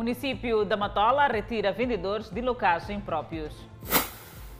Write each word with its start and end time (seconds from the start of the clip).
Município 0.00 0.64
da 0.64 0.78
Matola 0.78 1.26
retira 1.26 1.72
vendedores 1.72 2.30
de 2.30 2.40
locais 2.40 2.88
impróprios. 2.88 3.54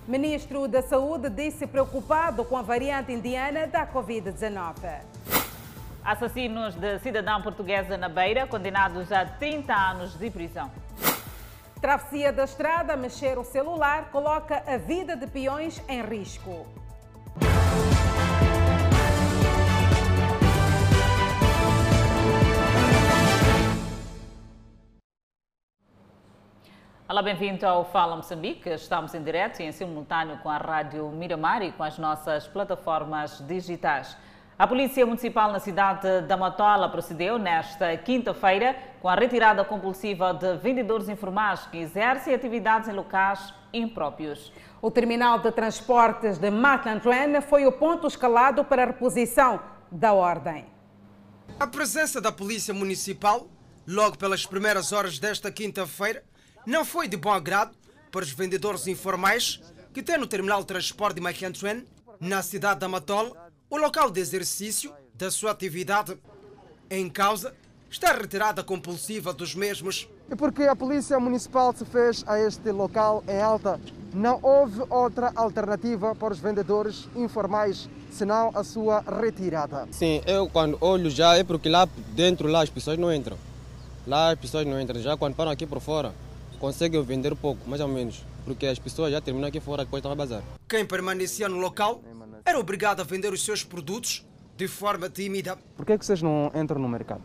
Ministro 0.07 0.69
da 0.69 0.83
Saúde 0.83 1.31
disse 1.31 1.67
preocupado 1.67 2.45
com 2.45 2.59
a 2.59 2.63
variante 2.63 3.11
indiana 3.11 3.67
da 3.67 3.87
Covid-19. 3.87 5.01
Assassinos 6.05 6.75
de 6.75 6.99
cidadã 6.99 7.41
portuguesa 7.41 7.97
na 7.97 8.11
Beira, 8.11 8.47
condenados 8.47 9.11
a 9.11 9.25
30 9.25 9.73
anos 9.73 10.19
de 10.19 10.31
prisão. 10.31 10.71
Travessia 11.81 12.31
da 12.35 12.45
estrada, 12.45 12.95
mexer 12.95 13.39
o 13.39 13.45
celular, 13.45 14.11
coloca 14.11 14.63
a 14.67 14.77
vida 14.77 15.17
de 15.17 15.27
peões 15.27 15.83
em 15.89 16.03
risco. 16.03 16.67
Olá, 27.11 27.23
bem-vindo 27.23 27.67
ao 27.67 27.85
Fala 27.85 28.15
Moçambique. 28.15 28.71
Estamos 28.71 29.13
em 29.15 29.21
direto 29.25 29.59
e 29.59 29.65
em 29.65 29.73
simultâneo 29.73 30.39
com 30.45 30.49
a 30.49 30.59
Rádio 30.59 31.09
Miramar 31.09 31.61
e 31.61 31.73
com 31.73 31.83
as 31.83 31.99
nossas 31.99 32.47
plataformas 32.47 33.45
digitais. 33.49 34.17
A 34.57 34.65
Polícia 34.65 35.05
Municipal 35.05 35.51
na 35.51 35.59
cidade 35.59 36.21
da 36.29 36.37
Matola 36.37 36.89
procedeu 36.89 37.37
nesta 37.37 37.97
quinta-feira 37.97 38.77
com 39.03 39.09
a 39.09 39.17
retirada 39.17 39.65
compulsiva 39.65 40.33
de 40.33 40.57
vendedores 40.59 41.09
informais 41.09 41.67
que 41.67 41.79
exercem 41.79 42.33
atividades 42.33 42.89
em 42.89 42.93
locais 42.93 43.53
impróprios. 43.73 44.53
O 44.81 44.89
terminal 44.89 45.41
de 45.41 45.51
transportes 45.51 46.39
de 46.39 46.49
Matlantuene 46.49 47.41
foi 47.41 47.67
o 47.67 47.73
ponto 47.73 48.07
escalado 48.07 48.65
para 48.65 48.85
a 48.85 48.87
reposição 48.87 49.61
da 49.91 50.13
ordem. 50.13 50.65
A 51.59 51.67
presença 51.67 52.21
da 52.21 52.31
Polícia 52.31 52.73
Municipal, 52.73 53.49
logo 53.85 54.17
pelas 54.17 54.47
primeiras 54.47 54.93
horas 54.93 55.19
desta 55.19 55.51
quinta-feira, 55.51 56.23
não 56.67 56.85
foi 56.85 57.09
de 57.09 57.17
bom 57.17 57.33
agrado 57.33 57.73
para 58.11 58.23
os 58.23 58.31
vendedores 58.31 58.87
informais 58.87 59.61
que 59.93 60.03
têm 60.03 60.19
no 60.19 60.27
terminal 60.27 60.61
de 60.61 60.67
transporte 60.67 61.17
de 61.17 61.21
Matlantuene, 61.21 61.85
na 62.19 62.43
cidade 62.43 62.81
da 62.81 62.89
Matola, 62.89 63.51
o 63.69 63.77
local 63.77 64.11
de 64.11 64.21
exercício 64.21 64.93
da 65.15 65.31
sua 65.31 65.53
atividade. 65.53 66.17
Em 66.91 67.09
causa 67.09 67.55
está 67.91 68.11
a 68.11 68.17
retirada 68.17 68.63
compulsiva 68.63 69.33
dos 69.33 69.55
mesmos. 69.55 70.09
E 70.31 70.37
porque 70.37 70.63
a 70.63 70.77
Polícia 70.77 71.19
Municipal 71.19 71.75
se 71.75 71.85
fez 71.85 72.25
a 72.27 72.39
este 72.39 72.71
local 72.71 73.25
em 73.27 73.41
alta, 73.41 73.81
não 74.13 74.39
houve 74.43 74.83
outra 74.89 75.33
alternativa 75.35 76.15
para 76.15 76.33
os 76.33 76.39
vendedores 76.39 77.09
informais 77.17 77.89
senão 78.11 78.51
a 78.55 78.63
sua 78.63 79.01
retirada. 79.01 79.89
Sim, 79.91 80.21
eu 80.27 80.49
quando 80.49 80.77
olho 80.81 81.11
já 81.11 81.37
é 81.37 81.45
porque 81.45 81.69
lá 81.69 81.89
dentro 82.15 82.49
lá 82.49 82.63
as 82.63 82.71
pessoas 82.71 82.99
não 82.99 83.13
entram. 83.13 83.37
Lá 84.07 84.31
as 84.33 84.39
pessoas 84.39 84.67
não 84.67 84.81
entram. 84.81 85.01
Já 85.01 85.17
quando 85.17 85.35
param 85.35 85.51
aqui 85.51 85.67
por 85.67 85.81
fora, 85.81 86.15
conseguem 86.61 87.03
vender 87.03 87.35
pouco, 87.35 87.69
mais 87.69 87.81
ou 87.81 87.89
menos. 87.89 88.25
Porque 88.45 88.67
as 88.67 88.79
pessoas 88.79 89.11
já 89.11 89.21
terminam 89.21 89.49
aqui 89.49 89.59
fora, 89.59 89.85
depois 89.85 90.01
estão 90.01 90.13
a 90.13 90.15
bazar. 90.15 90.43
Quem 90.69 90.87
permanecia 90.87 91.49
no 91.49 91.59
local 91.59 92.03
era 92.45 92.59
obrigado 92.59 93.01
a 93.01 93.05
vender 93.05 93.33
os 93.33 93.45
seus 93.45 93.65
produtos 93.65 94.25
de 94.57 94.69
forma 94.69 95.09
tímida. 95.09 95.57
Por 95.77 95.87
que, 95.87 95.93
é 95.93 95.99
que 95.99 96.05
vocês 96.05 96.23
não 96.23 96.53
entram 96.55 96.81
no 96.81 96.89
mercado? 96.89 97.23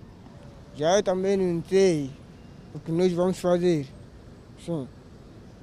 Já 0.74 0.98
eu 0.98 1.04
também 1.04 1.38
não 1.38 1.64
sei 1.68 2.10
o 2.74 2.80
que 2.80 2.92
nós 2.92 3.12
vamos 3.12 3.40
fazer. 3.40 3.86
Sim. 4.66 4.88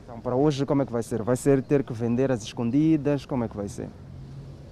Então, 0.05 0.21
para 0.21 0.37
hoje, 0.37 0.67
como 0.67 0.83
é 0.83 0.87
que 0.87 0.93
vai 0.93 1.03
ser? 1.03 1.23
Vai 1.23 1.37
ser 1.37 1.63
ter 1.63 1.83
que 1.83 1.93
vender 1.93 2.31
às 2.31 2.43
escondidas? 2.43 3.25
Como 3.25 3.45
é 3.45 3.49
que 3.49 3.57
vai 3.57 3.69
ser? 3.69 3.89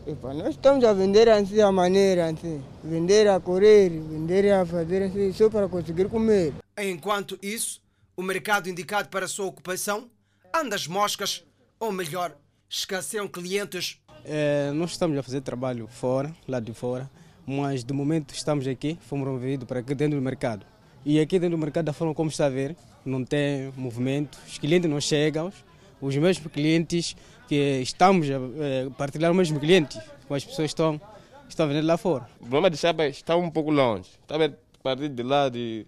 Epa, 0.07 0.35
nós 0.35 0.51
estamos 0.51 0.85
a 0.85 0.92
vender 0.92 1.29
assim 1.29 1.57
da 1.57 1.70
maneira, 1.70 2.27
assim. 2.27 2.62
Vender 2.83 3.29
a 3.29 3.39
correr, 3.39 3.91
vender 3.91 4.51
a 4.51 4.64
fazer 4.64 5.03
assim, 5.05 5.33
só 5.33 5.48
para 5.48 5.69
conseguir 5.69 6.09
comer. 6.09 6.55
Enquanto 6.79 7.39
isso, 7.42 7.80
o 8.21 8.23
mercado 8.23 8.69
indicado 8.69 9.09
para 9.09 9.25
a 9.25 9.29
sua 9.29 9.47
ocupação 9.47 10.11
anda 10.55 10.77
às 10.77 10.87
moscas, 10.87 11.43
ou 11.79 11.91
melhor, 11.91 12.37
escasseiam 12.69 13.27
clientes. 13.27 13.98
É, 14.27 14.70
nós 14.73 14.91
estamos 14.91 15.17
a 15.17 15.23
fazer 15.23 15.41
trabalho 15.41 15.86
fora, 15.86 16.30
lá 16.47 16.61
de 16.61 16.75
fora, 16.75 17.11
mas 17.47 17.83
de 17.83 17.95
momento 17.95 18.35
estamos 18.35 18.67
aqui, 18.67 18.98
fomos 19.09 19.27
movidos 19.27 19.67
para 19.67 19.80
aqui 19.80 19.95
dentro 19.95 20.19
do 20.19 20.23
mercado. 20.23 20.67
E 21.03 21.19
aqui 21.19 21.39
dentro 21.39 21.57
do 21.57 21.61
mercado, 21.63 21.86
da 21.86 21.95
forma 21.95 22.14
como 22.14 22.29
está 22.29 22.45
a 22.45 22.51
ver, 22.51 22.77
não 23.07 23.25
tem 23.25 23.73
movimento, 23.75 24.39
os 24.47 24.59
clientes 24.59 24.91
não 24.91 25.01
chegam, 25.01 25.51
os 25.98 26.14
mesmos 26.14 26.53
clientes 26.53 27.17
que 27.48 27.80
estamos 27.80 28.29
a 28.29 28.35
é, 28.35 28.91
partilhar 28.98 29.33
o 29.33 29.35
mesmo 29.35 29.59
cliente, 29.59 29.98
com 30.29 30.35
as 30.35 30.45
pessoas 30.45 30.73
estão, 30.73 31.01
estão 31.48 31.67
vendendo 31.67 31.86
lá 31.86 31.97
fora. 31.97 32.29
O 32.36 32.41
problema 32.41 32.69
de 32.69 32.77
Chapa 32.77 33.07
está 33.07 33.35
um 33.35 33.51
pouco 33.51 33.70
longe, 33.70 34.11
está 34.20 34.36
a 34.36 34.51
partir 34.83 35.09
de 35.09 35.23
lá, 35.23 35.48
de, 35.48 35.86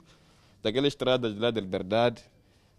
daquela 0.63 0.87
estrada 0.87 1.31
de 1.31 1.39
lá 1.39 1.51
da 1.51 1.61
Liberdade, 1.61 2.23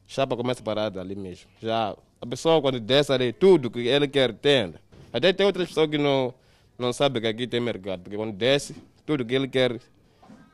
Chapa 0.08 0.36
começa 0.36 0.62
parada 0.62 1.02
ali 1.02 1.16
mesmo. 1.16 1.50
Já 1.62 1.96
a 2.22 2.26
pessoa 2.26 2.62
quando 2.62 2.80
desce 2.80 3.12
ali, 3.12 3.34
tudo 3.34 3.70
que 3.70 3.80
ele 3.80 4.08
quer 4.08 4.34
tem. 4.34 4.74
Até 5.12 5.34
tem 5.34 5.46
outras 5.46 5.68
pessoas 5.68 5.90
que 5.90 5.98
não, 5.98 6.34
não 6.78 6.94
sabem 6.94 7.22
que 7.22 7.28
aqui 7.28 7.48
tem 7.48 7.60
mercado, 7.60 8.02
porque 8.02 8.18
quando 8.18 8.34
desce, 8.34 8.76
tudo 9.06 9.26
que 9.26 9.36
ele 9.36 9.48
quer 9.48 9.80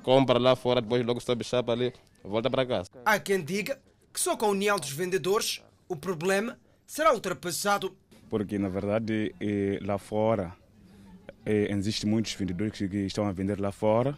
compra 0.03 0.39
lá 0.39 0.55
fora, 0.55 0.81
depois 0.81 1.05
logo 1.05 1.19
sobe 1.19 1.43
chapa 1.43 1.71
ali, 1.71 1.93
volta 2.23 2.49
para 2.49 2.65
casa. 2.65 2.89
Há 3.05 3.19
quem 3.19 3.43
diga 3.43 3.79
que 4.13 4.19
só 4.19 4.35
com 4.35 4.47
a 4.47 4.49
união 4.49 4.77
dos 4.77 4.91
vendedores 4.91 5.61
o 5.87 5.95
problema 5.95 6.57
será 6.85 7.13
ultrapassado. 7.13 7.95
Porque, 8.29 8.57
na 8.57 8.69
verdade, 8.69 9.33
eh, 9.39 9.79
lá 9.81 9.97
fora 9.97 10.53
eh, 11.45 11.67
existem 11.71 12.09
muitos 12.09 12.33
vendedores 12.33 12.77
que 12.77 12.97
estão 12.97 13.25
a 13.27 13.31
vender 13.31 13.59
lá 13.59 13.71
fora 13.71 14.17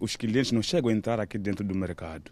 os 0.00 0.16
clientes 0.16 0.52
não 0.52 0.62
chegam 0.62 0.90
a 0.90 0.92
entrar 0.92 1.20
aqui 1.20 1.38
dentro 1.38 1.64
do 1.64 1.74
mercado. 1.74 2.30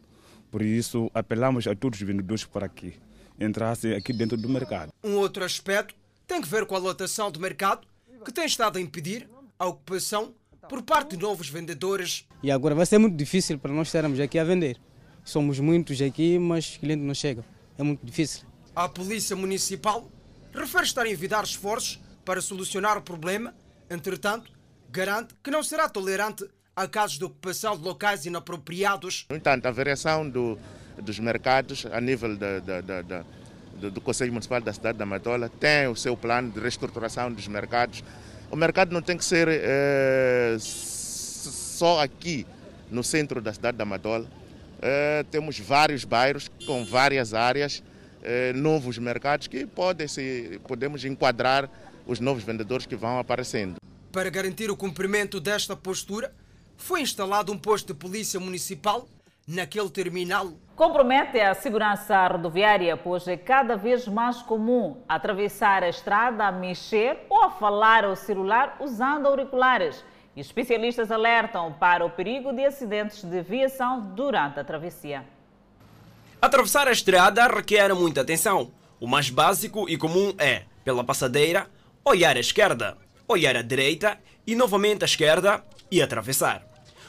Por 0.51 0.63
isso, 0.63 1.11
apelamos 1.15 1.67
a 1.67 1.75
todos 1.75 2.01
os 2.01 2.07
vendedores 2.07 2.45
para 2.45 2.67
aqui 2.67 2.95
entrassem 3.39 3.95
aqui 3.95 4.13
dentro 4.13 4.37
do 4.37 4.49
mercado. 4.49 4.93
Um 5.03 5.17
outro 5.17 5.45
aspecto 5.45 5.95
tem 6.27 6.41
que 6.41 6.49
ver 6.49 6.67
com 6.67 6.75
a 6.75 6.79
lotação 6.79 7.31
do 7.31 7.39
mercado, 7.39 7.87
que 8.25 8.33
tem 8.33 8.47
estado 8.47 8.79
a 8.79 8.81
impedir 8.81 9.29
a 9.59 9.67
ocupação 9.67 10.35
por 10.69 10.83
parte 10.83 11.17
de 11.17 11.23
novos 11.23 11.49
vendedores. 11.49 12.27
E 12.43 12.51
agora 12.51 12.75
vai 12.75 12.87
ser 12.87 12.99
muito 12.99 13.17
difícil 13.17 13.59
para 13.59 13.73
nós 13.73 13.89
estarmos 13.89 14.19
aqui 14.19 14.39
a 14.39 14.45
vender. 14.45 14.79
Somos 15.25 15.61
muitos 15.61 16.01
aqui, 16.01 16.39
mas 16.39 16.71
os 16.71 16.77
clientes 16.77 17.07
não 17.07 17.15
chegam. 17.15 17.45
É 17.79 17.83
muito 17.83 18.05
difícil. 18.05 18.47
A 18.75 18.89
Polícia 18.89 19.37
Municipal 19.37 20.11
refere 20.53 20.85
estar 20.85 21.03
a 21.03 21.11
envidar 21.11 21.45
esforços 21.45 22.01
para 22.25 22.41
solucionar 22.41 22.99
o 22.99 23.03
problema, 23.03 23.55
entretanto, 23.89 24.51
garante 24.91 25.35
que 25.43 25.51
não 25.51 25.63
será 25.63 25.89
tolerante 25.89 26.45
a 26.77 26.87
casos 26.87 27.19
de 27.19 27.25
ocupação 27.25 27.75
de 27.75 27.83
locais 27.83 28.27
inapropriados. 28.27 29.25
No 29.31 29.37
entanto, 29.37 29.65
a 29.65 29.71
variação 29.71 30.29
do, 30.29 30.59
dos 31.01 31.19
mercados 31.19 31.87
a 31.91 31.99
nível 32.03 32.37
da, 32.37 32.61
da, 32.61 32.81
da, 32.83 33.03
da 33.03 33.25
do, 33.81 33.91
do 33.91 34.01
Conselho 34.01 34.31
Municipal 34.31 34.61
da 34.61 34.75
cidade 34.75 34.99
da 34.99 35.07
Matola 35.07 35.49
tem 35.49 35.89
o 35.89 35.97
seu 35.97 36.15
plano 36.17 36.51
de 36.51 36.61
reestruturação 36.61 37.33
dos 37.33 37.49
mercados. 37.49 38.05
O 38.51 38.57
mercado 38.57 38.93
não 38.93 39.01
tem 39.01 39.17
que 39.17 39.25
ser 39.25 39.49
é, 39.49 40.57
só 40.61 42.03
aqui 42.03 42.47
no 42.91 43.03
centro 43.03 43.41
da 43.41 43.55
cidade 43.55 43.79
da 43.79 43.87
Matola. 43.87 44.27
É, 44.83 45.25
temos 45.31 45.59
vários 45.59 46.05
bairros 46.05 46.51
com 46.67 46.85
várias 46.85 47.33
áreas, 47.33 47.83
é, 48.23 48.53
novos 48.53 48.99
mercados 48.99 49.47
que 49.47 49.65
podem 49.67 50.07
se, 50.07 50.61
podemos 50.69 51.07
enquadrar 51.07 51.71
os 52.07 52.21
novos 52.21 52.45
vendedores 52.45 52.85
que 52.85 52.95
vão 52.95 53.19
aparecendo. 53.19 53.77
Para 54.13 54.29
garantir 54.29 54.71
o 54.71 54.77
cumprimento 54.77 55.41
desta 55.41 55.75
postura, 55.75 56.33
foi 56.77 57.01
instalado 57.01 57.53
um 57.53 57.59
posto 57.59 57.93
de 57.93 57.99
polícia 57.99 58.39
municipal 58.39 59.07
naquele 59.47 59.91
terminal. 59.91 60.53
Compromete 60.75 61.41
a 61.41 61.55
segurança 61.55 62.27
rodoviária, 62.27 62.97
pois 62.97 63.27
é 63.27 63.37
cada 63.37 63.77
vez 63.77 64.07
mais 64.07 64.43
comum 64.43 65.03
atravessar 65.09 65.83
a 65.83 65.89
estrada 65.89 66.45
a 66.47 66.53
mexer 66.53 67.19
ou 67.31 67.45
a 67.45 67.51
falar 67.51 68.05
ao 68.05 68.17
celular 68.17 68.77
usando 68.81 69.27
auriculares. 69.27 70.05
E 70.35 70.41
especialistas 70.41 71.11
alertam 71.11 71.73
para 71.73 72.05
o 72.05 72.11
perigo 72.11 72.53
de 72.53 72.65
acidentes 72.65 73.25
de 73.25 73.41
viação 73.41 74.01
durante 74.15 74.61
a 74.61 74.65
travessia. 74.65 75.25
Atravessar 76.43 76.87
a 76.89 76.93
estrada 76.93 77.47
requer 77.47 77.95
muita 77.95 78.21
atenção. 78.21 78.71
O 79.01 79.07
mais 79.07 79.31
básico 79.31 79.89
e 79.89 79.97
comum 79.97 80.35
é, 80.39 80.65
pela 80.85 81.03
passadeira, 81.03 81.71
olhar 82.05 82.37
à 82.37 82.41
esquerda, 82.41 82.99
olhar 83.27 83.57
à 83.57 83.63
direita 83.63 84.19
e 84.47 84.55
novamente 84.55 85.03
à 85.03 85.07
esquerda 85.07 85.65
e 85.91 86.03
atravessar. 86.03 86.67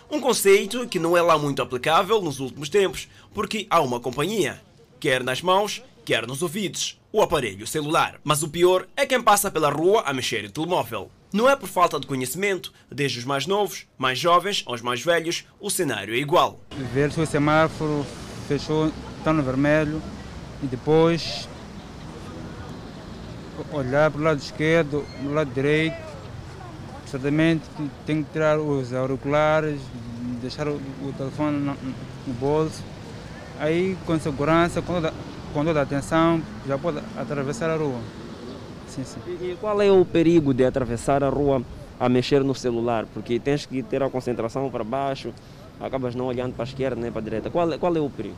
Um 0.09 0.21
conceito 0.21 0.87
que 0.87 0.99
não 0.99 1.17
é 1.17 1.21
lá 1.21 1.37
muito 1.37 1.61
aplicável 1.61 2.21
nos 2.21 2.39
últimos 2.39 2.69
tempos, 2.69 3.07
porque 3.33 3.67
há 3.69 3.81
uma 3.81 3.99
companhia, 3.99 4.61
quer 4.99 5.23
nas 5.23 5.41
mãos, 5.41 5.83
quer 6.05 6.25
nos 6.25 6.41
ouvidos, 6.41 6.99
o 7.11 7.21
aparelho 7.21 7.67
celular. 7.67 8.19
Mas 8.23 8.41
o 8.41 8.47
pior 8.47 8.87
é 8.95 9.05
quem 9.05 9.21
passa 9.21 9.51
pela 9.51 9.69
rua 9.69 10.03
a 10.05 10.13
mexer 10.13 10.45
o 10.45 10.51
telemóvel. 10.51 11.11
Não 11.33 11.49
é 11.49 11.57
por 11.57 11.67
falta 11.67 11.99
de 11.99 12.07
conhecimento, 12.07 12.71
desde 12.89 13.19
os 13.19 13.25
mais 13.25 13.45
novos, 13.45 13.85
mais 13.97 14.17
jovens 14.17 14.63
aos 14.65 14.81
mais 14.81 15.01
velhos, 15.03 15.43
o 15.59 15.69
cenário 15.69 16.13
é 16.13 16.17
igual. 16.17 16.61
Ver 16.93 17.11
se 17.11 17.19
o 17.19 17.25
semáforo 17.25 18.05
fechou, 18.47 18.89
está 19.17 19.33
no 19.33 19.43
vermelho, 19.43 20.01
e 20.63 20.67
depois 20.67 21.49
olhar 23.73 24.09
para 24.09 24.21
o 24.21 24.23
lado 24.23 24.39
esquerdo, 24.39 25.05
para 25.19 25.27
o 25.29 25.33
lado 25.33 25.51
direito, 25.53 26.06
certamente 27.09 27.63
tem 28.05 28.23
que 28.23 28.31
tirar 28.31 28.59
os 28.59 28.93
auriculares, 28.93 29.79
deixar 30.41 30.67
o, 30.67 30.75
o 30.75 31.13
telefone 31.17 31.57
no, 31.57 31.73
no, 31.73 32.33
bolso 32.33 32.83
Aí 33.59 33.97
com 34.05 34.19
segurança, 34.19 34.81
com 34.81 34.93
toda, 34.93 35.13
com 35.53 35.65
toda 35.65 35.79
a 35.79 35.83
atenção, 35.83 36.41
já 36.67 36.77
pode 36.77 36.99
atravessar 37.17 37.69
a 37.71 37.75
rua. 37.75 37.99
Sim, 38.87 39.03
sim. 39.03 39.19
E, 39.25 39.31
e 39.51 39.57
qual 39.59 39.81
é 39.81 39.91
o 39.91 40.05
perigo 40.05 40.53
de 40.53 40.63
atravessar 40.63 41.23
a 41.23 41.29
rua 41.29 41.63
a 41.99 42.07
mexer 42.07 42.43
no 42.43 42.53
celular? 42.53 43.05
Porque 43.11 43.39
tens 43.39 43.65
que 43.65 43.81
ter 43.81 44.03
a 44.03 44.09
concentração 44.09 44.69
para 44.69 44.83
baixo, 44.83 45.33
acabas 45.79 46.13
não 46.13 46.25
olhando 46.27 46.53
para 46.53 46.63
a 46.63 46.67
esquerda 46.67 47.01
nem 47.01 47.11
para 47.11 47.19
a 47.19 47.23
direita. 47.23 47.49
Qual, 47.49 47.71
é- 47.73 47.77
qual 47.79 47.95
é 47.95 47.99
o 47.99 48.09
perigo? 48.09 48.35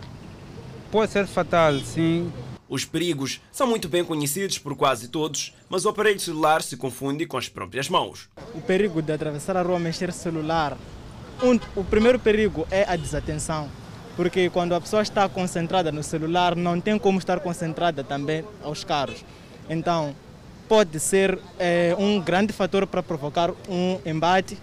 Pode 0.90 1.12
ser 1.12 1.28
fatal, 1.28 1.78
sim. 1.80 2.32
Os 2.70 2.86
perigos 2.86 3.42
são 3.52 3.66
muito 3.66 3.90
bem 3.90 4.06
conhecidos 4.06 4.60
por 4.60 4.76
quase 4.76 5.08
todos, 5.08 5.56
mas 5.68 5.86
o 5.86 5.90
aparelho 5.90 6.20
celular 6.20 6.62
se 6.62 6.78
confunde 6.78 7.26
com 7.26 7.36
as 7.36 7.50
próprias 7.50 7.90
mãos. 7.90 8.30
O 8.54 8.62
perigo 8.62 9.02
de 9.02 9.12
atravessar 9.12 9.58
a 9.58 9.64
rua 9.64 9.80
mexer 9.80 10.14
celular. 10.14 10.78
Um, 11.42 11.60
o 11.76 11.84
primeiro 11.84 12.20
perigo 12.20 12.68
é 12.70 12.86
a 12.88 12.96
desatenção, 12.96 13.68
porque 14.16 14.52
quando 14.52 14.76
a 14.76 14.82
pessoa 14.82 15.02
está 15.02 15.28
concentrada 15.28 15.92
no 15.92 16.04
celular, 16.04 16.56
não 16.56 16.80
tem 16.80 17.00
como 17.00 17.18
estar 17.18 17.40
concentrada 17.40 18.04
também 18.04 18.46
aos 18.64 18.84
carros. 18.84 19.26
Então, 19.68 20.16
pode 20.68 21.00
ser 21.00 21.40
é, 21.58 21.96
um 21.98 22.22
grande 22.22 22.54
fator 22.54 22.86
para 22.86 23.02
provocar 23.02 23.50
um 23.68 24.00
embate, 24.06 24.56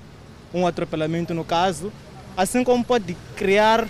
um 0.55 0.65
atropelamento 0.65 1.35
no 1.35 1.45
caso, 1.45 1.93
assim 2.37 2.63
como 2.63 2.85
pode 2.85 3.17
criar 3.35 3.89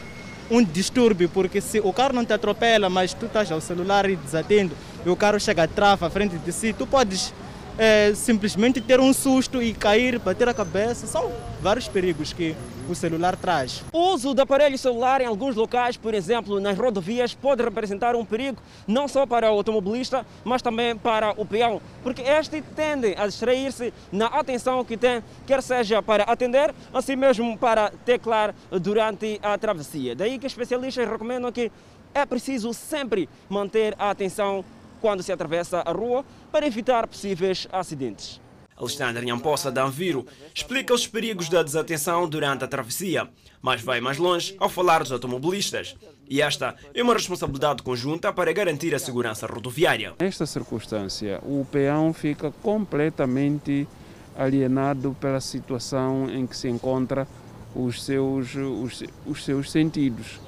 um 0.51 0.63
distúrbio, 0.63 1.29
porque 1.29 1.61
se 1.61 1.81
o 1.81 1.93
carro 1.93 2.13
não 2.13 2.25
te 2.25 2.33
atropela, 2.33 2.89
mas 2.89 3.13
tu 3.13 3.27
estás 3.27 3.51
ao 3.51 3.61
celular 3.61 4.09
e 4.09 4.17
desatendo, 4.17 4.75
e 5.05 5.09
o 5.09 5.17
carro 5.17 5.41
chega 5.41 5.65
a 5.65 5.69
trava 5.69 6.07
à 6.07 6.11
frente 6.11 6.37
de 6.39 6.53
si, 6.53 6.73
tu 6.73 6.87
podes 6.87 7.33
é, 7.79 8.13
simplesmente 8.15 8.81
ter 8.81 9.01
um 9.01 9.13
susto 9.13 9.63
e 9.63 9.73
cair, 9.73 10.19
bater 10.19 10.49
a 10.49 10.55
cabeça. 10.55 11.07
São 11.07 11.31
vários 11.61 11.89
perigos 11.89 12.33
que 12.33 12.55
o 12.89 12.95
celular 12.95 13.37
traz. 13.37 13.83
O 13.93 14.13
uso 14.13 14.33
do 14.33 14.43
aparelho 14.43 14.79
celular 14.79 15.21
em 15.21 15.27
alguns 15.27 15.57
locais, 15.57 15.97
por 15.97 16.15
exemplo, 16.15 16.61
nas 16.61 16.79
rodovias, 16.79 17.35
pode 17.35 17.63
representar 17.63 18.15
um 18.15 18.25
perigo 18.25 18.59
não 18.87 19.09
só 19.09 19.27
para 19.27 19.51
o 19.51 19.57
automobilista, 19.57 20.25
mas 20.45 20.63
também 20.63 20.97
para 20.97 21.33
o 21.37 21.45
peão, 21.45 21.81
porque 22.03 22.23
este 22.23 22.63
tende 22.63 23.15
a 23.17 23.27
distrair-se 23.27 23.93
na 24.13 24.27
atenção 24.27 24.85
que 24.85 24.97
tem, 24.97 25.23
quer 25.47 25.63
seja 25.63 26.03
para 26.03 26.25
atender, 26.25 26.73
assim 26.95 27.17
mesmo 27.17 27.59
para 27.59 27.91
teclar 28.05 28.55
durante 28.71 29.41
a 29.43 29.59
travessia. 29.59 30.15
Daí 30.15 30.39
que 30.39 30.47
especialistas 30.47 31.09
recomendam 31.09 31.51
que 31.51 31.71
é 32.15 32.25
preciso 32.25 32.73
sempre 32.73 33.29
manter 33.49 33.95
a 33.99 34.11
atenção 34.11 34.65
quando 35.01 35.23
se 35.23 35.33
atravessa 35.33 35.81
a 35.81 35.93
rua 35.93 36.25
para 36.51 36.67
evitar 36.67 37.07
possíveis 37.07 37.67
acidentes. 37.73 38.41
Alexandre 38.77 39.25
Nhampossa 39.25 39.73
da 39.73 39.85
Anviro 39.85 40.27
explica 40.55 40.93
os 40.93 41.07
perigos 41.07 41.49
da 41.49 41.63
desatenção 41.63 42.29
durante 42.29 42.63
a 42.65 42.69
travessia, 42.69 43.29
mas 43.63 43.81
vai 43.81 44.01
mais 44.03 44.19
longe 44.19 44.55
ao 44.61 44.69
falar 44.69 45.03
dos 45.03 45.13
automobilistas. 45.13 45.97
E 46.29 46.43
esta 46.43 46.75
é 46.93 47.03
uma 47.03 47.15
responsabilidade 47.15 47.83
conjunta 47.83 48.33
para 48.33 48.53
garantir 48.53 48.95
a 48.95 48.99
segurança 48.99 49.47
rodoviária. 49.47 50.15
Nesta 50.21 50.45
circunstância, 50.45 51.41
o 51.43 51.65
peão 51.65 52.13
fica 52.13 52.53
completamente 52.63 53.89
alienado 54.37 55.17
pela 55.19 55.41
situação 55.41 56.29
em 56.29 56.47
que 56.47 56.57
se 56.57 56.69
encontra 56.69 57.27
os 57.75 58.05
seus, 58.05 58.55
os, 58.55 59.03
os 59.27 59.45
seus 59.45 59.71
sentidos, 59.71 60.39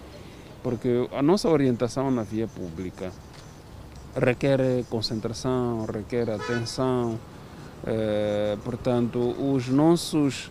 porque 0.62 1.08
a 1.12 1.22
nossa 1.22 1.48
orientação 1.48 2.10
na 2.10 2.22
via 2.22 2.46
pública 2.46 3.10
requer 4.16 4.60
concentração, 4.88 5.86
requer 5.86 6.30
atenção, 6.30 7.18
eh, 7.86 8.56
portanto, 8.64 9.18
os 9.18 9.68
nossos 9.68 10.50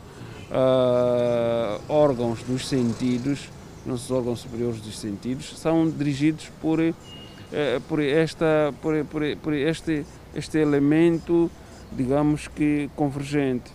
ah, 0.51 1.80
órgãos 1.89 2.42
dos 2.44 2.68
sentidos, 2.68 3.50
nossos 3.86 4.09
órgãos 4.12 4.39
superiores 4.39 4.80
dos 4.80 4.98
sentidos, 4.98 5.57
são 5.57 5.89
dirigidos 5.89 6.50
por, 6.62 6.80
eh, 6.80 6.94
por, 7.88 8.01
esta, 8.01 8.74
por, 8.81 9.04
por, 9.06 9.21
por 9.38 9.54
este, 9.54 10.06
este 10.33 10.57
elemento, 10.57 11.51
digamos 11.92 12.48
que 12.48 12.89
convergente. 12.95 13.71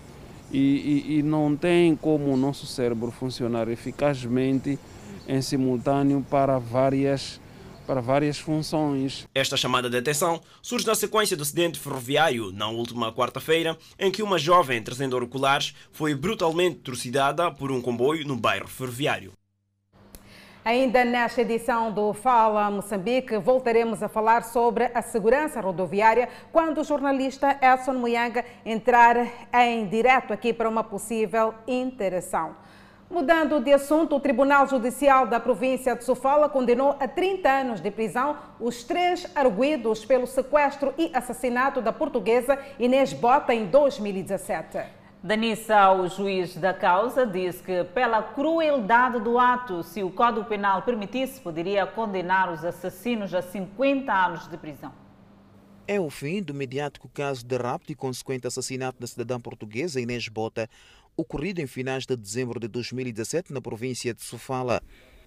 E, 0.50 1.06
e, 1.08 1.18
e 1.18 1.22
não 1.22 1.56
tem 1.56 1.96
como 1.96 2.30
o 2.30 2.36
nosso 2.36 2.66
cérebro 2.66 3.10
funcionar 3.10 3.68
eficazmente 3.68 4.78
em 5.26 5.40
simultâneo 5.40 6.24
para 6.28 6.58
várias 6.58 7.40
para 7.86 8.00
várias 8.00 8.38
funções. 8.38 9.26
Esta 9.34 9.56
chamada 9.56 9.88
de 9.88 9.96
atenção 9.96 10.40
surge 10.60 10.86
na 10.86 10.94
sequência 10.94 11.36
do 11.36 11.42
acidente 11.42 11.78
ferroviário 11.78 12.52
na 12.52 12.68
última 12.68 13.12
quarta-feira, 13.12 13.76
em 13.98 14.10
que 14.10 14.22
uma 14.22 14.38
jovem 14.38 14.82
trazendo 14.82 15.14
auriculares 15.14 15.74
foi 15.92 16.14
brutalmente 16.14 16.80
trucidada 16.80 17.50
por 17.50 17.70
um 17.70 17.80
comboio 17.80 18.26
no 18.26 18.36
bairro 18.36 18.68
ferroviário. 18.68 19.32
Ainda 20.64 21.04
nesta 21.04 21.42
edição 21.42 21.90
do 21.90 22.12
Fala 22.12 22.70
Moçambique, 22.70 23.36
voltaremos 23.36 24.00
a 24.00 24.08
falar 24.08 24.44
sobre 24.44 24.92
a 24.94 25.02
segurança 25.02 25.60
rodoviária 25.60 26.28
quando 26.52 26.80
o 26.80 26.84
jornalista 26.84 27.58
Edson 27.60 27.94
Muyanga 27.94 28.44
entrar 28.64 29.16
em 29.52 29.88
direto 29.88 30.32
aqui 30.32 30.52
para 30.52 30.68
uma 30.68 30.84
possível 30.84 31.52
interação. 31.66 32.54
Mudando 33.12 33.60
de 33.60 33.70
assunto, 33.70 34.16
o 34.16 34.20
Tribunal 34.20 34.66
Judicial 34.66 35.26
da 35.26 35.38
província 35.38 35.94
de 35.94 36.02
Sofala 36.02 36.48
condenou 36.48 36.96
a 36.98 37.06
30 37.06 37.46
anos 37.46 37.80
de 37.82 37.90
prisão 37.90 38.38
os 38.58 38.84
três 38.84 39.30
arguídos 39.36 40.02
pelo 40.02 40.26
sequestro 40.26 40.94
e 40.96 41.10
assassinato 41.12 41.82
da 41.82 41.92
portuguesa 41.92 42.58
Inês 42.78 43.12
Bota 43.12 43.52
em 43.52 43.66
2017. 43.66 44.78
Danissa, 45.22 45.92
o 45.92 46.08
juiz 46.08 46.56
da 46.56 46.72
causa, 46.72 47.26
disse 47.26 47.62
que, 47.62 47.84
pela 47.84 48.22
crueldade 48.22 49.20
do 49.20 49.38
ato, 49.38 49.82
se 49.82 50.02
o 50.02 50.10
Código 50.10 50.46
Penal 50.46 50.80
permitisse, 50.80 51.38
poderia 51.38 51.84
condenar 51.84 52.50
os 52.50 52.64
assassinos 52.64 53.34
a 53.34 53.42
50 53.42 54.10
anos 54.10 54.48
de 54.48 54.56
prisão. 54.56 55.02
É 55.86 55.98
o 55.98 56.08
fim 56.08 56.40
do 56.40 56.54
mediático 56.54 57.08
caso 57.08 57.44
de 57.44 57.56
rapto 57.56 57.90
e 57.90 57.94
consequente 57.96 58.46
assassinato 58.46 59.00
da 59.00 59.06
cidadã 59.06 59.40
portuguesa 59.40 60.00
Inês 60.00 60.28
Bota, 60.28 60.70
ocorrido 61.16 61.60
em 61.60 61.66
finais 61.66 62.06
de 62.06 62.16
dezembro 62.16 62.58
de 62.58 62.68
2017 62.68 63.52
na 63.52 63.60
província 63.60 64.14
de 64.14 64.22
Sofala. 64.22 64.82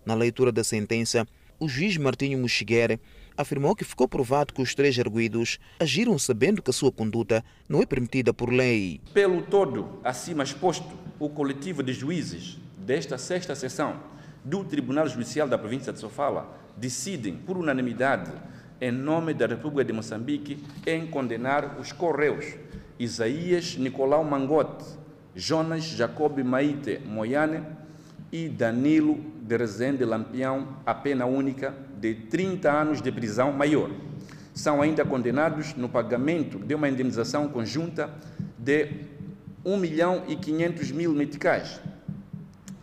Na 0.05 0.13
leitura 0.13 0.51
da 0.51 0.63
sentença, 0.63 1.27
o 1.59 1.67
juiz 1.67 1.97
Martinho 1.97 2.37
Muxiguere 2.37 2.99
afirmou 3.37 3.75
que 3.75 3.83
ficou 3.83 4.07
provado 4.07 4.53
que 4.53 4.61
os 4.61 4.73
três 4.75 4.97
arguídos 4.99 5.59
agiram 5.79 6.17
sabendo 6.17 6.61
que 6.61 6.69
a 6.69 6.73
sua 6.73 6.91
conduta 6.91 7.43
não 7.67 7.81
é 7.81 7.85
permitida 7.85 8.33
por 8.33 8.51
lei. 8.51 9.01
Pelo 9.13 9.41
todo 9.41 9.99
acima 10.03 10.43
exposto, 10.43 10.87
o 11.19 11.29
coletivo 11.29 11.81
de 11.81 11.93
juízes 11.93 12.57
desta 12.77 13.17
sexta 13.17 13.55
sessão 13.55 13.99
do 14.43 14.63
Tribunal 14.63 15.07
Judicial 15.07 15.47
da 15.47 15.57
província 15.57 15.91
de 15.91 15.99
Sofala 15.99 16.59
decidem 16.77 17.35
por 17.35 17.57
unanimidade 17.57 18.31
em 18.79 18.91
nome 18.91 19.33
da 19.33 19.47
República 19.47 19.85
de 19.85 19.93
Moçambique 19.93 20.61
em 20.85 21.07
condenar 21.07 21.79
os 21.79 21.91
correus 21.91 22.45
Isaías 22.99 23.75
Nicolau 23.75 24.23
Mangote, 24.23 24.85
Jonas 25.35 25.83
Jacob 25.83 26.39
Maite 26.43 26.99
Moyane 27.05 27.61
e 28.31 28.47
Danilo 28.47 29.19
de 29.41 29.57
Rezende 29.57 30.05
Lampião 30.05 30.77
a 30.85 30.93
pena 30.93 31.25
única 31.25 31.73
de 31.99 32.15
30 32.15 32.71
anos 32.71 33.01
de 33.01 33.11
prisão 33.11 33.51
maior. 33.51 33.91
São 34.53 34.81
ainda 34.81 35.03
condenados 35.03 35.75
no 35.75 35.89
pagamento 35.89 36.57
de 36.57 36.73
uma 36.73 36.87
indenização 36.87 37.49
conjunta 37.49 38.09
de 38.57 38.89
1 39.65 39.77
milhão 39.77 40.23
e 40.27 40.35
500 40.35 40.91
mil 40.91 41.11
meticais 41.11 41.81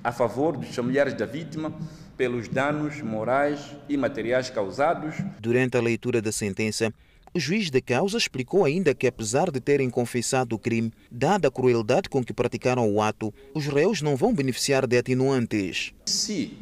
a 0.05 0.11
favor 0.11 0.57
dos 0.57 0.75
familiares 0.75 1.15
da 1.15 1.25
vítima 1.25 1.73
pelos 2.17 2.49
danos 2.49 3.01
morais 3.01 3.77
e 3.89 3.97
materiais 3.97 4.51
causados. 4.51 5.15
Durante 5.41 5.77
a 5.77 5.81
leitura 5.81 6.21
da 6.21 6.33
sentença, 6.33 6.93
o 7.35 7.41
juiz 7.41 7.71
da 7.71 7.81
causa 7.81 8.19
explicou 8.19 8.65
ainda 8.65 8.95
que, 8.95 9.07
apesar 9.07 9.51
de 9.51 9.59
terem 9.59 9.89
confessado 9.89 10.55
o 10.55 10.59
crime, 10.59 10.93
dada 11.11 11.49
a 11.49 11.51
crueldade 11.51 12.09
com 12.11 12.23
que 12.23 12.33
praticaram 12.33 12.93
o 12.93 13.01
ato, 13.01 13.33
os 13.55 13.67
réus 13.67 14.03
não 14.03 14.17
vão 14.17 14.35
beneficiar 14.35 14.87
de 14.87 14.99
atenuantes. 14.99 15.95
Se 16.05 16.59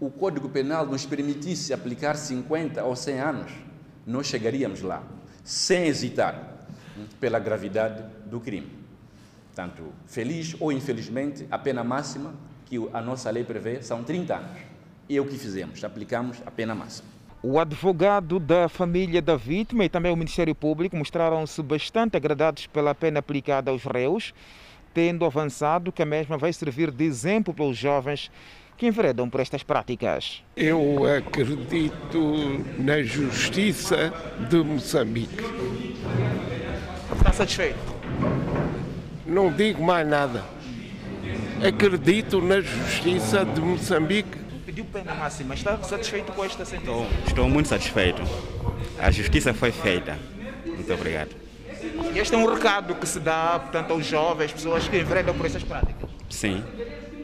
o 0.00 0.10
Código 0.10 0.48
Penal 0.48 0.84
nos 0.84 1.06
permitisse 1.06 1.72
aplicar 1.72 2.16
50 2.16 2.82
ou 2.82 2.96
100 2.96 3.20
anos, 3.20 3.52
nós 4.04 4.26
chegaríamos 4.26 4.82
lá, 4.82 5.04
sem 5.44 5.86
hesitar, 5.86 6.66
pela 7.20 7.38
gravidade 7.38 8.02
do 8.26 8.40
crime. 8.40 8.68
Tanto 9.54 9.92
feliz 10.06 10.56
ou 10.58 10.72
infelizmente, 10.72 11.46
a 11.50 11.58
pena 11.58 11.84
máxima 11.84 12.34
que 12.66 12.76
a 12.92 13.00
nossa 13.00 13.30
lei 13.30 13.44
prevê 13.44 13.80
são 13.80 14.02
30 14.02 14.34
anos. 14.34 14.60
E 15.08 15.16
é 15.16 15.20
o 15.20 15.26
que 15.26 15.38
fizemos, 15.38 15.84
aplicamos 15.84 16.38
a 16.44 16.50
pena 16.50 16.74
máxima. 16.74 17.19
O 17.42 17.58
advogado 17.58 18.38
da 18.38 18.68
família 18.68 19.22
da 19.22 19.34
vítima 19.34 19.86
e 19.86 19.88
também 19.88 20.12
o 20.12 20.16
Ministério 20.16 20.54
Público 20.54 20.94
mostraram-se 20.94 21.62
bastante 21.62 22.14
agradados 22.14 22.66
pela 22.66 22.94
pena 22.94 23.20
aplicada 23.20 23.70
aos 23.70 23.82
réus, 23.84 24.34
tendo 24.92 25.24
avançado 25.24 25.90
que 25.90 26.02
a 26.02 26.06
mesma 26.06 26.36
vai 26.36 26.52
servir 26.52 26.90
de 26.90 27.02
exemplo 27.04 27.54
para 27.54 27.64
os 27.64 27.78
jovens 27.78 28.30
que 28.76 28.86
enveredam 28.86 29.30
por 29.30 29.40
estas 29.40 29.62
práticas. 29.62 30.42
Eu 30.54 31.06
acredito 31.16 32.62
na 32.78 33.02
justiça 33.02 34.12
de 34.50 34.56
Moçambique. 34.62 35.42
Está 37.16 37.32
satisfeito? 37.32 37.78
Não 39.24 39.50
digo 39.50 39.82
mais 39.82 40.06
nada. 40.06 40.44
Acredito 41.66 42.42
na 42.42 42.60
justiça 42.60 43.46
de 43.46 43.62
Moçambique. 43.62 44.39
Pediu 44.80 44.84
pena 44.84 45.14
máxima. 45.14 45.54
Está 45.54 45.82
satisfeito 45.82 46.32
com 46.32 46.44
esta 46.44 46.64
sentença? 46.64 46.90
Estou, 46.90 47.06
estou 47.26 47.48
muito 47.48 47.68
satisfeito. 47.68 48.22
A 48.98 49.10
justiça 49.10 49.52
foi 49.52 49.70
feita. 49.70 50.18
Muito 50.64 50.92
obrigado. 50.92 51.30
E 52.14 52.18
este 52.18 52.34
é 52.34 52.38
um 52.38 52.46
recado 52.46 52.94
que 52.94 53.06
se 53.06 53.20
dá, 53.20 53.58
portanto, 53.58 53.92
aos 53.92 54.04
jovens, 54.06 54.52
pessoas 54.52 54.88
que 54.88 54.98
enveredam 54.98 55.34
por 55.34 55.46
essas 55.46 55.62
práticas. 55.62 56.10
Sim, 56.28 56.62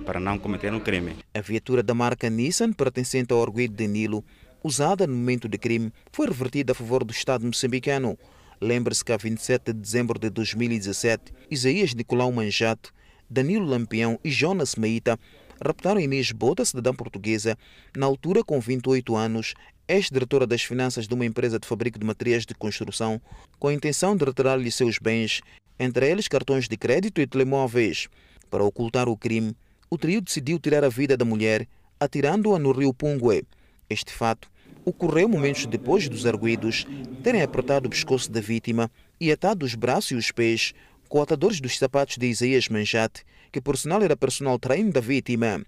para 0.04 0.18
não 0.20 0.38
cometer 0.38 0.72
um 0.72 0.80
crime. 0.80 1.16
A 1.34 1.40
viatura 1.40 1.82
da 1.82 1.94
marca 1.94 2.30
Nissan, 2.30 2.72
pertencente 2.72 3.32
ao 3.32 3.42
Arguido 3.42 3.74
de 3.74 3.86
Nilo, 3.86 4.24
usada 4.62 5.06
no 5.06 5.14
momento 5.14 5.48
do 5.48 5.58
crime, 5.58 5.92
foi 6.12 6.26
revertida 6.26 6.72
a 6.72 6.74
favor 6.74 7.04
do 7.04 7.12
Estado 7.12 7.44
moçambicano. 7.44 8.18
Lembre-se 8.60 9.04
que 9.04 9.12
a 9.12 9.16
27 9.16 9.72
de 9.72 9.80
dezembro 9.80 10.18
de 10.18 10.30
2017, 10.30 11.32
Isaías 11.50 11.94
Nicolau 11.94 12.32
Manjato, 12.32 12.92
Danilo 13.28 13.66
Lampião 13.66 14.18
e 14.24 14.30
Jonas 14.30 14.76
Meita 14.76 15.18
raptaram 15.64 16.00
Inês 16.00 16.32
Bota, 16.32 16.64
cidadã 16.64 16.94
portuguesa, 16.94 17.56
na 17.96 18.06
altura 18.06 18.42
com 18.44 18.60
28 18.60 19.16
anos, 19.16 19.54
ex-diretora 19.88 20.46
das 20.46 20.62
finanças 20.62 21.06
de 21.06 21.14
uma 21.14 21.24
empresa 21.24 21.58
de 21.58 21.66
fabrico 21.66 21.98
de 21.98 22.06
materiais 22.06 22.44
de 22.44 22.54
construção, 22.54 23.20
com 23.58 23.68
a 23.68 23.74
intenção 23.74 24.16
de 24.16 24.24
retirar-lhe 24.24 24.70
seus 24.70 24.98
bens, 24.98 25.40
entre 25.78 26.10
eles 26.10 26.28
cartões 26.28 26.68
de 26.68 26.76
crédito 26.76 27.20
e 27.20 27.26
telemóveis. 27.26 28.08
Para 28.50 28.64
ocultar 28.64 29.08
o 29.08 29.16
crime, 29.16 29.54
o 29.90 29.96
trio 29.96 30.20
decidiu 30.20 30.58
tirar 30.58 30.84
a 30.84 30.88
vida 30.88 31.16
da 31.16 31.24
mulher, 31.24 31.66
atirando-a 31.98 32.58
no 32.58 32.72
rio 32.72 32.92
Pungue. 32.92 33.44
Este 33.88 34.12
fato 34.12 34.50
ocorreu 34.84 35.28
momentos 35.28 35.66
depois 35.66 36.08
dos 36.08 36.26
arguídos 36.26 36.86
terem 37.22 37.42
apertado 37.42 37.86
o 37.86 37.90
pescoço 37.90 38.30
da 38.30 38.40
vítima 38.40 38.90
e 39.20 39.32
atado 39.32 39.64
os 39.64 39.74
braços 39.74 40.12
e 40.12 40.14
os 40.14 40.30
pés 40.30 40.72
com 41.08 41.22
atadores 41.22 41.60
dos 41.60 41.78
sapatos 41.78 42.16
de 42.16 42.26
Isaías 42.26 42.68
Manjate, 42.68 43.24
que 43.52 43.60
por 43.60 43.76
sinal 43.76 44.02
era 44.02 44.16
personal 44.16 44.58
trainer 44.58 44.92
da 44.92 45.00
vítima. 45.00 45.62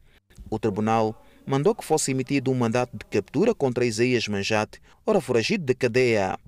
O 0.51 0.59
tribunal 0.59 1.25
mandou 1.47 1.75
que 1.75 1.85
fosse 1.85 2.11
emitido 2.11 2.51
um 2.51 2.55
mandato 2.55 2.97
de 2.97 3.05
captura 3.07 3.55
contra 3.55 3.85
Isaías 3.85 4.29
Manjate, 4.29 4.81
ora 5.07 5.21
foragido 5.21 5.65
de 5.65 5.75
cadeia. 5.75 6.39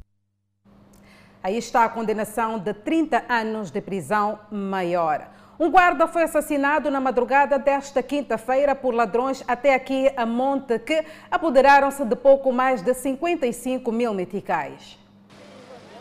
Aí 1.42 1.56
está 1.56 1.84
a 1.84 1.88
condenação 1.88 2.58
de 2.58 2.74
30 2.74 3.24
anos 3.28 3.70
de 3.70 3.80
prisão 3.80 4.38
maior. 4.50 5.26
Um 5.58 5.70
guarda 5.70 6.06
foi 6.06 6.22
assassinado 6.22 6.90
na 6.90 7.00
madrugada 7.00 7.58
desta 7.58 8.02
quinta-feira 8.02 8.74
por 8.74 8.94
ladrões 8.94 9.44
até 9.46 9.74
aqui 9.74 10.10
a 10.16 10.24
monte 10.24 10.78
que 10.78 11.04
apoderaram-se 11.30 12.04
de 12.04 12.16
pouco 12.16 12.52
mais 12.52 12.82
de 12.82 12.94
55 12.94 13.92
mil 13.92 14.14
meticais. 14.14 14.98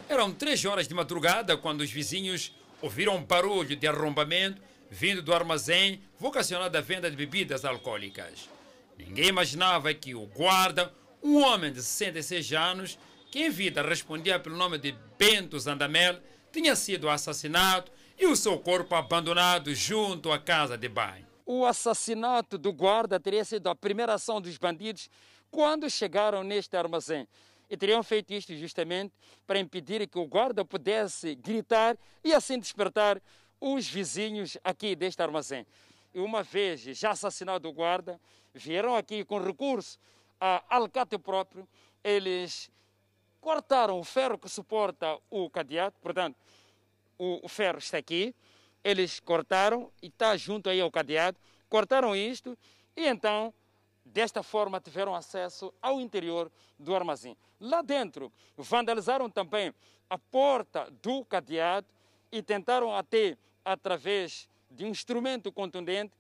Eram 0.08 0.34
três 0.34 0.64
horas 0.66 0.88
de 0.88 0.94
madrugada 0.94 1.58
quando 1.58 1.82
os 1.82 1.92
vizinhos 1.92 2.58
ouviram 2.82 3.16
um 3.16 3.24
barulho 3.24 3.76
de 3.76 3.88
arrombamento 3.88 4.62
vindo 4.90 5.22
do 5.22 5.34
armazém 5.34 6.02
vocacionado 6.18 6.78
à 6.78 6.82
venda 6.82 7.10
de 7.10 7.16
bebidas 7.16 7.64
alcoólicas. 7.64 8.50
Ninguém 8.98 9.28
imaginava 9.28 9.94
que 9.94 10.16
o 10.16 10.26
guarda, 10.26 10.94
um 11.24 11.42
homem 11.44 11.72
de 11.72 11.82
66 11.82 12.54
anos, 12.54 13.00
que 13.32 13.46
em 13.46 13.50
vida 13.50 13.82
respondia 13.82 14.40
pelo 14.40 14.58
nome 14.58 14.78
de 14.78 14.96
Bento 15.18 15.60
Zandamel, 15.60 16.20
tinha 16.52 16.76
sido 16.76 17.10
assassinado 17.10 17.92
e 18.18 18.26
o 18.26 18.36
seu 18.36 18.58
corpo 18.58 18.96
abandonado 18.96 19.74
junto 19.74 20.32
à 20.32 20.40
casa 20.40 20.78
de 20.78 20.90
banho. 20.90 21.28
O 21.46 21.66
assassinato 21.66 22.58
do 22.58 22.74
guarda 22.74 23.20
teria 23.20 23.46
sido 23.46 23.70
a 23.70 23.76
primeira 23.76 24.16
ação 24.16 24.42
dos 24.42 24.58
bandidos 24.58 25.10
quando 25.50 25.90
chegaram 25.90 26.44
neste 26.44 26.76
armazém. 26.76 27.28
E 27.70 27.78
teriam 27.78 28.02
feito 28.02 28.34
isto 28.34 28.56
justamente 28.56 29.14
para 29.46 29.60
impedir 29.60 30.08
que 30.08 30.18
o 30.18 30.26
guarda 30.26 30.66
pudesse 30.66 31.36
gritar 31.36 31.98
e 32.24 32.34
assim 32.34 32.58
despertar 32.58 33.22
os 33.62 33.88
vizinhos 33.88 34.58
aqui 34.64 34.96
deste 34.96 35.22
armazém. 35.22 35.66
E 36.14 36.20
uma 36.20 36.42
vez 36.42 36.82
já 36.82 37.12
assassinado 37.12 37.70
o 37.70 37.74
guarda, 37.74 38.20
vieram 38.54 38.96
aqui 38.96 39.24
com 39.24 39.40
recurso 39.40 40.00
a 40.40 40.64
alcate 40.70 41.18
próprio, 41.18 41.68
eles 42.04 42.72
cortaram 43.42 44.00
o 44.00 44.04
ferro 44.04 44.38
que 44.38 44.50
suporta 44.50 45.18
o 45.30 45.50
cadeado, 45.50 45.96
portanto, 46.02 46.38
o, 47.18 47.40
o 47.44 47.50
ferro 47.50 47.78
está 47.78 47.98
aqui, 47.98 48.34
eles 48.84 49.20
cortaram 49.20 49.92
e 50.02 50.08
está 50.08 50.36
junto 50.38 50.70
aí 50.70 50.80
ao 50.80 50.90
cadeado, 50.90 51.38
cortaram 51.68 52.16
isto 52.16 52.58
e 52.96 53.08
então, 53.08 53.54
desta 54.14 54.44
forma, 54.44 54.80
tiveram 54.80 55.16
acesso 55.16 55.74
ao 55.82 56.00
interior 56.00 56.52
do 56.78 56.96
armazém. 56.96 57.38
Lá 57.60 57.82
dentro, 57.82 58.32
vandalizaram 58.58 59.30
também 59.30 59.74
a 60.10 60.18
porta 60.18 60.92
do 61.02 61.24
cadeado 61.26 61.88
e 62.32 62.42
tentaram 62.42 62.96
até, 62.96 63.38
através 63.64 64.48
de 64.70 64.86
um 64.86 64.90
instrumento 64.90 65.52
contundente, 65.52 66.14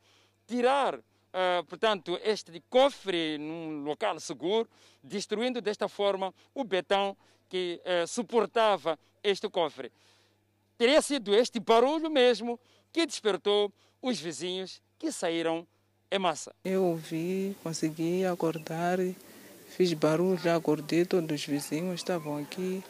tirar, 0.48 0.96
uh, 0.96 1.64
portanto, 1.68 2.20
este 2.24 2.62
cofre 2.70 3.38
num 3.38 3.84
local 3.84 4.20
seguro, 4.20 4.70
destruindo 5.04 5.62
desta 5.62 5.88
forma 5.88 6.34
o 6.54 6.64
betão 6.64 7.16
que 7.48 7.82
uh, 7.84 8.08
suportava 8.08 8.98
este 9.24 9.50
cofre 9.50 9.92
teria 10.80 11.02
sido 11.02 11.36
este 11.36 11.60
barulho 11.60 12.10
mesmo 12.10 12.58
que 12.94 13.06
despertou 13.06 13.72
os 14.02 14.18
vizinhos 14.18 14.82
que 14.98 15.12
saíram 15.12 15.68
em 16.12 16.20
massa. 16.20 16.52
Eu 16.66 16.84
ouvi, 16.84 17.56
consegui 17.64 18.26
acordar, 18.26 18.98
fiz 19.70 19.94
barulho, 19.94 20.38
já 20.38 20.56
acordei, 20.56 21.06
todos 21.06 21.40
os 21.40 21.46
vizinhos 21.46 22.00
estavam 22.00 22.38
aqui. 22.38 22.84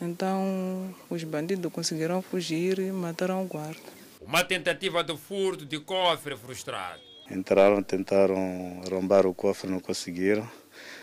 Então 0.00 0.94
os 1.10 1.24
bandidos 1.24 1.72
conseguiram 1.72 2.22
fugir 2.22 2.78
e 2.78 2.92
mataram 2.92 3.42
o 3.42 3.46
guarda. 3.46 3.80
Uma 4.20 4.44
tentativa 4.44 5.02
de 5.02 5.16
furto 5.16 5.66
de 5.66 5.80
cofre 5.80 6.36
frustrado. 6.36 7.00
Entraram, 7.30 7.82
tentaram 7.82 8.82
arrombar 8.86 9.26
o 9.26 9.34
cofre, 9.34 9.68
não 9.70 9.80
conseguiram. 9.80 10.48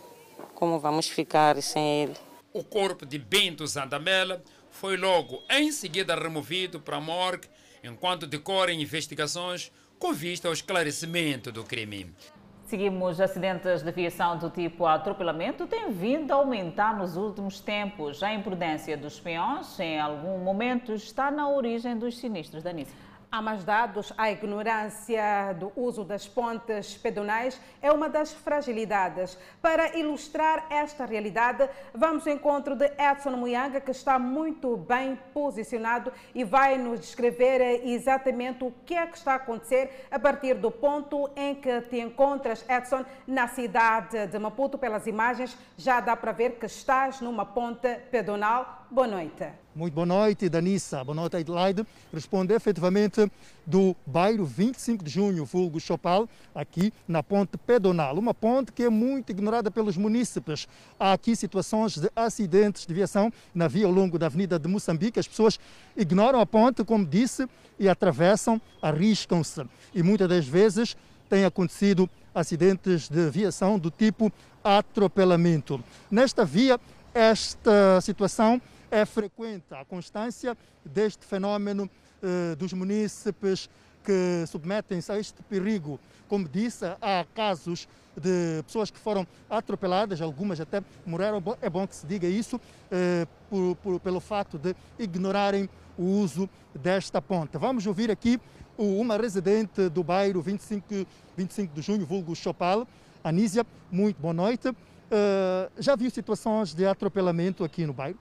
como 0.56 0.78
vamos 0.78 1.08
ficar 1.08 1.62
sem 1.62 2.04
ele. 2.04 2.33
O 2.54 2.64
corpo 2.64 3.04
de 3.04 3.18
Bento 3.18 3.66
Zandamela 3.66 4.44
foi 4.70 4.96
logo 4.96 5.42
em 5.50 5.72
seguida 5.72 6.14
removido 6.14 6.80
para 6.80 6.98
a 6.98 7.02
morgue 7.02 7.48
enquanto 7.84 8.28
decorrem 8.28 8.80
investigações 8.80 9.72
com 9.98 10.14
vista 10.14 10.48
ao 10.48 10.54
esclarecimento 10.54 11.52
do 11.52 11.64
crime. 11.64 12.14
Seguimos 12.68 13.20
acidentes 13.20 13.82
de 13.82 13.90
aviação 13.90 14.38
do 14.38 14.52
tipo 14.52 14.86
atropelamento 14.86 15.66
têm 15.66 15.92
vindo 15.92 16.32
a 16.32 16.36
aumentar 16.36 16.96
nos 16.96 17.18
últimos 17.18 17.60
tempos. 17.60 18.22
A 18.22 18.32
imprudência 18.32 18.96
dos 18.96 19.20
peões, 19.20 19.80
em 19.80 20.00
algum 20.00 20.38
momento, 20.38 20.94
está 20.94 21.32
na 21.32 21.50
origem 21.50 21.98
dos 21.98 22.20
sinistros 22.20 22.62
da 22.62 22.72
Nícia. 22.72 22.96
Há 23.36 23.42
mais 23.42 23.64
dados, 23.64 24.14
a 24.16 24.30
ignorância 24.30 25.56
do 25.58 25.74
uso 25.76 26.04
das 26.04 26.28
pontes 26.28 26.96
pedonais 26.96 27.60
é 27.82 27.92
uma 27.92 28.08
das 28.08 28.32
fragilidades. 28.32 29.36
Para 29.60 29.98
ilustrar 29.98 30.68
esta 30.70 31.04
realidade, 31.04 31.68
vamos 31.96 32.28
ao 32.28 32.34
encontro 32.34 32.76
de 32.76 32.86
Edson 32.96 33.32
Muyanga, 33.32 33.82
que 33.82 33.90
está 33.90 34.20
muito 34.20 34.78
bem 34.78 35.18
posicionado 35.34 36.14
e 36.36 36.44
vai 36.44 36.78
nos 36.78 37.00
descrever 37.00 37.84
exatamente 37.84 38.66
o 38.66 38.72
que 38.86 38.94
é 38.94 39.08
que 39.08 39.18
está 39.18 39.32
a 39.32 39.38
acontecer 39.38 40.06
a 40.12 40.20
partir 40.20 40.54
do 40.54 40.70
ponto 40.70 41.28
em 41.36 41.56
que 41.56 41.82
te 41.82 42.00
encontras, 42.00 42.64
Edson, 42.70 43.04
na 43.26 43.48
cidade 43.48 44.28
de 44.28 44.38
Maputo. 44.38 44.78
Pelas 44.78 45.08
imagens, 45.08 45.58
já 45.76 46.00
dá 46.00 46.16
para 46.16 46.34
ver 46.34 46.60
que 46.60 46.68
estás 46.68 47.20
numa 47.20 47.48
ponte 47.48 47.96
pedonal. 48.12 48.86
Boa 48.92 49.08
noite. 49.08 49.63
Muito 49.76 49.96
boa 49.96 50.06
noite, 50.06 50.48
Danissa. 50.50 51.04
Boa 51.04 51.16
noite, 51.16 51.36
Adelaide. 51.36 51.84
Responde 52.14 52.54
efetivamente 52.54 53.28
do 53.66 53.96
bairro 54.06 54.46
25 54.46 55.04
de 55.04 55.10
junho, 55.10 55.44
vulgo 55.46 55.80
Chopal, 55.80 56.30
aqui 56.54 56.94
na 57.08 57.24
ponte 57.24 57.58
pedonal. 57.58 58.16
Uma 58.20 58.36
ponte 58.36 58.72
que 58.72 58.84
é 58.84 58.90
muito 58.90 59.32
ignorada 59.32 59.72
pelos 59.72 59.98
munícipes. 59.98 60.68
Há 61.00 61.14
aqui 61.14 61.36
situações 61.36 61.98
de 61.98 62.08
acidentes 62.16 62.86
de 62.86 62.94
viação 62.94 63.34
na 63.54 63.68
via 63.68 63.88
ao 63.88 63.92
longo 63.92 64.20
da 64.20 64.28
Avenida 64.28 64.60
de 64.60 64.68
Moçambique. 64.68 65.20
As 65.20 65.28
pessoas 65.28 65.60
ignoram 65.98 66.40
a 66.40 66.46
ponte, 66.46 66.84
como 66.84 67.04
disse, 67.04 67.48
e 67.80 67.90
atravessam, 67.90 68.62
arriscam-se. 68.80 69.64
E 69.92 70.04
muitas 70.04 70.30
das 70.30 70.46
vezes 70.46 70.96
tem 71.28 71.46
acontecido 71.46 72.08
acidentes 72.36 73.10
de 73.10 73.28
viação 73.32 73.80
do 73.80 73.90
tipo 73.90 74.32
atropelamento. 74.64 75.84
Nesta 76.12 76.46
via, 76.46 76.80
esta 77.12 78.00
situação 78.02 78.62
é 78.94 79.06
frequente 79.06 79.74
a 79.74 79.84
constância 79.84 80.56
deste 80.86 81.26
fenômeno 81.26 81.90
eh, 82.22 82.56
dos 82.56 82.74
munícipes 82.74 83.68
que 84.04 84.46
submetem-se 84.48 85.12
a 85.12 85.18
este 85.18 85.42
perigo. 85.42 86.00
Como 86.30 86.48
disse, 86.48 86.86
há 87.02 87.26
casos 87.34 87.88
de 88.16 88.62
pessoas 88.64 88.92
que 88.92 89.00
foram 89.00 89.26
atropeladas, 89.50 90.22
algumas 90.22 90.62
até 90.62 90.84
morreram. 91.08 91.42
É 91.60 91.70
bom 91.72 91.88
que 91.88 91.96
se 91.96 92.06
diga 92.06 92.28
isso, 92.28 92.62
eh, 92.92 93.26
por, 93.50 93.76
por, 93.78 94.00
pelo 94.00 94.20
fato 94.20 94.60
de 94.60 94.76
ignorarem 95.00 95.68
o 95.98 96.04
uso 96.04 96.48
desta 96.76 97.20
ponte. 97.20 97.58
Vamos 97.58 97.88
ouvir 97.88 98.12
aqui 98.12 98.40
uma 98.78 99.18
residente 99.18 99.90
do 99.90 100.04
bairro 100.04 100.40
25, 100.40 101.08
25 101.36 101.74
de 101.74 101.82
junho, 101.82 102.06
vulgo 102.06 102.36
Chopal, 102.36 102.88
Anísia. 103.24 103.66
Muito 103.92 104.22
boa 104.22 104.36
noite. 104.36 104.70
Uh, 104.70 105.72
já 105.80 105.96
viu 105.96 106.12
situações 106.12 106.76
de 106.76 106.86
atropelamento 106.86 107.64
aqui 107.64 107.88
no 107.88 107.94
bairro? 107.94 108.20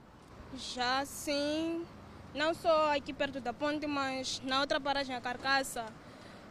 Já 0.55 1.03
sim, 1.05 1.83
não 2.35 2.53
só 2.53 2.95
aqui 2.95 3.11
perto 3.11 3.41
da 3.41 3.51
ponte, 3.51 3.87
mas 3.87 4.39
na 4.45 4.61
outra 4.61 4.79
paragem, 4.79 5.15
a 5.15 5.21
Carcaça. 5.21 5.85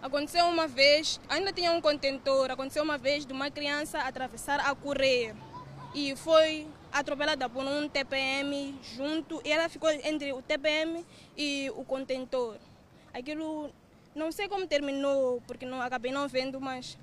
Aconteceu 0.02 0.44
uma 0.47 0.66
vez, 0.66 1.21
ainda 1.28 1.52
tinha 1.52 1.71
um 1.71 1.80
contentor, 1.80 2.50
aconteceu 2.50 2.82
uma 2.82 2.99
vez 2.99 3.25
de 3.25 3.32
uma 3.32 3.49
criança 3.49 4.00
atravessar 4.00 4.59
a 4.59 4.75
correr 4.75 5.37
e 5.94 6.16
foi 6.16 6.66
atropelada 6.92 7.49
por 7.49 7.64
um 7.64 7.88
TPM 7.88 8.76
junto, 8.82 9.40
e 9.44 9.52
ela 9.52 9.68
ficou 9.68 9.88
entre 9.90 10.32
o 10.32 10.42
TPM 10.42 11.06
e 11.37 11.71
o 11.76 11.85
contentor. 11.85 12.56
Aquilo, 13.14 13.71
não 14.16 14.32
sei 14.32 14.49
como 14.49 14.66
terminou, 14.66 15.40
porque 15.47 15.64
não 15.64 15.80
acabei 15.80 16.11
não 16.11 16.26
vendo, 16.26 16.61
mas 16.61 16.99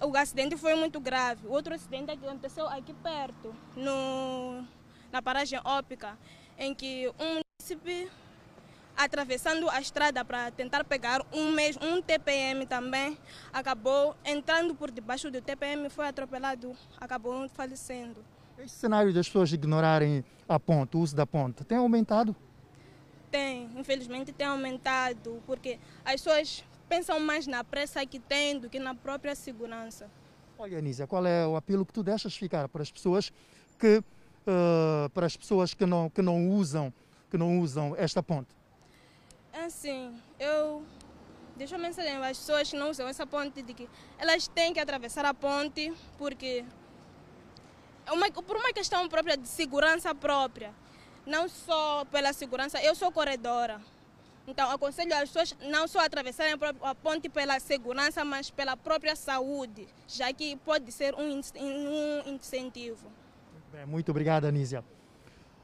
o 0.00 0.16
acidente 0.16 0.56
foi 0.56 0.76
muito 0.76 1.00
grave. 1.00 1.46
Outro 1.48 1.74
acidente 1.74 2.12
aconteceu 2.12 2.68
aqui 2.68 2.94
perto, 2.94 3.52
no 3.74 4.64
na 5.12 5.20
paragem 5.20 5.60
óptica, 5.62 6.18
em 6.58 6.74
que 6.74 7.12
um 7.20 7.42
município 7.60 8.10
atravessando 8.96 9.68
a 9.68 9.80
estrada 9.80 10.24
para 10.24 10.50
tentar 10.50 10.84
pegar 10.84 11.24
um, 11.32 11.52
mesmo, 11.52 11.84
um 11.84 12.00
TPM 12.00 12.66
também, 12.66 13.16
acabou 13.52 14.16
entrando 14.24 14.74
por 14.74 14.90
debaixo 14.90 15.30
do 15.30 15.40
TPM, 15.40 15.88
foi 15.88 16.06
atropelado, 16.06 16.74
acabou 17.00 17.48
falecendo. 17.48 18.24
Esse 18.58 18.76
cenário 18.76 19.12
das 19.12 19.26
pessoas 19.26 19.52
ignorarem 19.52 20.24
a 20.48 20.58
ponte, 20.58 20.96
o 20.96 21.00
uso 21.00 21.16
da 21.16 21.26
ponte, 21.26 21.64
tem 21.64 21.78
aumentado? 21.78 22.36
Tem, 23.30 23.70
infelizmente 23.76 24.30
tem 24.30 24.46
aumentado, 24.46 25.42
porque 25.46 25.78
as 26.04 26.20
pessoas 26.20 26.64
pensam 26.88 27.18
mais 27.18 27.46
na 27.46 27.64
pressa 27.64 28.04
que 28.04 28.18
tem 28.18 28.58
do 28.58 28.68
que 28.68 28.78
na 28.78 28.94
própria 28.94 29.34
segurança. 29.34 30.10
Olha, 30.58 30.78
Anísia, 30.78 31.06
qual 31.06 31.24
é 31.26 31.46
o 31.46 31.56
apelo 31.56 31.86
que 31.86 31.92
tu 31.92 32.02
deixas 32.02 32.36
ficar 32.36 32.68
para 32.68 32.82
as 32.82 32.92
pessoas 32.92 33.32
que 33.78 34.02
uh, 34.46 35.10
para 35.10 35.26
as 35.26 35.36
pessoas 35.36 35.74
que 35.74 35.86
não, 35.86 36.10
que 36.10 36.22
não 36.22 36.50
usam 36.50 36.92
que 37.32 37.38
não 37.38 37.60
usam 37.60 37.96
esta 37.96 38.22
ponte? 38.22 38.54
Assim, 39.54 40.14
eu 40.38 40.84
deixo 41.56 41.74
uma 41.74 41.86
mensagem 41.86 42.14
às 42.16 42.36
pessoas 42.36 42.70
que 42.70 42.76
não 42.76 42.90
usam 42.90 43.08
essa 43.08 43.26
ponte 43.26 43.62
de 43.62 43.72
que 43.72 43.88
elas 44.18 44.46
têm 44.48 44.74
que 44.74 44.78
atravessar 44.78 45.24
a 45.24 45.32
ponte 45.32 45.94
porque 46.18 46.62
é 48.04 48.12
uma, 48.12 48.30
por 48.30 48.56
uma 48.56 48.70
questão 48.74 49.08
própria 49.08 49.38
de 49.38 49.48
segurança 49.48 50.14
própria, 50.14 50.74
não 51.24 51.48
só 51.48 52.04
pela 52.04 52.34
segurança, 52.34 52.82
eu 52.82 52.94
sou 52.94 53.10
corredora. 53.10 53.80
Então, 54.46 54.70
aconselho 54.70 55.14
as 55.14 55.30
pessoas 55.30 55.56
não 55.70 55.88
só 55.88 56.00
atravessarem 56.00 56.54
a 56.82 56.94
ponte 56.94 57.30
pela 57.30 57.58
segurança, 57.60 58.24
mas 58.24 58.50
pela 58.50 58.76
própria 58.76 59.16
saúde, 59.16 59.88
já 60.06 60.30
que 60.34 60.56
pode 60.56 60.92
ser 60.92 61.14
um, 61.14 61.40
um 61.56 62.34
incentivo. 62.34 63.10
Bem, 63.72 63.86
muito 63.86 64.10
obrigado, 64.10 64.44
Anísia. 64.44 64.84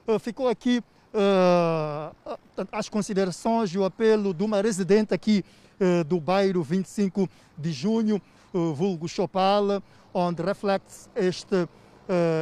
Uh, 0.07 0.19
ficou 0.19 0.49
aqui 0.49 0.83
uh, 1.13 2.39
as 2.73 2.89
considerações 2.89 3.69
e 3.75 3.77
o 3.77 3.85
apelo 3.85 4.33
de 4.33 4.43
uma 4.43 4.63
residente 4.63 5.13
aqui 5.13 5.45
uh, 5.79 6.03
do 6.05 6.19
bairro 6.19 6.63
25 6.63 7.29
de 7.59 7.71
junho, 7.71 8.21
vulgo 8.51 9.07
Chopal, 9.07 9.83
onde 10.15 10.43
reflete 10.43 11.11
este, 11.15 11.69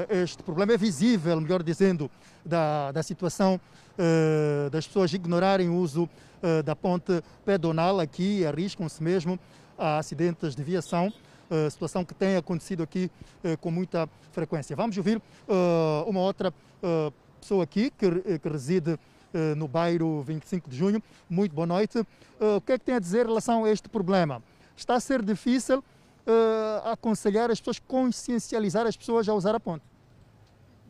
este 0.09 0.41
problema. 0.45 0.73
É 0.73 0.77
visível, 0.77 1.41
melhor 1.41 1.65
dizendo, 1.65 2.09
da, 2.45 2.93
da 2.93 3.03
situação 3.03 3.61
das 4.71 4.87
pessoas 4.87 5.13
ignorarem 5.13 5.69
o 5.69 5.75
uso 5.75 6.09
da 6.65 6.77
ponte 6.77 7.21
pedonal 7.45 7.99
aqui, 7.99 8.47
arriscam-se 8.47 9.03
mesmo 9.03 9.37
a 9.77 9.99
acidentes 9.99 10.55
de 10.55 10.63
viação 10.63 11.13
uh, 11.51 11.71
situação 11.71 12.05
que 12.05 12.15
tem 12.15 12.37
acontecido 12.37 12.83
aqui 12.83 13.11
uh, 13.45 13.57
com 13.59 13.71
muita 13.71 14.09
frequência. 14.33 14.75
Vamos 14.77 14.97
ouvir 14.97 15.17
uh, 15.17 16.09
uma 16.09 16.21
outra 16.21 16.53
pessoa 17.41 17.65
aqui 17.65 17.91
que, 17.91 18.39
que 18.39 18.49
reside 18.49 18.99
no 19.57 19.67
bairro 19.67 20.23
25 20.23 20.71
de 20.71 20.77
junho. 20.77 21.03
Muito 21.29 21.55
boa 21.55 21.67
noite. 21.67 21.99
o 22.39 22.61
que 22.61 22.73
é 22.73 22.79
que 22.79 22.85
tem 22.85 22.95
a 22.95 22.99
dizer 22.99 23.25
em 23.25 23.29
relação 23.29 23.65
a 23.65 23.71
este 23.71 23.89
problema? 23.89 24.43
Está 24.77 24.95
a 24.95 25.01
ser 25.01 25.23
difícil 25.23 25.83
aconselhar 26.85 27.51
as 27.51 27.59
pessoas, 27.59 27.79
consciencializar 27.81 28.87
as 28.87 28.97
pessoas 28.97 29.29
a 29.29 29.35
usar 29.35 29.55
a 29.55 29.61
ponte? 29.61 29.85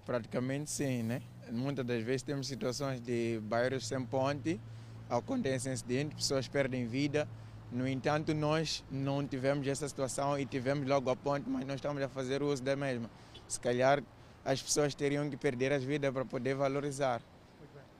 Praticamente 0.04 0.70
sim, 0.70 1.02
né? 1.02 1.22
Muitas 1.50 1.86
das 1.86 2.02
vezes 2.02 2.22
temos 2.22 2.46
situações 2.46 3.00
de 3.00 3.40
bairros 3.44 3.86
sem 3.86 4.04
ponte, 4.04 4.60
acontecem 5.08 5.72
acidentes, 5.72 6.16
pessoas 6.16 6.48
perdem 6.48 6.86
vida, 6.86 7.26
no 7.70 7.86
entanto, 7.86 8.32
nós 8.32 8.84
não 8.90 9.26
tivemos 9.26 9.66
essa 9.66 9.88
situação 9.88 10.38
e 10.38 10.46
tivemos 10.46 10.86
logo 10.86 11.10
a 11.10 11.16
ponte, 11.16 11.48
mas 11.48 11.66
nós 11.66 11.76
estamos 11.76 12.02
a 12.02 12.08
fazer 12.08 12.42
uso 12.42 12.62
da 12.62 12.76
mesma. 12.76 13.10
Se 13.48 13.58
calhar 13.58 14.02
as 14.44 14.62
pessoas 14.62 14.94
teriam 14.94 15.28
que 15.28 15.36
perder 15.36 15.72
as 15.72 15.82
vidas 15.82 16.12
para 16.12 16.24
poder 16.24 16.54
valorizar. 16.54 17.20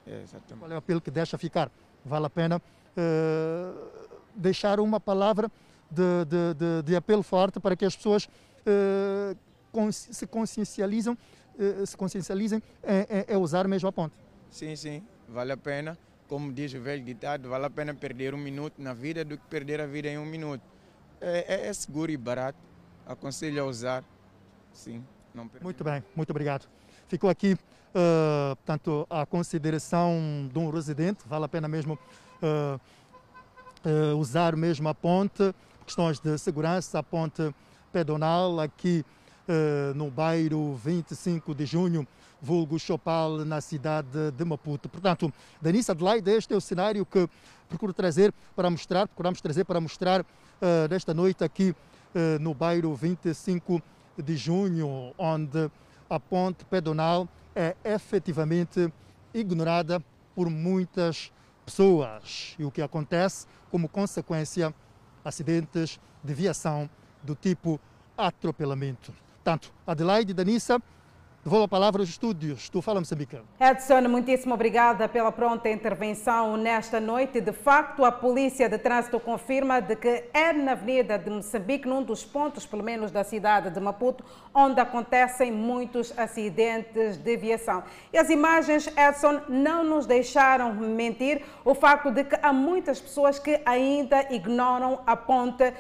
É, 0.07 0.23
Qual 0.57 0.71
é 0.71 0.75
o 0.75 0.79
apelo 0.79 1.01
que 1.01 1.11
deixa 1.11 1.37
ficar? 1.37 1.71
Vale 2.05 2.27
a 2.27 2.31
pena 2.31 2.59
uh, 2.59 3.89
deixar 4.37 4.79
uma 4.79 5.01
palavra 5.01 5.51
de, 5.91 6.25
de, 6.25 6.55
de, 6.55 6.83
de, 6.83 6.97
apelo 6.97 7.25
forte 7.25 7.59
para 7.59 7.75
que 7.75 7.85
as 7.85 7.97
pessoas 7.97 8.27
uh, 8.27 9.37
cons 9.73 10.09
se 10.13 10.27
consciencializem, 10.27 11.13
uh, 11.13 11.85
se 11.85 11.97
consciencializem 11.97 12.63
em, 12.85 13.33
em, 13.33 13.35
em 13.35 13.37
usar 13.37 13.67
mesmo 13.67 13.89
a 13.89 13.93
ponte. 13.93 14.15
Sim, 14.49 14.77
sim, 14.77 15.03
vale 15.29 15.51
a 15.51 15.57
pena 15.57 15.99
como 16.29 16.53
diz 16.53 16.75
o 16.75 16.81
velho 16.81 17.05
ditado, 17.05 17.49
vale 17.49 17.67
a 17.67 17.71
pena 17.71 17.95
perder 17.95 18.35
um 18.35 18.39
minuto 18.39 18.81
na 18.81 18.93
vida 18.93 19.25
do 19.25 19.37
que 19.39 19.47
perder 19.47 19.81
a 19.81 19.87
vida 19.87 20.09
em 20.09 20.19
um 20.19 20.27
minuto. 20.27 20.63
É, 21.21 21.55
é, 21.55 21.67
é 21.69 21.73
seguro 21.73 22.11
e 22.11 22.17
barato. 22.17 22.59
Aconselho 23.07 23.63
a 23.63 23.67
usar. 23.67 24.05
Sim. 24.73 25.05
muito 25.63 25.85
bem, 25.85 26.03
muito 26.15 26.31
obrigado. 26.31 26.69
Ficou 27.09 27.31
aqui, 27.31 27.55
uh, 27.55 28.57
portanto, 28.57 29.07
a 29.09 29.25
consideração 29.25 30.51
de 30.53 30.59
um 30.59 30.71
residente. 30.71 31.21
Vale 31.27 31.45
a 31.45 31.49
pena 31.49 31.69
mesmo 31.69 31.99
uh, 32.43 32.81
uh, 33.89 34.17
usar 34.17 34.57
mesmo 34.57 34.89
a 34.89 34.95
ponte. 34.95 35.55
Questões 35.85 36.19
de 36.19 36.37
segurança, 36.37 36.99
a 36.99 37.03
ponte 37.03 37.55
pedonal 37.93 38.59
aqui 38.61 39.05
no 39.95 40.11
bairro 40.11 40.75
25 40.75 41.55
de 41.55 41.67
junho 41.67 42.07
vulgo 42.41 42.79
Chopal, 42.79 43.45
na 43.45 43.61
cidade 43.61 44.31
de 44.31 44.45
Maputo. 44.45 44.89
Portanto, 44.89 45.33
Denise 45.61 45.91
Adelaide, 45.91 46.31
este 46.31 46.53
é 46.55 46.57
o 46.57 46.61
cenário 46.61 47.05
que 47.05 47.29
procuro 47.69 47.93
trazer 47.93 48.33
para 48.55 48.71
mostrar, 48.71 49.09
procuramos 49.09 49.41
trazer 49.41 49.65
para 49.65 49.81
mostrar 49.81 50.21
uh, 50.21 50.25
nesta 50.89 51.13
noite 51.13 51.43
aqui 51.43 51.71
uh, 51.71 52.39
no 52.41 52.55
bairro 52.55 52.95
25 52.95 53.83
de 54.19 54.37
junho, 54.37 55.13
onde 55.19 55.71
a 56.09 56.21
ponte 56.21 56.65
pedonal 56.65 57.29
é 57.55 57.75
efetivamente 57.85 58.93
ignorada 59.35 60.03
por 60.35 60.49
muitas 60.49 61.33
pessoas. 61.65 62.55
E 62.59 62.65
o 62.65 62.71
que 62.71 62.81
acontece 62.81 63.47
como 63.71 63.89
consequência, 63.89 64.73
acidentes 65.25 65.99
de 66.23 66.33
viação 66.33 66.89
do 67.23 67.35
tipo 67.35 67.81
atropelamento. 68.17 69.26
Tanto. 69.47 69.71
Adelaide 69.87 70.35
Danissa, 70.35 70.81
Devolvo 71.47 71.67
a 71.67 71.69
palavra 71.69 72.03
aos 72.03 72.09
estúdios 72.09 72.69
do 72.71 72.83
Fala 72.83 72.99
Moçambique. 72.99 73.39
Edson, 73.61 74.01
muitíssimo 74.09 74.55
obrigada 74.55 75.09
pela 75.09 75.31
pronta 75.31 75.69
intervenção 75.69 76.57
nesta 76.57 76.99
noite. 76.99 77.41
De 77.41 77.53
facto, 77.53 78.05
a 78.05 78.11
Polícia 78.11 78.69
de 78.69 78.77
Trânsito 78.79 79.21
confirma 79.21 79.81
de 79.81 79.95
que 79.95 80.25
é 80.35 80.53
na 80.53 80.73
Avenida 80.73 81.17
de 81.17 81.31
Moçambique, 81.31 81.87
num 81.87 82.03
dos 82.03 82.25
pontos, 82.25 82.67
pelo 82.67 82.83
menos 82.83 83.13
da 83.13 83.23
cidade 83.23 83.71
de 83.71 83.79
Maputo, 83.79 84.25
onde 84.53 84.81
acontecem 84.81 85.53
muitos 85.53 86.13
acidentes 86.19 87.17
de 87.17 87.37
viação. 87.37 87.85
E 88.13 88.19
as 88.19 88.29
imagens, 88.29 88.89
Edson, 88.89 89.41
não 89.49 89.85
nos 89.85 90.05
deixaram 90.05 90.75
mentir 90.75 91.43
o 91.65 91.77
facto 91.77 92.11
de 92.11 92.25
que 92.25 92.37
há 92.43 92.53
muitas 92.53 93.01
pessoas 93.01 93.39
que 93.39 93.61
ainda 93.65 94.35
ignoram 94.35 94.99
a 95.07 95.15
ponte 95.15 95.73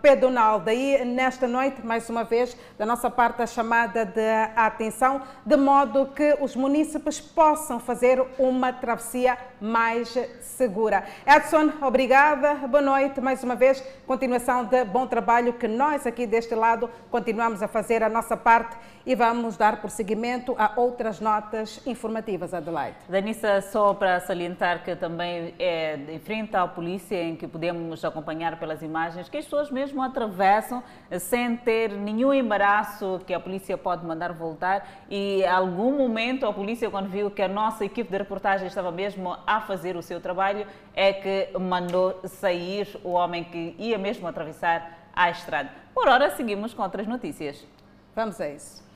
pedonal. 0.00 0.60
Daí, 0.60 1.04
nesta 1.04 1.48
noite, 1.48 1.84
mais 1.84 2.08
uma 2.08 2.22
vez, 2.22 2.56
da 2.78 2.86
nossa 2.86 3.10
parte, 3.10 3.42
a 3.42 3.46
chamada 3.46 4.04
de 4.04 4.20
atenção, 4.68 5.22
de 5.44 5.56
modo 5.56 6.06
que 6.06 6.36
os 6.40 6.56
munícipes 6.56 7.20
possam 7.20 7.78
fazer 7.78 8.24
uma 8.38 8.72
travessia 8.72 9.36
mais 9.60 10.16
segura. 10.40 11.04
Edson, 11.26 11.72
obrigada, 11.82 12.54
boa 12.54 12.82
noite 12.82 13.20
mais 13.20 13.42
uma 13.42 13.54
vez. 13.54 13.82
Continuação 14.06 14.64
de 14.64 14.84
bom 14.84 15.06
trabalho 15.06 15.52
que 15.52 15.66
nós 15.66 16.06
aqui 16.06 16.26
deste 16.26 16.54
lado 16.54 16.88
continuamos 17.10 17.62
a 17.62 17.68
fazer 17.68 18.02
a 18.02 18.08
nossa 18.08 18.36
parte 18.36 18.76
e 19.08 19.14
vamos 19.14 19.56
dar 19.56 19.80
prosseguimento 19.80 20.54
a 20.58 20.74
outras 20.76 21.18
notas 21.18 21.80
informativas, 21.86 22.52
Adelaide. 22.52 22.98
Danissa, 23.08 23.62
só 23.62 23.94
para 23.94 24.20
salientar 24.20 24.84
que 24.84 24.94
também 24.94 25.54
é 25.58 25.98
em 26.10 26.18
frente 26.18 26.54
à 26.54 26.68
polícia 26.68 27.16
em 27.16 27.34
que 27.34 27.48
podemos 27.48 28.04
acompanhar 28.04 28.60
pelas 28.60 28.82
imagens 28.82 29.26
que 29.30 29.38
as 29.38 29.44
pessoas 29.44 29.70
mesmo 29.70 30.02
atravessam 30.02 30.82
sem 31.20 31.56
ter 31.56 31.88
nenhum 31.92 32.34
embaraço 32.34 33.22
que 33.26 33.32
a 33.32 33.40
polícia 33.40 33.78
pode 33.78 34.04
mandar 34.04 34.30
voltar 34.34 34.86
e 35.08 35.42
algum 35.46 35.96
momento 35.96 36.44
a 36.44 36.52
polícia 36.52 36.90
quando 36.90 37.08
viu 37.08 37.30
que 37.30 37.40
a 37.40 37.48
nossa 37.48 37.86
equipe 37.86 38.10
de 38.10 38.18
reportagem 38.18 38.66
estava 38.66 38.92
mesmo 38.92 39.38
a 39.46 39.62
fazer 39.62 39.96
o 39.96 40.02
seu 40.02 40.20
trabalho 40.20 40.66
é 40.94 41.14
que 41.14 41.58
mandou 41.58 42.20
sair 42.26 42.86
o 43.02 43.12
homem 43.12 43.42
que 43.42 43.74
ia 43.78 43.96
mesmo 43.96 44.28
atravessar 44.28 45.08
a 45.16 45.30
estrada. 45.30 45.70
Por 45.94 46.06
hora 46.08 46.28
seguimos 46.36 46.74
com 46.74 46.82
outras 46.82 47.06
notícias. 47.06 47.66
Vamos 48.14 48.38
a 48.38 48.50
isso. 48.50 48.87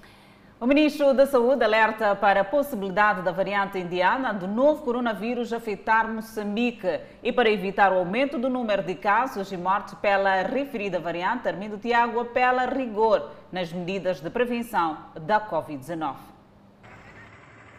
O 0.62 0.66
ministro 0.68 1.12
da 1.12 1.26
Saúde 1.26 1.64
alerta 1.64 2.14
para 2.14 2.42
a 2.42 2.44
possibilidade 2.44 3.20
da 3.22 3.32
variante 3.32 3.78
indiana 3.78 4.32
do 4.32 4.46
novo 4.46 4.82
coronavírus 4.82 5.52
afetar 5.52 6.08
Moçambique 6.08 7.00
e 7.20 7.32
para 7.32 7.50
evitar 7.50 7.92
o 7.92 7.96
aumento 7.96 8.38
do 8.38 8.48
número 8.48 8.80
de 8.84 8.94
casos 8.94 9.50
e 9.50 9.56
mortes 9.56 9.94
pela 9.94 10.40
referida 10.42 11.00
variante, 11.00 11.48
Armindo 11.48 11.78
Tiago 11.78 12.20
apela 12.20 12.64
rigor 12.66 13.28
nas 13.50 13.72
medidas 13.72 14.20
de 14.20 14.30
prevenção 14.30 14.98
da 15.20 15.40
Covid-19. 15.40 16.14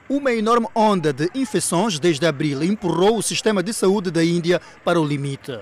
Uma 0.10 0.34
enorme 0.34 0.67
onda 0.76 1.13
de 1.13 1.30
infecções 1.34 1.98
desde 2.00 2.28
abril 2.28 2.62
empurrou 2.62 3.15
o 3.15 3.24
sistema 3.24 3.63
de 3.63 3.74
saúde 3.74 4.12
da 4.12 4.26
Índia 4.26 4.60
para 4.84 5.00
o 5.00 5.06
limite. 5.06 5.58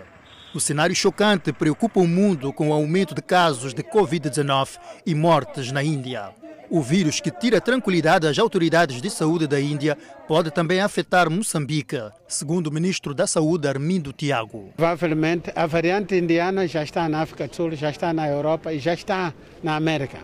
O 0.56 0.60
cenário 0.60 0.96
chocante 0.96 1.54
preocupa 1.54 2.00
o 2.00 2.08
mundo 2.08 2.52
com 2.52 2.72
o 2.72 2.74
aumento 2.74 3.14
de 3.14 3.22
casos 3.22 3.76
de 3.76 3.84
Covid-19 3.84 4.80
e 5.06 5.14
mortes 5.14 5.72
na 5.72 5.84
Índia. 5.84 6.41
O 6.74 6.82
vírus 6.82 7.20
que 7.20 7.30
tira 7.30 7.60
tranquilidade 7.60 8.26
às 8.26 8.40
autoridades 8.40 9.02
de 9.02 9.10
saúde 9.10 9.46
da 9.46 9.60
Índia 9.60 9.98
pode 10.26 10.50
também 10.52 10.80
afetar 10.80 11.30
Moçambique, 11.30 12.02
segundo 12.30 12.68
o 12.68 12.72
ministro 12.72 13.14
da 13.14 13.28
Saúde 13.28 13.68
Armindo 13.68 14.14
Tiago. 14.14 14.70
Provavelmente 14.78 15.52
a 15.54 15.66
variante 15.66 16.16
indiana 16.16 16.66
já 16.66 16.82
está 16.82 17.10
na 17.10 17.24
África 17.24 17.46
do 17.46 17.54
Sul, 17.54 17.76
já 17.76 17.90
está 17.90 18.14
na 18.14 18.26
Europa 18.26 18.72
e 18.72 18.80
já 18.80 18.94
está 18.94 19.34
na 19.62 19.76
América. 19.76 20.20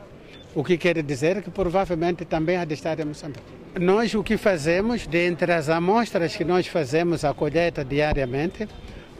O 0.56 0.64
que 0.64 0.78
quer 0.78 1.04
dizer 1.04 1.42
que 1.42 1.52
provavelmente 1.52 2.24
também 2.24 2.56
há 2.56 2.64
de 2.64 2.76
estar 2.76 2.98
em 2.98 3.04
Moçambique. 3.04 3.44
Nós 3.78 4.16
o 4.16 4.24
que 4.24 4.38
fazemos, 4.38 5.06
dentre 5.06 5.52
as 5.52 5.68
amostras 5.68 6.34
que 6.34 6.46
nós 6.46 6.66
fazemos 6.66 7.26
a 7.26 7.34
colheita 7.34 7.84
diariamente, 7.84 8.70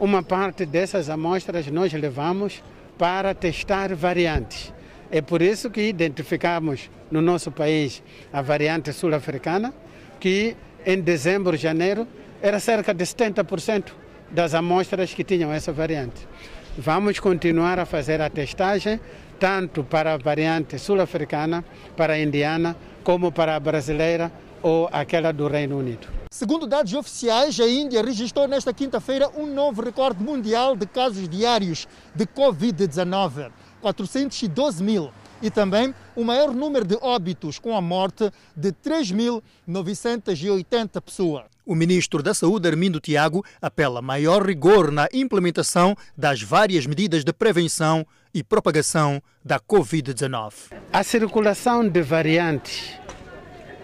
uma 0.00 0.22
parte 0.22 0.64
dessas 0.64 1.10
amostras 1.10 1.66
nós 1.66 1.92
levamos 1.92 2.62
para 2.96 3.34
testar 3.34 3.94
variantes. 3.94 4.72
É 5.10 5.22
por 5.22 5.40
isso 5.40 5.70
que 5.70 5.80
identificamos 5.80 6.90
no 7.10 7.22
nosso 7.22 7.50
país 7.50 8.02
a 8.30 8.42
variante 8.42 8.92
sul-africana, 8.92 9.72
que 10.20 10.54
em 10.84 11.00
dezembro, 11.00 11.56
janeiro, 11.56 12.06
era 12.42 12.60
cerca 12.60 12.92
de 12.92 13.04
70% 13.04 13.92
das 14.30 14.54
amostras 14.54 15.14
que 15.14 15.24
tinham 15.24 15.52
essa 15.52 15.72
variante. 15.72 16.28
Vamos 16.76 17.18
continuar 17.18 17.78
a 17.78 17.86
fazer 17.86 18.20
a 18.20 18.28
testagem, 18.28 19.00
tanto 19.40 19.82
para 19.82 20.14
a 20.14 20.16
variante 20.18 20.78
sul-africana, 20.78 21.64
para 21.96 22.12
a 22.12 22.20
indiana, 22.20 22.76
como 23.02 23.32
para 23.32 23.56
a 23.56 23.60
brasileira 23.60 24.30
ou 24.62 24.88
aquela 24.92 25.32
do 25.32 25.48
Reino 25.48 25.78
Unido. 25.78 26.06
Segundo 26.30 26.66
dados 26.66 26.92
oficiais, 26.92 27.58
a 27.58 27.66
Índia 27.66 28.02
registrou 28.02 28.46
nesta 28.46 28.72
quinta-feira 28.72 29.30
um 29.34 29.46
novo 29.46 29.82
recorde 29.82 30.22
mundial 30.22 30.76
de 30.76 30.86
casos 30.86 31.28
diários 31.28 31.88
de 32.14 32.26
Covid-19. 32.26 33.50
412 33.80 34.82
mil 34.82 35.12
e 35.40 35.50
também 35.50 35.94
o 36.16 36.24
maior 36.24 36.52
número 36.52 36.84
de 36.84 36.98
óbitos, 37.00 37.58
com 37.58 37.74
a 37.76 37.80
morte 37.80 38.30
de 38.56 38.72
3.980 38.72 41.00
pessoas. 41.00 41.44
O 41.64 41.74
ministro 41.74 42.22
da 42.22 42.34
Saúde, 42.34 42.68
Armindo 42.68 43.00
Tiago, 43.00 43.42
apela 43.60 44.00
a 44.00 44.02
maior 44.02 44.44
rigor 44.44 44.90
na 44.90 45.08
implementação 45.12 45.96
das 46.16 46.42
várias 46.42 46.86
medidas 46.86 47.24
de 47.24 47.32
prevenção 47.32 48.04
e 48.32 48.42
propagação 48.42 49.22
da 49.44 49.60
Covid-19. 49.60 50.72
A 50.92 51.02
circulação 51.02 51.86
de 51.88 52.02
variantes 52.02 52.92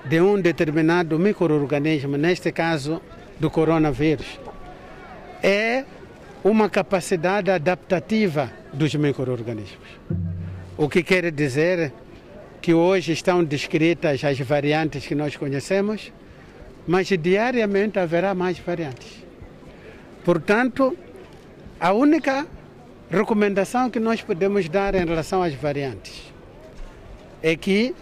de 0.04 0.20
um 0.20 0.40
determinado 0.40 1.18
microorganismo, 1.18 2.16
neste 2.16 2.52
caso 2.52 3.00
do 3.38 3.50
coronavírus, 3.50 4.38
é 5.42 5.84
uma 6.44 6.68
capacidade 6.68 7.50
adaptativa 7.50 8.52
dos 8.70 8.94
microorganismos. 8.94 9.88
O 10.76 10.90
que 10.90 11.02
quer 11.02 11.30
dizer 11.32 11.90
que 12.60 12.74
hoje 12.74 13.12
estão 13.12 13.42
descritas 13.42 14.22
as 14.22 14.38
variantes 14.40 15.06
que 15.06 15.14
nós 15.14 15.36
conhecemos, 15.36 16.12
mas 16.86 17.08
diariamente 17.08 17.98
haverá 17.98 18.34
mais 18.34 18.58
variantes. 18.58 19.24
Portanto, 20.22 20.96
a 21.80 21.92
única 21.92 22.46
recomendação 23.10 23.88
que 23.88 23.98
nós 23.98 24.20
podemos 24.20 24.68
dar 24.68 24.94
em 24.94 25.04
relação 25.04 25.42
às 25.42 25.54
variantes 25.54 26.32
é 27.42 27.56
que 27.56 27.94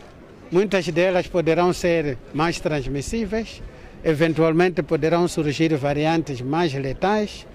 muitas 0.50 0.86
delas 0.88 1.28
poderão 1.28 1.72
ser 1.72 2.18
mais 2.34 2.58
transmissíveis, 2.58 3.62
eventualmente 4.04 4.82
poderão 4.82 5.28
surgir 5.28 5.74
variantes 5.76 6.40
mais 6.40 6.74
letais. 6.74 7.46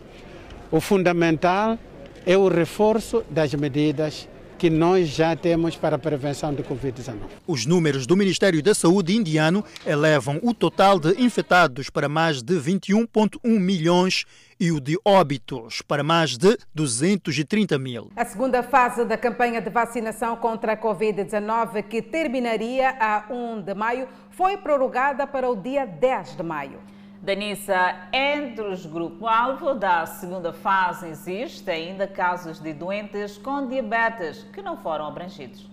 O 0.69 0.81
fundamental 0.81 1.79
é 2.25 2.37
o 2.37 2.49
reforço 2.49 3.23
das 3.29 3.53
medidas 3.53 4.27
que 4.57 4.69
nós 4.69 5.07
já 5.07 5.33
temos 5.33 5.77
para 5.77 5.95
a 5.95 5.99
prevenção 5.99 6.53
de 6.53 6.61
Covid-19. 6.61 7.19
Os 7.47 7.65
números 7.65 8.05
do 8.05 8.17
Ministério 8.17 8.61
da 8.61 8.75
Saúde 8.75 9.15
indiano 9.15 9.63
elevam 9.85 10.39
o 10.43 10.53
total 10.53 10.99
de 10.99 11.21
infectados 11.21 11.89
para 11.89 12.09
mais 12.09 12.41
de 12.41 12.55
21,1 12.55 13.39
milhões 13.45 14.25
e 14.59 14.69
o 14.71 14.81
de 14.81 14.99
óbitos 15.05 15.81
para 15.83 16.03
mais 16.03 16.37
de 16.37 16.57
230 16.75 17.77
mil. 17.77 18.09
A 18.17 18.25
segunda 18.25 18.61
fase 18.61 19.05
da 19.05 19.15
campanha 19.15 19.61
de 19.61 19.69
vacinação 19.69 20.35
contra 20.35 20.73
a 20.73 20.77
Covid-19, 20.77 21.83
que 21.83 22.01
terminaria 22.01 22.89
a 22.99 23.25
1 23.29 23.61
de 23.61 23.73
maio, 23.73 24.09
foi 24.31 24.57
prorrogada 24.57 25.25
para 25.25 25.49
o 25.49 25.55
dia 25.55 25.85
10 25.85 26.35
de 26.35 26.43
maio. 26.43 26.96
Danissa, 27.21 28.09
entre 28.13 28.67
os 28.67 28.85
grupos-alvo 28.85 29.73
da 29.73 30.05
segunda 30.05 30.53
fase 30.53 31.07
existe 31.07 31.69
ainda 31.69 32.07
casos 32.07 32.59
de 32.59 32.73
doentes 32.73 33.37
com 33.37 33.67
diabetes 33.67 34.43
que 34.53 34.61
não 34.61 34.77
foram 34.77 35.07
abrangidos. 35.07 35.67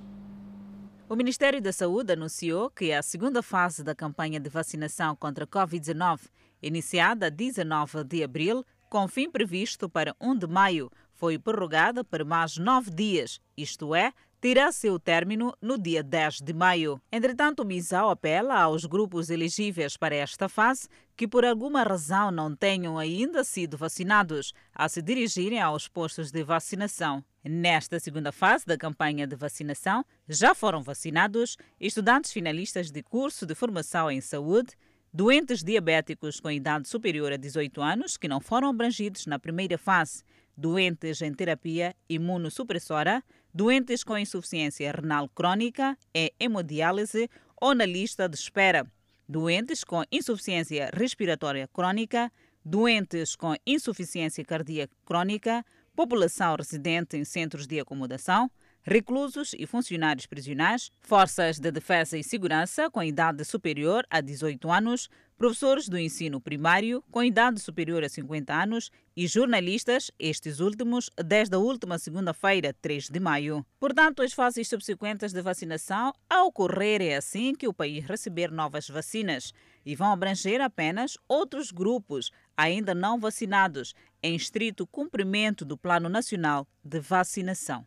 O 1.07 1.15
Ministério 1.15 1.61
da 1.61 1.71
Saúde 1.71 2.15
anunciou 2.15 2.71
que 2.71 2.93
a 2.93 3.03
segunda 3.03 3.43
fase 3.43 3.85
da 3.85 3.95
campanha 3.95 4.41
de 4.41 4.49
vacinação 4.49 5.15
contra 5.15 5.45
a 5.45 5.47
Covid-19, 5.47 6.21
iniciada 6.63 7.31
19 7.31 8.05
de 8.05 8.25
abril, 8.25 8.65
com 8.89 9.07
fim 9.07 9.31
previsto 9.31 9.87
para 9.87 10.17
1 10.19 10.39
de 10.39 10.47
maio, 10.47 10.91
foi 11.13 11.39
prorrogada 11.39 12.03
por 12.03 12.25
mais 12.25 12.57
nove 12.57 12.91
dias, 12.91 13.39
isto 13.55 13.95
é, 13.95 14.13
terá 14.45 14.71
seu 14.71 14.99
término 14.99 15.57
no 15.59 15.79
dia 15.79 16.03
10 16.03 16.43
de 16.43 16.53
maio. 16.53 17.01
Entretanto, 17.11 17.61
o 17.61 17.65
MISAL 17.65 18.11
apela 18.11 18.61
aos 18.61 18.85
grupos 18.85 19.31
elegíveis 19.31 19.97
para 19.97 20.15
esta 20.15 20.51
fase 20.51 20.87
que 21.17 21.27
por 21.27 21.47
alguma 21.47 21.83
razão 21.83 22.31
não 22.31 22.55
tenham 22.55 22.99
ainda 22.99 23.43
sido 23.43 23.79
vacinados 23.79 24.53
a 24.75 24.87
se 24.87 25.01
dirigirem 25.01 25.63
aos 25.63 25.89
postos 25.89 26.31
de 26.31 26.45
vacinação. 26.45 27.25
Nesta 27.43 27.99
segunda 27.99 28.31
fase 28.31 28.67
da 28.67 28.77
campanha 28.77 29.27
de 29.27 29.35
vacinação, 29.35 30.05
já 30.29 30.55
foram 30.55 30.83
vacinados 30.83 31.57
estudantes 31.81 32.31
finalistas 32.31 32.91
de 32.91 33.03
curso 33.03 33.47
de 33.47 33.55
formação 33.55 34.11
em 34.11 34.21
saúde, 34.21 34.75
doentes 35.11 35.65
diabéticos 35.65 36.39
com 36.39 36.51
idade 36.51 36.87
superior 36.87 37.33
a 37.33 37.39
18 37.39 37.81
anos 37.81 38.19
que 38.19 38.29
não 38.29 38.41
foram 38.41 38.69
abrangidos 38.69 39.25
na 39.25 39.39
primeira 39.39 39.79
fase, 39.79 40.23
doentes 40.55 41.23
em 41.23 41.33
terapia 41.33 41.97
imunossupressora, 42.11 43.25
doentes 43.55 44.03
com 44.03 44.19
insuficiência 44.19 44.91
renal 44.91 45.29
crônica 45.29 45.97
e 46.13 46.35
hemodiálise 46.41 47.31
ou 47.61 47.73
na 47.73 47.87
lista 47.87 48.29
de 48.29 48.37
espera. 48.37 48.85
Doentes 49.29 49.85
com 49.85 50.03
insuficiência 50.11 50.91
respiratória 50.93 51.69
crônica, 51.69 52.33
doentes 52.65 53.37
com 53.37 53.55
insuficiência 53.65 54.45
cardíaca 54.45 54.95
crônica, 55.07 55.65
população 55.95 56.57
residente 56.57 57.17
em 57.17 57.25
centros 57.25 57.67
de 57.69 57.79
acomodação, 57.79 58.51
reclusos 58.83 59.55
e 59.57 59.67
funcionários 59.67 60.27
prisionais, 60.27 60.91
forças 61.01 61.61
de 61.61 61.71
defesa 61.71 62.19
e 62.19 62.25
segurança 62.25 62.91
com 62.91 63.03
idade 63.03 63.45
superior 63.45 64.05
a 64.11 64.21
18 64.21 64.71
anos, 64.71 65.09
professores 65.37 65.89
do 65.89 65.99
ensino 65.99 66.41
primário 66.41 67.03
com 67.11 67.23
idade 67.23 67.61
superior 67.61 68.05
a 68.05 68.09
50 68.09 68.55
anos 68.55 68.91
e 69.17 69.27
jornalistas, 69.27 70.11
estes 70.19 70.61
últimos 70.61 71.11
desde 71.17 71.55
a 71.55 71.59
última 71.59 71.99
segunda-feira, 71.99 72.75
3 72.81 73.09
de 73.09 73.21
maio. 73.21 73.65
Portanto, 73.79 74.23
as 74.23 74.33
fases 74.33 74.69
subsequentes 74.69 75.33
de 75.33 75.43
vacinação 75.43 76.13
a 76.29 76.45
ocorrer 76.45 77.03
é 77.03 77.17
assim 77.17 77.55
que 77.55 77.69
o 77.69 77.75
país 77.75 78.05
receber 78.05 78.51
novas 78.51 78.89
vacinas 78.89 79.53
e 79.85 79.95
vão 79.95 80.13
abranger 80.13 80.61
apenas 80.61 81.19
outros 81.29 81.71
grupos 81.71 82.31
ainda 82.57 82.95
não 82.95 83.19
vacinados, 83.19 83.95
em 84.23 84.35
estrito 84.35 84.87
cumprimento 84.87 85.65
do 85.65 85.77
Plano 85.77 86.09
Nacional 86.09 86.67
de 86.83 87.01
Vacinação. 87.01 87.87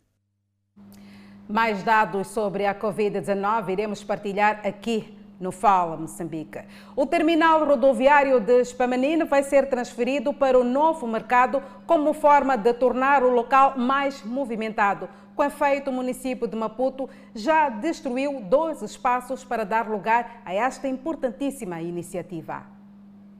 Mais 1.49 1.81
dados 1.81 2.27
sobre 2.27 2.65
a 2.65 2.75
Covid-19 2.75 3.69
iremos 3.69 4.03
partilhar 4.03 4.61
aqui 4.67 5.16
no 5.39 5.51
Fala 5.51 5.97
Moçambique. 5.97 6.59
O 6.95 7.05
terminal 7.05 7.65
rodoviário 7.65 8.39
de 8.39 8.63
Spamanine 8.65 9.23
vai 9.23 9.43
ser 9.43 9.69
transferido 9.69 10.33
para 10.33 10.57
o 10.59 10.63
novo 10.63 11.07
mercado 11.07 11.61
como 11.85 12.13
forma 12.13 12.57
de 12.57 12.73
tornar 12.73 13.23
o 13.23 13.29
local 13.29 13.77
mais 13.77 14.23
movimentado. 14.23 15.07
Com 15.35 15.43
efeito, 15.43 15.91
o 15.91 15.93
município 15.93 16.47
de 16.47 16.55
Maputo 16.55 17.07
já 17.35 17.69
destruiu 17.69 18.41
dois 18.41 18.81
espaços 18.81 19.43
para 19.43 19.63
dar 19.63 19.87
lugar 19.87 20.41
a 20.43 20.53
esta 20.53 20.87
importantíssima 20.87 21.79
iniciativa. 21.81 22.65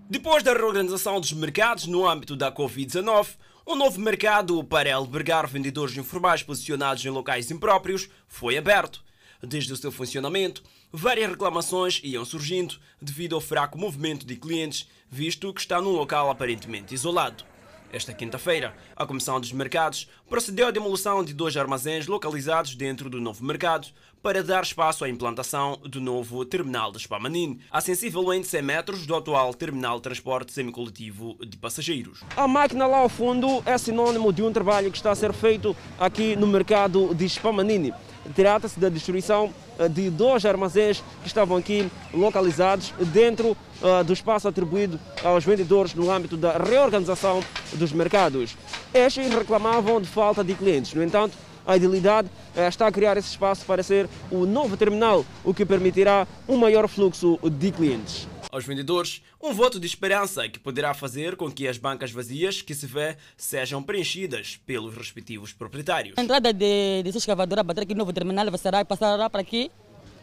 Depois 0.10 0.44
da 0.44 0.54
reorganização 0.54 1.20
dos 1.20 1.34
mercados 1.34 1.88
no 1.88 2.08
âmbito 2.08 2.36
da 2.36 2.52
Covid-19, 2.52 3.36
um 3.66 3.76
novo 3.76 4.00
mercado 4.00 4.64
para 4.64 4.96
albergar 4.96 5.46
vendedores 5.48 5.98
informais 5.98 6.42
posicionados 6.42 7.04
em 7.04 7.10
locais 7.10 7.52
impróprios 7.52 8.10
foi 8.26 8.58
aberto. 8.58 9.04
Desde 9.44 9.74
o 9.74 9.76
seu 9.76 9.92
funcionamento, 9.92 10.64
várias 10.92 11.30
reclamações 11.30 12.02
iam 12.04 12.26
surgindo 12.26 12.76
devido 13.02 13.36
ao 13.36 13.42
fraco 13.42 13.78
movimento 13.78 14.26
de 14.26 14.36
clientes, 14.36 14.88
visto 15.10 15.54
que 15.54 15.62
está 15.62 15.82
num 15.82 15.92
local 15.92 16.30
aparentemente 16.30 16.94
isolado. 16.94 17.44
Esta 17.92 18.14
quinta-feira, 18.14 18.76
a 18.96 19.06
Comissão 19.06 19.40
dos 19.40 19.54
Mercados 19.54 20.10
procedeu 20.30 20.68
à 20.68 20.72
demolição 20.72 21.24
de 21.24 21.34
dois 21.34 21.56
armazéns 21.56 22.06
localizados 22.06 22.76
dentro 22.76 23.10
do 23.10 23.22
novo 23.22 23.46
mercado 23.46 23.88
para 24.22 24.44
dar 24.44 24.62
espaço 24.62 25.06
à 25.06 25.10
implantação 25.10 25.80
do 25.86 26.02
novo 26.02 26.44
terminal 26.44 26.92
de 26.92 27.00
Spamanine, 27.00 27.62
a 27.72 27.80
sensivelmente 27.80 28.48
100 28.48 28.62
metros 28.62 29.06
do 29.06 29.16
atual 29.16 29.54
terminal 29.54 29.98
de 29.98 30.04
transporte 30.04 30.52
semicoletivo 30.52 31.38
de 31.46 31.56
passageiros. 31.56 32.20
A 32.36 32.46
máquina 32.46 32.86
lá 32.86 32.98
ao 32.98 33.10
fundo 33.10 33.64
é 33.66 33.78
sinônimo 33.78 34.34
de 34.34 34.44
um 34.44 34.52
trabalho 34.52 34.92
que 34.92 34.98
está 34.98 35.12
a 35.12 35.16
ser 35.16 35.32
feito 35.32 35.74
aqui 35.98 36.36
no 36.36 36.46
mercado 36.46 37.16
de 37.16 37.28
Spamanine. 37.30 37.94
Trata-se 38.36 38.80
da 38.80 38.90
destruição 38.90 39.54
eh, 39.80 39.88
de 39.88 40.10
dois 40.10 40.46
armazéns 40.46 41.04
que 41.22 41.28
estavam 41.28 41.58
aqui 41.58 41.90
localizados 42.14 42.94
dentro 43.14 43.56
uh, 43.82 44.04
do 44.04 44.14
espaço 44.14 44.48
atribuído 44.48 45.00
aos 45.24 45.46
vendedores 45.46 45.94
no 45.94 46.12
âmbito 46.12 46.36
da 46.36 46.58
reorganização 46.58 47.42
dos 47.74 47.92
mercados. 47.92 48.56
Estes 48.94 49.34
reclamavam 49.34 50.02
de 50.02 50.08
falta 50.08 50.44
de 50.44 50.54
clientes. 50.54 50.94
No 50.94 51.04
entanto, 51.04 51.38
a 51.66 51.78
Idilidade 51.78 52.28
uh, 52.56 52.68
está 52.68 52.88
a 52.88 52.92
criar 52.92 53.18
esse 53.18 53.30
espaço 53.30 53.66
para 53.66 53.84
ser 53.84 54.10
o 54.32 54.46
novo 54.46 54.76
terminal, 54.76 55.26
o 55.44 55.54
que 55.54 55.66
permitirá 55.66 56.28
um 56.48 56.58
maior 56.58 56.88
fluxo 56.88 57.40
de 57.44 57.72
clientes 57.72 58.28
aos 58.58 58.66
vendedores 58.66 59.22
um 59.42 59.54
voto 59.54 59.80
de 59.80 59.86
esperança 59.86 60.50
que 60.50 60.60
poderá 60.60 60.94
fazer 60.94 61.36
com 61.36 61.50
que 61.50 61.68
as 61.68 61.78
bancas 61.78 62.12
vazias 62.12 62.62
que 62.62 62.74
se 62.74 62.86
vê 62.86 63.16
sejam 63.38 63.82
preenchidas 63.82 64.60
pelos 64.66 64.96
respectivos 64.96 65.54
proprietários. 65.54 66.18
A 66.18 66.22
entrada 66.22 66.52
de, 66.52 67.04
desse 67.04 67.20
escavador 67.20 67.60
a 67.60 67.64
bater 67.64 67.84
aqui 67.84 67.94
no 67.94 68.00
novo 68.00 68.12
terminal 68.12 68.46
será, 68.58 68.84
passará 68.84 69.30
para 69.30 69.42
aqui 69.42 69.72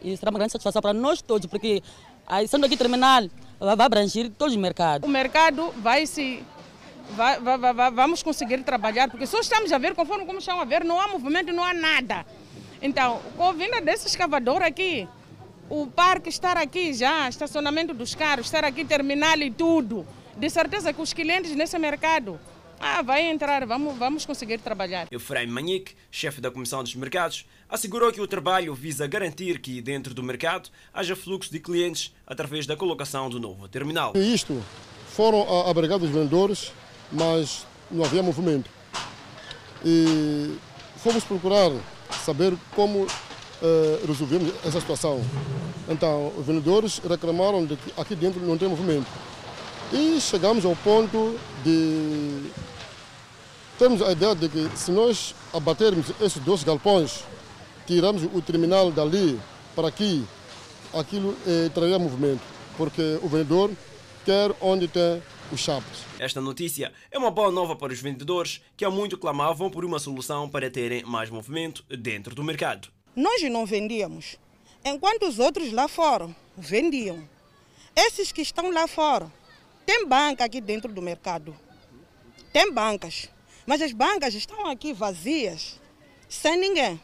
e 0.02 0.16
será 0.16 0.30
uma 0.30 0.38
grande 0.38 0.52
satisfação 0.52 0.82
para 0.82 0.92
nós 0.92 1.22
todos, 1.22 1.46
porque 1.46 1.82
aí, 2.26 2.46
sendo 2.46 2.66
aqui 2.66 2.76
terminal 2.76 3.28
vai 3.58 3.86
abranger 3.86 4.30
todos 4.30 4.54
os 4.54 4.60
mercados. 4.60 5.08
O 5.08 5.10
mercado 5.10 5.72
vai 5.78 6.06
se 6.06 6.42
Vai, 7.10 7.38
vai, 7.38 7.58
vai, 7.58 7.90
vamos 7.90 8.22
conseguir 8.22 8.62
trabalhar, 8.64 9.10
porque 9.10 9.26
só 9.26 9.38
estamos 9.38 9.70
a 9.70 9.76
ver, 9.76 9.94
conforme 9.94 10.24
como 10.24 10.38
estão 10.38 10.58
a 10.58 10.64
ver, 10.64 10.84
não 10.84 10.98
há 10.98 11.06
movimento, 11.06 11.52
não 11.52 11.62
há 11.62 11.74
nada. 11.74 12.24
Então, 12.80 13.20
com 13.36 13.50
a 13.50 13.52
vinda 13.52 13.80
desse 13.80 14.06
escavador 14.06 14.62
aqui, 14.62 15.06
o 15.68 15.86
parque 15.86 16.28
estar 16.28 16.56
aqui 16.56 16.92
já, 16.92 17.28
estacionamento 17.28 17.94
dos 17.94 18.14
carros, 18.14 18.46
estar 18.46 18.64
aqui 18.64 18.84
terminal 18.84 19.38
e 19.38 19.50
tudo. 19.50 20.06
De 20.36 20.50
certeza 20.50 20.92
que 20.92 21.00
os 21.00 21.12
clientes 21.12 21.54
nesse 21.54 21.78
mercado 21.78 22.38
ah, 22.80 23.02
vai 23.02 23.22
entrar, 23.22 23.64
vamos, 23.66 23.96
vamos 23.96 24.26
conseguir 24.26 24.58
trabalhar. 24.58 25.06
Efraim 25.10 25.46
Manique, 25.46 25.94
chefe 26.10 26.40
da 26.40 26.50
Comissão 26.50 26.82
dos 26.82 26.94
Mercados, 26.94 27.46
assegurou 27.68 28.12
que 28.12 28.20
o 28.20 28.26
trabalho 28.26 28.74
visa 28.74 29.06
garantir 29.06 29.58
que 29.58 29.80
dentro 29.80 30.12
do 30.12 30.22
mercado 30.22 30.68
haja 30.92 31.16
fluxo 31.16 31.50
de 31.50 31.60
clientes 31.60 32.12
através 32.26 32.66
da 32.66 32.76
colocação 32.76 33.30
do 33.30 33.40
novo 33.40 33.68
terminal. 33.68 34.12
E 34.14 34.34
isto 34.34 34.62
foram 35.08 35.68
abrigados 35.68 36.08
os 36.08 36.14
vendedores, 36.14 36.72
mas 37.10 37.66
não 37.90 38.04
havia 38.04 38.22
movimento. 38.22 38.68
E 39.84 40.56
fomos 40.96 41.22
procurar 41.24 41.70
saber 42.24 42.54
como 42.74 43.06
uh, 43.62 44.06
resolvemos 44.06 44.52
essa 44.64 44.80
situação. 44.80 45.20
Então, 45.88 46.32
os 46.36 46.46
vendedores 46.46 46.98
reclamaram 46.98 47.64
de 47.64 47.76
que 47.76 47.92
aqui 48.00 48.14
dentro 48.14 48.40
não 48.40 48.56
tem 48.56 48.68
movimento. 48.68 49.06
E 49.92 50.20
chegamos 50.20 50.64
ao 50.64 50.74
ponto 50.76 51.38
de 51.62 52.50
termos 53.78 54.00
a 54.02 54.12
ideia 54.12 54.34
de 54.34 54.48
que 54.48 54.70
se 54.76 54.90
nós 54.90 55.34
abatermos 55.52 56.06
esses 56.20 56.42
dois 56.42 56.64
galpões, 56.64 57.24
tirarmos 57.86 58.22
o 58.24 58.40
terminal 58.40 58.90
dali 58.90 59.38
para 59.74 59.88
aqui, 59.88 60.24
aquilo 60.92 61.36
eh, 61.46 61.68
traria 61.74 61.98
movimento, 61.98 62.40
porque 62.76 63.18
o 63.22 63.28
vendedor 63.28 63.70
quer 64.24 64.54
onde 64.60 64.88
tem 64.88 65.22
os 65.52 65.60
chapas. 65.60 66.04
Esta 66.18 66.40
notícia 66.40 66.92
é 67.10 67.18
uma 67.18 67.30
boa 67.30 67.50
nova 67.50 67.76
para 67.76 67.92
os 67.92 68.00
vendedores 68.00 68.62
que 68.76 68.84
há 68.84 68.90
muito 68.90 69.18
clamavam 69.18 69.70
por 69.70 69.84
uma 69.84 69.98
solução 69.98 70.48
para 70.48 70.70
terem 70.70 71.04
mais 71.04 71.28
movimento 71.28 71.84
dentro 71.88 72.34
do 72.34 72.42
mercado. 72.42 72.93
Nós 73.16 73.42
não 73.42 73.64
vendíamos, 73.64 74.36
enquanto 74.84 75.26
os 75.26 75.38
outros 75.38 75.70
lá 75.72 75.86
fora 75.86 76.34
vendiam. 76.56 77.28
Esses 77.94 78.32
que 78.32 78.42
estão 78.42 78.72
lá 78.72 78.88
fora, 78.88 79.30
tem 79.86 80.04
banca 80.04 80.44
aqui 80.44 80.60
dentro 80.60 80.92
do 80.92 81.00
mercado. 81.00 81.56
Tem 82.52 82.72
bancas, 82.72 83.28
mas 83.64 83.80
as 83.80 83.92
bancas 83.92 84.34
estão 84.34 84.66
aqui 84.66 84.92
vazias, 84.92 85.80
sem 86.28 86.56
ninguém. 86.56 87.00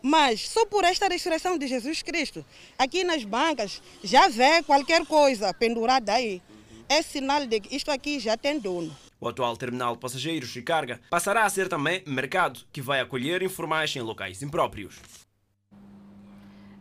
Mas 0.00 0.48
só 0.48 0.64
por 0.64 0.84
esta 0.84 1.08
ressurreição 1.08 1.58
de 1.58 1.66
Jesus 1.66 2.02
Cristo, 2.02 2.44
aqui 2.78 3.02
nas 3.02 3.24
bancas 3.24 3.82
já 4.02 4.28
vê 4.28 4.62
qualquer 4.62 5.04
coisa 5.04 5.52
pendurada 5.52 6.14
aí. 6.14 6.40
É 6.88 7.02
sinal 7.02 7.46
de 7.46 7.60
que 7.60 7.76
isto 7.76 7.90
aqui 7.90 8.20
já 8.20 8.36
tem 8.36 8.58
dono. 8.58 8.96
O 9.20 9.28
atual 9.28 9.54
terminal 9.54 9.92
de 9.94 10.00
passageiros 10.00 10.56
e 10.56 10.62
carga 10.62 10.98
passará 11.10 11.44
a 11.44 11.50
ser 11.50 11.68
também 11.68 12.02
mercado, 12.06 12.60
que 12.72 12.80
vai 12.80 13.00
acolher 13.00 13.42
informais 13.42 13.94
em 13.94 14.00
locais 14.00 14.42
impróprios. 14.42 14.98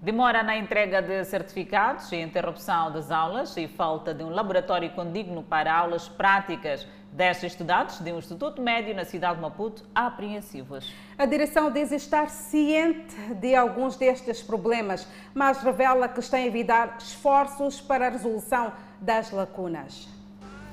Demora 0.02 0.41
na 0.41 0.56
entrega 0.56 1.02
de 1.02 1.25
certificados 1.25 2.10
e 2.13 2.15
interrupção 2.15 2.89
das 2.89 3.12
aulas 3.12 3.58
e 3.58 3.67
falta 3.67 4.13
de 4.13 4.23
um 4.23 4.30
laboratório 4.30 4.89
condigno 4.91 5.43
para 5.43 5.75
aulas 5.75 6.08
práticas. 6.08 6.88
Dez 7.12 7.43
estudantes 7.43 7.99
de 7.99 8.13
um 8.13 8.19
Instituto 8.19 8.62
Médio 8.62 8.95
na 8.95 9.04
cidade 9.04 9.36
de 9.36 9.41
Maputo 9.41 9.84
apreensivos. 9.93 10.93
A 11.17 11.25
direção 11.25 11.69
diz 11.69 11.91
estar 11.91 12.30
ciente 12.30 13.15
de 13.41 13.54
alguns 13.54 13.97
destes 13.97 14.41
problemas, 14.41 15.06
mas 15.34 15.62
revela 15.62 16.08
que 16.08 16.21
está 16.21 16.38
a 16.38 16.45
evitar 16.45 16.95
esforços 16.99 17.82
para 17.82 18.08
a 18.08 18.10
resolução 18.12 18.71
das 19.02 19.32
lacunas. 19.32 20.19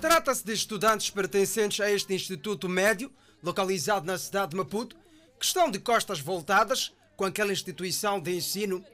Trata-se 0.00 0.44
de 0.44 0.52
estudantes 0.52 1.08
pertencentes 1.08 1.80
a 1.80 1.90
este 1.90 2.12
Instituto 2.12 2.68
Médio, 2.68 3.10
localizado 3.42 4.04
na 4.06 4.18
cidade 4.18 4.50
de 4.50 4.56
Maputo, 4.56 4.94
que 5.38 5.46
estão 5.46 5.70
de 5.70 5.78
costas 5.78 6.20
voltadas 6.20 6.92
com 7.16 7.24
aquela 7.24 7.52
instituição 7.52 8.20
de 8.20 8.36
ensino. 8.36 8.84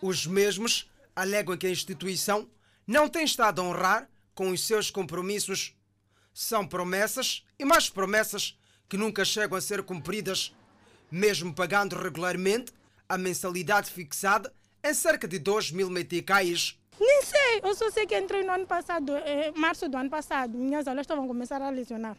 Os 0.00 0.26
mesmos 0.26 0.90
alegam 1.14 1.56
que 1.58 1.66
a 1.66 1.70
instituição 1.70 2.48
não 2.86 3.06
tem 3.06 3.24
estado 3.24 3.60
a 3.60 3.64
honrar 3.64 4.08
com 4.34 4.50
os 4.50 4.66
seus 4.66 4.90
compromissos. 4.90 5.76
São 6.32 6.66
promessas 6.66 7.44
e 7.58 7.64
mais 7.64 7.90
promessas 7.90 8.58
que 8.88 8.96
nunca 8.96 9.24
chegam 9.24 9.58
a 9.58 9.60
ser 9.60 9.82
cumpridas, 9.82 10.54
mesmo 11.10 11.54
pagando 11.54 11.96
regularmente 11.96 12.72
a 13.06 13.18
mensalidade 13.18 13.90
fixada 13.90 14.52
em 14.82 14.94
cerca 14.94 15.28
de 15.28 15.38
2 15.38 15.70
mil 15.72 15.90
meticais. 15.90 16.79
Nem 17.00 17.22
sei, 17.22 17.60
eu 17.64 17.74
só 17.74 17.90
sei 17.90 18.06
que 18.06 18.16
entrei 18.18 18.42
no 18.42 18.52
ano 18.52 18.66
passado, 18.66 19.16
eh, 19.16 19.50
março 19.56 19.88
do 19.88 19.96
ano 19.96 20.10
passado. 20.10 20.58
Minhas 20.58 20.86
aulas 20.86 21.04
estavam 21.04 21.24
a 21.24 21.26
começar 21.26 21.62
a 21.62 21.70
lecionar. 21.70 22.14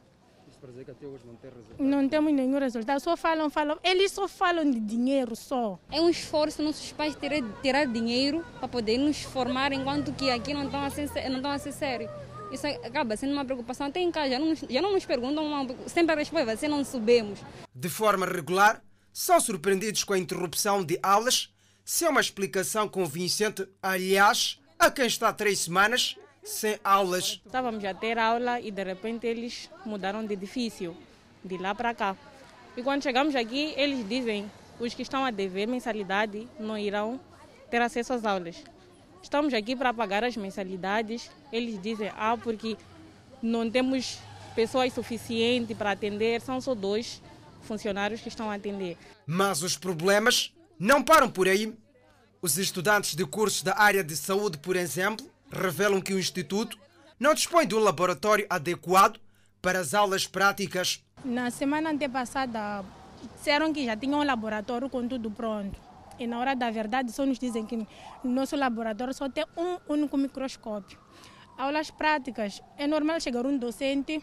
para 0.59 0.71
dizer 0.71 0.85
que 0.85 0.91
até 0.91 1.05
hoje 1.05 1.23
não 1.25 1.35
tem 1.35 1.49
resultado? 1.51 1.83
Não 1.83 2.09
temos 2.09 2.33
nenhum 2.33 2.59
resultado, 2.59 2.99
só 2.99 3.15
falam, 3.15 3.49
falam. 3.49 3.79
Eles 3.83 4.11
só 4.11 4.27
falam 4.27 4.69
de 4.69 4.79
dinheiro 4.79 5.35
só. 5.35 5.79
É 5.91 6.01
um 6.01 6.09
esforço 6.09 6.61
nossos 6.63 6.91
pais 6.91 7.15
tirar, 7.15 7.41
tirar 7.61 7.85
dinheiro 7.85 8.43
para 8.59 8.67
poder 8.67 8.97
nos 8.97 9.21
formar, 9.21 9.71
enquanto 9.71 10.11
que 10.13 10.29
aqui 10.31 10.53
não 10.53 10.65
estão 10.65 10.83
a 10.83 10.89
ser, 10.89 11.07
não 11.29 11.37
estão 11.37 11.51
a 11.51 11.57
ser 11.59 11.71
sérios. 11.71 12.11
Isso 12.51 12.67
acaba 12.67 13.15
sendo 13.15 13.33
uma 13.33 13.45
preocupação. 13.45 13.87
Até 13.87 14.01
em 14.01 14.11
casa 14.11 14.31
já 14.31 14.39
não, 14.39 14.53
já 14.55 14.81
não 14.81 14.93
nos 14.93 15.05
perguntam, 15.05 15.45
sempre 15.87 16.13
a 16.13 16.17
resposta 16.17 16.45
vai 16.45 16.57
ser 16.57 16.67
não 16.67 16.83
subimos. 16.83 17.39
De 17.73 17.89
forma 17.89 18.25
regular, 18.25 18.83
são 19.13 19.39
surpreendidos 19.39 20.03
com 20.03 20.13
a 20.13 20.17
interrupção 20.17 20.83
de 20.83 20.99
aulas, 21.01 21.51
sem 21.85 22.07
uma 22.07 22.21
explicação 22.21 22.87
convincente, 22.87 23.67
aliás, 23.81 24.60
a 24.81 24.89
quem 24.89 25.05
está 25.05 25.31
três 25.31 25.59
semanas 25.59 26.17
sem 26.43 26.79
aulas. 26.83 27.39
Estávamos 27.45 27.85
a 27.85 27.93
ter 27.93 28.17
aula 28.17 28.59
e 28.59 28.71
de 28.71 28.83
repente 28.83 29.27
eles 29.27 29.69
mudaram 29.85 30.25
de 30.25 30.33
edifício, 30.33 30.97
de 31.45 31.55
lá 31.59 31.75
para 31.75 31.93
cá. 31.93 32.15
E 32.75 32.81
quando 32.81 33.03
chegamos 33.03 33.35
aqui, 33.35 33.75
eles 33.77 34.07
dizem 34.09 34.49
os 34.79 34.95
que 34.95 35.03
estão 35.03 35.23
a 35.23 35.29
dever 35.29 35.67
mensalidade 35.67 36.47
não 36.59 36.75
irão 36.75 37.19
ter 37.69 37.79
acesso 37.79 38.13
às 38.13 38.25
aulas. 38.25 38.63
Estamos 39.21 39.53
aqui 39.53 39.75
para 39.75 39.93
pagar 39.93 40.23
as 40.23 40.35
mensalidades. 40.35 41.29
Eles 41.53 41.79
dizem, 41.79 42.11
ah, 42.17 42.35
porque 42.35 42.75
não 43.39 43.69
temos 43.69 44.17
pessoas 44.55 44.91
suficientes 44.91 45.77
para 45.77 45.91
atender, 45.91 46.41
são 46.41 46.59
só 46.59 46.73
dois 46.73 47.21
funcionários 47.61 48.19
que 48.19 48.29
estão 48.29 48.49
a 48.49 48.55
atender. 48.55 48.97
Mas 49.27 49.61
os 49.61 49.77
problemas 49.77 50.51
não 50.79 51.03
param 51.03 51.29
por 51.29 51.47
aí. 51.47 51.71
Os 52.43 52.57
estudantes 52.57 53.13
de 53.13 53.23
cursos 53.23 53.61
da 53.61 53.77
área 53.77 54.03
de 54.03 54.15
saúde, 54.17 54.57
por 54.57 54.75
exemplo, 54.75 55.23
revelam 55.51 56.01
que 56.01 56.11
o 56.11 56.17
Instituto 56.17 56.75
não 57.19 57.35
dispõe 57.35 57.67
de 57.67 57.75
um 57.75 57.79
laboratório 57.79 58.47
adequado 58.49 59.19
para 59.61 59.79
as 59.79 59.93
aulas 59.93 60.25
práticas. 60.25 61.03
Na 61.23 61.51
semana 61.51 61.91
antepassada, 61.91 62.83
disseram 63.35 63.71
que 63.71 63.85
já 63.85 63.95
tinham 63.95 64.21
um 64.21 64.23
laboratório 64.23 64.89
com 64.89 65.07
tudo 65.07 65.29
pronto. 65.29 65.79
E 66.17 66.25
na 66.25 66.39
hora 66.39 66.55
da 66.55 66.71
verdade, 66.71 67.11
só 67.11 67.27
nos 67.27 67.37
dizem 67.37 67.63
que 67.63 67.77
no 67.77 67.87
nosso 68.23 68.55
laboratório 68.55 69.13
só 69.13 69.29
tem 69.29 69.45
um 69.55 69.77
único 69.87 70.17
microscópio. 70.17 70.97
Aulas 71.55 71.91
práticas, 71.91 72.59
é 72.75 72.87
normal 72.87 73.19
chegar 73.19 73.45
um 73.45 73.55
docente 73.55 74.19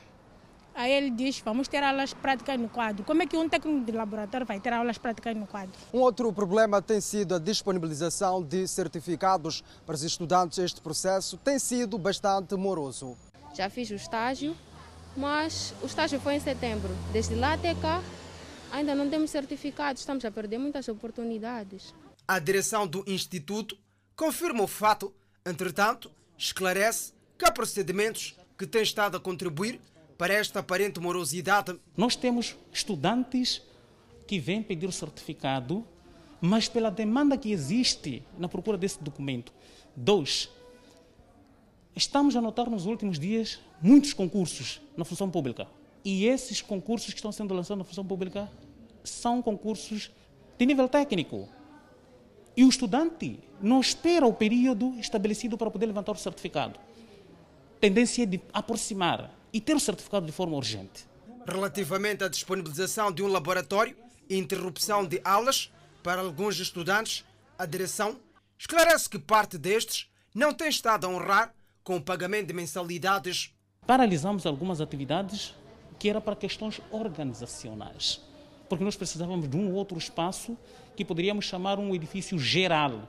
Aí 0.79 0.93
ele 0.93 1.11
diz, 1.11 1.41
vamos 1.41 1.67
ter 1.67 1.83
aulas 1.83 2.14
práticas 2.14 2.57
no 2.57 2.69
quadro. 2.69 3.03
Como 3.03 3.21
é 3.21 3.27
que 3.27 3.37
um 3.37 3.49
técnico 3.49 3.85
de 3.85 3.91
laboratório 3.91 4.47
vai 4.47 4.61
ter 4.61 4.73
aulas 4.73 4.97
práticas 4.97 5.37
no 5.37 5.45
quadro? 5.45 5.73
Um 5.93 5.99
outro 5.99 6.33
problema 6.33 6.81
tem 6.81 7.01
sido 7.01 7.35
a 7.35 7.38
disponibilização 7.41 8.41
de 8.41 8.64
certificados 8.69 9.64
para 9.85 9.97
os 9.97 10.05
estudantes. 10.05 10.57
Este 10.57 10.81
processo 10.81 11.37
tem 11.37 11.59
sido 11.59 11.99
bastante 11.99 12.55
moroso. 12.55 13.19
Já 13.57 13.69
fiz 13.69 13.91
o 13.91 13.95
estágio, 13.95 14.57
mas 15.17 15.75
o 15.83 15.87
estágio 15.87 16.21
foi 16.21 16.37
em 16.37 16.41
setembro. 16.41 16.97
Desde 17.12 17.35
lá 17.35 17.55
até 17.55 17.75
cá, 17.75 18.01
ainda 18.71 18.95
não 18.95 19.11
temos 19.11 19.33
certificados, 19.33 20.03
estamos 20.03 20.25
a 20.25 20.31
perder 20.31 20.59
muitas 20.59 20.87
oportunidades. 20.87 21.93
A 22.29 22.38
direção 22.38 22.87
do 22.87 23.03
Instituto 23.05 23.77
confirma 24.14 24.62
o 24.62 24.69
fato, 24.69 25.12
entretanto, 25.45 26.09
esclarece 26.38 27.14
que 27.37 27.45
há 27.45 27.51
procedimentos 27.51 28.37
que 28.57 28.64
têm 28.64 28.83
estado 28.83 29.17
a 29.17 29.21
contribuir 29.21 29.81
para 30.18 30.35
esta 30.35 30.59
aparente 30.59 30.98
morosidade? 30.98 31.78
Nós 31.96 32.16
temos 32.16 32.57
estudantes 32.72 33.62
que 34.26 34.40
vêm 34.40 34.62
pedir 34.62 34.88
o 34.88 34.92
certificado, 34.92 35.87
mas 36.40 36.68
pela 36.68 36.90
demanda 36.90 37.38
que 37.38 37.52
existe 37.52 38.24
na 38.37 38.48
procura 38.48 38.76
desse 38.76 39.02
documento. 39.02 39.52
Dois, 39.94 40.50
estamos 41.94 42.35
a 42.35 42.40
notar 42.42 42.68
nos 42.68 42.85
últimos 42.85 43.18
dias 43.18 43.61
muitos 43.81 44.12
concursos 44.12 44.83
na 44.96 45.04
função 45.04 45.31
pública. 45.31 45.68
E 46.04 46.26
esses 46.26 46.61
concursos 46.61 47.11
que 47.11 47.18
estão 47.18 47.33
sendo 47.33 47.54
lançados 47.54 47.78
na 47.78 47.85
função 47.85 48.04
pública 48.04 48.50
são 49.04 49.40
concursos 49.40 50.11
de 50.59 50.66
nível 50.66 50.88
técnico. 50.88 51.48
E 52.57 52.64
o 52.64 52.68
estudante 52.68 53.38
não 53.62 53.81
espera 53.81 54.26
o 54.26 54.33
período 54.33 54.94
estabelecido 54.98 55.57
para 55.57 55.70
poder 55.70 55.87
levantar 55.87 56.12
o 56.12 56.16
certificado. 56.16 56.78
Tendência 57.81 58.24
é 58.24 58.26
de 58.26 58.40
aproximar 58.52 59.38
e 59.53 59.61
ter 59.61 59.75
o 59.75 59.81
certificado 59.81 60.27
de 60.27 60.33
forma 60.33 60.57
urgente. 60.57 61.07
Relativamente 61.47 62.25
à 62.25 62.29
disponibilização 62.29 63.11
de 63.11 63.23
um 63.23 63.29
laboratório 63.29 63.97
e 64.29 64.37
interrupção 64.37 65.07
de 65.07 65.21
aulas 65.25 65.73
para 66.03 66.21
alguns 66.21 66.59
estudantes, 66.59 67.25
a 67.59 67.65
direção 67.65 68.19
esclarece 68.59 69.09
que 69.09 69.19
parte 69.19 69.57
destes 69.57 70.09
não 70.35 70.53
tem 70.53 70.69
estado 70.69 71.07
a 71.07 71.11
honrar 71.11 71.55
com 71.83 71.97
o 71.97 72.03
pagamento 72.03 72.49
de 72.49 72.53
mensalidades. 72.53 73.55
Paralisamos 73.87 74.45
algumas 74.45 74.81
atividades 74.81 75.55
que 75.99 76.09
era 76.09 76.21
para 76.21 76.37
questões 76.37 76.81
organizacionais, 76.91 78.21
porque 78.69 78.85
nós 78.85 78.97
precisávamos 78.97 79.49
de 79.49 79.57
um 79.57 79.73
outro 79.73 79.99
espaço 79.99 80.57
que 80.95 81.05
poderíamos 81.05 81.47
chamar 81.47 81.79
um 81.79 81.95
edifício 81.95 82.39
geral, 82.39 83.09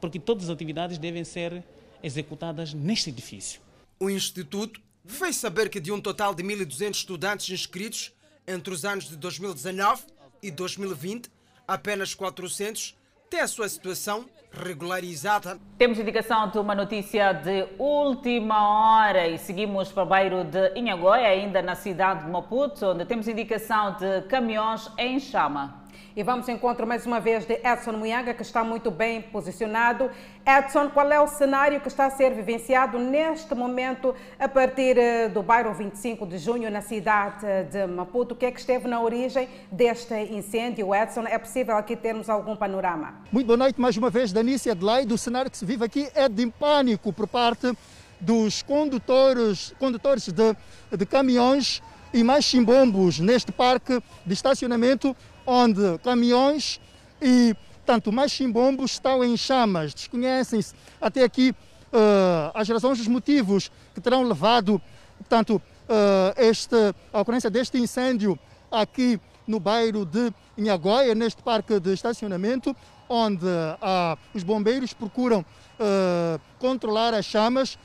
porque 0.00 0.18
todas 0.18 0.44
as 0.44 0.50
atividades 0.50 0.96
devem 0.96 1.24
ser 1.24 1.64
executadas 2.02 2.72
neste 2.72 3.10
edifício. 3.10 3.60
O 3.98 4.08
Instituto 4.08 4.80
fez 5.10 5.36
saber 5.36 5.68
que 5.68 5.80
de 5.80 5.92
um 5.92 6.00
total 6.00 6.34
de 6.34 6.42
1.200 6.42 6.90
estudantes 6.90 7.50
inscritos 7.50 8.12
entre 8.46 8.72
os 8.72 8.84
anos 8.84 9.08
de 9.08 9.16
2019 9.16 10.02
e 10.42 10.50
2020, 10.50 11.30
apenas 11.66 12.14
400 12.14 12.96
têm 13.28 13.40
a 13.40 13.48
sua 13.48 13.68
situação 13.68 14.26
regularizada. 14.50 15.58
Temos 15.78 15.98
indicação 15.98 16.50
de 16.50 16.58
uma 16.58 16.74
notícia 16.74 17.32
de 17.32 17.66
última 17.78 19.06
hora 19.06 19.28
e 19.28 19.38
seguimos 19.38 19.92
para 19.92 20.02
o 20.02 20.06
bairro 20.06 20.44
de 20.44 20.72
Inhagoia, 20.78 21.28
ainda 21.28 21.62
na 21.62 21.76
cidade 21.76 22.24
de 22.24 22.30
Maputo, 22.30 22.86
onde 22.86 23.04
temos 23.04 23.28
indicação 23.28 23.96
de 23.96 24.22
caminhões 24.22 24.90
em 24.98 25.20
chama. 25.20 25.79
E 26.16 26.24
vamos 26.24 26.48
ao 26.48 26.54
encontro 26.56 26.84
mais 26.84 27.06
uma 27.06 27.20
vez 27.20 27.46
de 27.46 27.54
Edson 27.64 27.92
Muyaga, 27.92 28.34
que 28.34 28.42
está 28.42 28.64
muito 28.64 28.90
bem 28.90 29.22
posicionado. 29.22 30.10
Edson, 30.44 30.90
qual 30.90 31.08
é 31.12 31.20
o 31.20 31.28
cenário 31.28 31.80
que 31.80 31.86
está 31.86 32.06
a 32.06 32.10
ser 32.10 32.34
vivenciado 32.34 32.98
neste 32.98 33.54
momento 33.54 34.12
a 34.36 34.48
partir 34.48 34.98
eh, 34.98 35.28
do 35.28 35.40
bairro 35.40 35.72
25 35.72 36.26
de 36.26 36.36
junho, 36.36 36.68
na 36.68 36.82
cidade 36.82 37.46
de 37.70 37.86
Maputo? 37.86 38.34
O 38.34 38.36
que 38.36 38.44
é 38.44 38.50
que 38.50 38.58
esteve 38.58 38.88
na 38.88 39.00
origem 39.00 39.48
deste 39.70 40.14
incêndio? 40.14 40.92
Edson, 40.92 41.22
é 41.28 41.38
possível 41.38 41.76
aqui 41.76 41.94
termos 41.94 42.28
algum 42.28 42.56
panorama? 42.56 43.14
Muito 43.30 43.46
boa 43.46 43.56
noite 43.56 43.80
mais 43.80 43.96
uma 43.96 44.10
vez, 44.10 44.32
Danícia 44.32 44.72
Adelaide. 44.72 45.14
O 45.14 45.18
cenário 45.18 45.48
que 45.48 45.56
se 45.56 45.64
vive 45.64 45.84
aqui 45.84 46.08
é 46.16 46.28
de 46.28 46.44
pânico 46.48 47.12
por 47.12 47.28
parte 47.28 47.72
dos 48.18 48.62
condutores, 48.62 49.72
condutores 49.78 50.26
de, 50.26 50.56
de 50.90 51.06
caminhões 51.06 51.80
e 52.12 52.24
mais 52.24 52.44
chimbombos 52.44 53.20
neste 53.20 53.52
parque 53.52 54.02
de 54.26 54.34
estacionamento 54.34 55.16
onde 55.50 55.98
caminhões 55.98 56.80
e 57.20 57.56
tanto 57.84 58.12
mais 58.12 58.30
chimbombos 58.30 58.92
estão 58.92 59.24
em 59.24 59.36
chamas. 59.36 59.92
Desconhecem-se 59.92 60.74
até 61.00 61.24
aqui 61.24 61.50
uh, 61.92 62.52
as 62.54 62.68
razões, 62.68 63.00
os 63.00 63.08
motivos 63.08 63.70
que 63.92 64.00
terão 64.00 64.22
levado 64.22 64.80
portanto, 65.18 65.56
uh, 65.56 66.40
este, 66.40 66.76
a 67.12 67.20
ocorrência 67.20 67.50
deste 67.50 67.78
incêndio 67.78 68.38
aqui 68.70 69.20
no 69.46 69.58
bairro 69.58 70.04
de 70.04 70.32
Inhagoia, 70.56 71.14
neste 71.14 71.42
parque 71.42 71.80
de 71.80 71.92
estacionamento, 71.92 72.74
onde 73.08 73.44
uh, 73.44 74.16
os 74.32 74.44
bombeiros 74.44 74.92
procuram 74.92 75.40
uh, 75.40 76.40
controlar 76.60 77.12
as 77.12 77.24
chamas. 77.24 77.76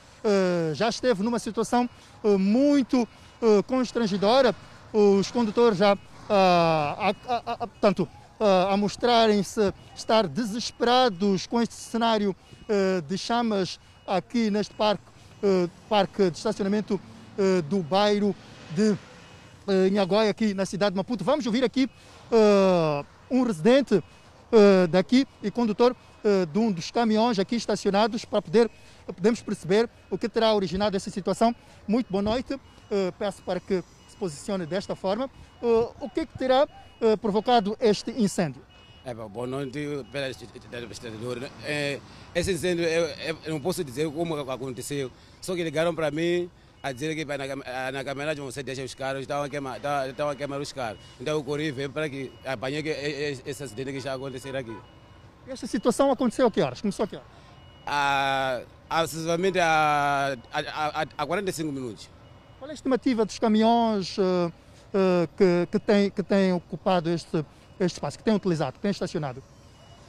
já 0.74 0.90
esteve 0.90 1.22
numa 1.22 1.38
situação 1.38 1.88
muito 2.40 3.08
constrangedora. 3.68 4.56
Os 4.92 5.30
condutores 5.30 5.78
já 5.78 5.96
a, 6.30 7.14
a, 7.28 7.68
portanto, 7.68 8.08
a 8.40 8.76
mostrarem-se 8.78 9.74
estar 9.96 10.28
desesperados 10.28 11.48
com 11.48 11.62
este 11.62 11.74
cenário 11.74 12.36
de 13.08 13.18
chamas 13.18 13.80
aqui 14.06 14.50
neste 14.50 14.74
parque, 14.74 15.04
parque 15.88 16.30
de 16.30 16.38
estacionamento 16.38 17.00
do 17.70 17.80
bairro 17.84 18.36
de 18.72 18.98
Inhagoia, 19.90 20.30
aqui 20.30 20.54
na 20.54 20.66
cidade 20.66 20.92
de 20.92 20.98
Maputo. 20.98 21.24
Vamos 21.24 21.46
ouvir 21.46 21.64
aqui 21.64 21.90
um 23.30 23.44
residente 23.44 24.04
daqui 24.90 25.28
e 25.42 25.50
condutor 25.50 25.96
de 26.52 26.60
um 26.60 26.72
dos 26.72 26.92
caminhões 26.92 27.40
aqui 27.40 27.56
estacionados 27.56 28.26
para 28.26 28.42
poder 28.42 28.70
podemos 29.06 29.42
perceber 29.42 29.90
o 30.10 30.18
que 30.18 30.28
terá 30.28 30.54
originado 30.54 30.98
essa 30.98 31.10
situação. 31.10 31.56
Muito 31.88 32.12
boa 32.12 32.24
noite. 32.24 32.60
Peço 33.20 33.44
para 33.44 33.60
que 33.60 33.84
se 34.16 34.20
posicione 34.20 34.66
desta 34.66 34.96
forma. 34.96 35.30
Uh, 35.62 35.94
o 36.00 36.10
que, 36.10 36.22
é 36.22 36.26
que 36.26 36.38
terá 36.38 36.68
uh, 37.02 37.18
provocado 37.18 37.78
este 37.80 38.12
incêndio? 38.12 38.62
É, 39.04 39.14
boa 39.14 39.46
noite, 39.46 39.88
telespectador. 40.72 41.44
É, 41.64 42.00
esse 42.34 42.54
incêndio, 42.54 42.86
eu, 42.86 43.06
eu, 43.46 43.52
não 43.54 43.60
posso 43.60 43.84
dizer 43.84 44.10
como 44.10 44.36
aconteceu, 44.50 45.12
só 45.40 45.54
que 45.54 45.64
ligaram 45.64 45.94
para 45.94 46.10
mim 46.10 46.50
a 46.82 46.92
dizer 46.92 47.16
que 47.16 47.24
na, 47.24 47.92
na 47.92 48.04
caminhonete 48.04 48.42
você 48.42 48.64
deixa 48.64 48.84
os 48.84 48.96
carros, 48.96 49.22
estavam 49.22 49.44
a, 49.44 49.50
queimar, 49.50 49.78
estavam 50.10 50.32
a 50.32 50.36
queimar 50.36 50.60
os 50.60 50.74
carros. 50.74 51.00
Então 51.20 51.36
eu 51.36 51.44
corri 51.44 51.72
ver 51.72 51.90
para 51.90 52.10
que 52.10 52.32
apanhei 52.44 52.82
que 52.82 52.90
esse 52.90 53.64
acidente 53.64 53.92
que 53.92 53.98
está 53.98 54.14
acontecendo 54.14 54.56
aqui. 54.56 54.76
Esta 55.48 55.68
situação 55.68 56.12
aconteceu 56.12 56.48
a 56.48 56.52
que 56.52 56.62
horas? 56.62 56.82
Começou 56.82 57.04
a 57.04 57.08
que 57.08 57.16
horas? 57.16 57.28
A, 57.86 58.62
aproximadamente 58.90 59.60
a, 59.60 60.36
a, 60.52 61.02
a, 61.02 61.06
a 61.16 61.26
45 61.28 61.72
minutos. 61.72 62.15
Qual 62.60 62.70
é 62.70 62.72
a 62.72 62.74
estimativa 62.74 63.26
dos 63.26 63.40
caminhões? 63.40 64.18
Uh 64.18 64.52
que, 65.38 65.68
que, 65.72 65.80
tem, 65.80 66.10
que 66.10 66.24
tem 66.24 66.54
ocupado 66.54 67.10
este, 67.10 67.46
este 67.80 67.96
espaço, 67.96 68.18
que 68.18 68.24
tem 68.24 68.34
utilizado, 68.34 68.74
que 68.74 68.80
tem 68.80 68.92
estacionado? 68.92 69.44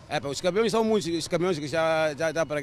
É, 0.09 0.25
os 0.25 0.41
caminhões 0.41 0.71
são 0.71 0.85
muitos, 0.85 1.13
os 1.13 1.27
caminhões 1.27 1.59
que 1.59 1.67
já, 1.67 2.15
já, 2.15 2.33
já 2.33 2.47
para 2.47 2.61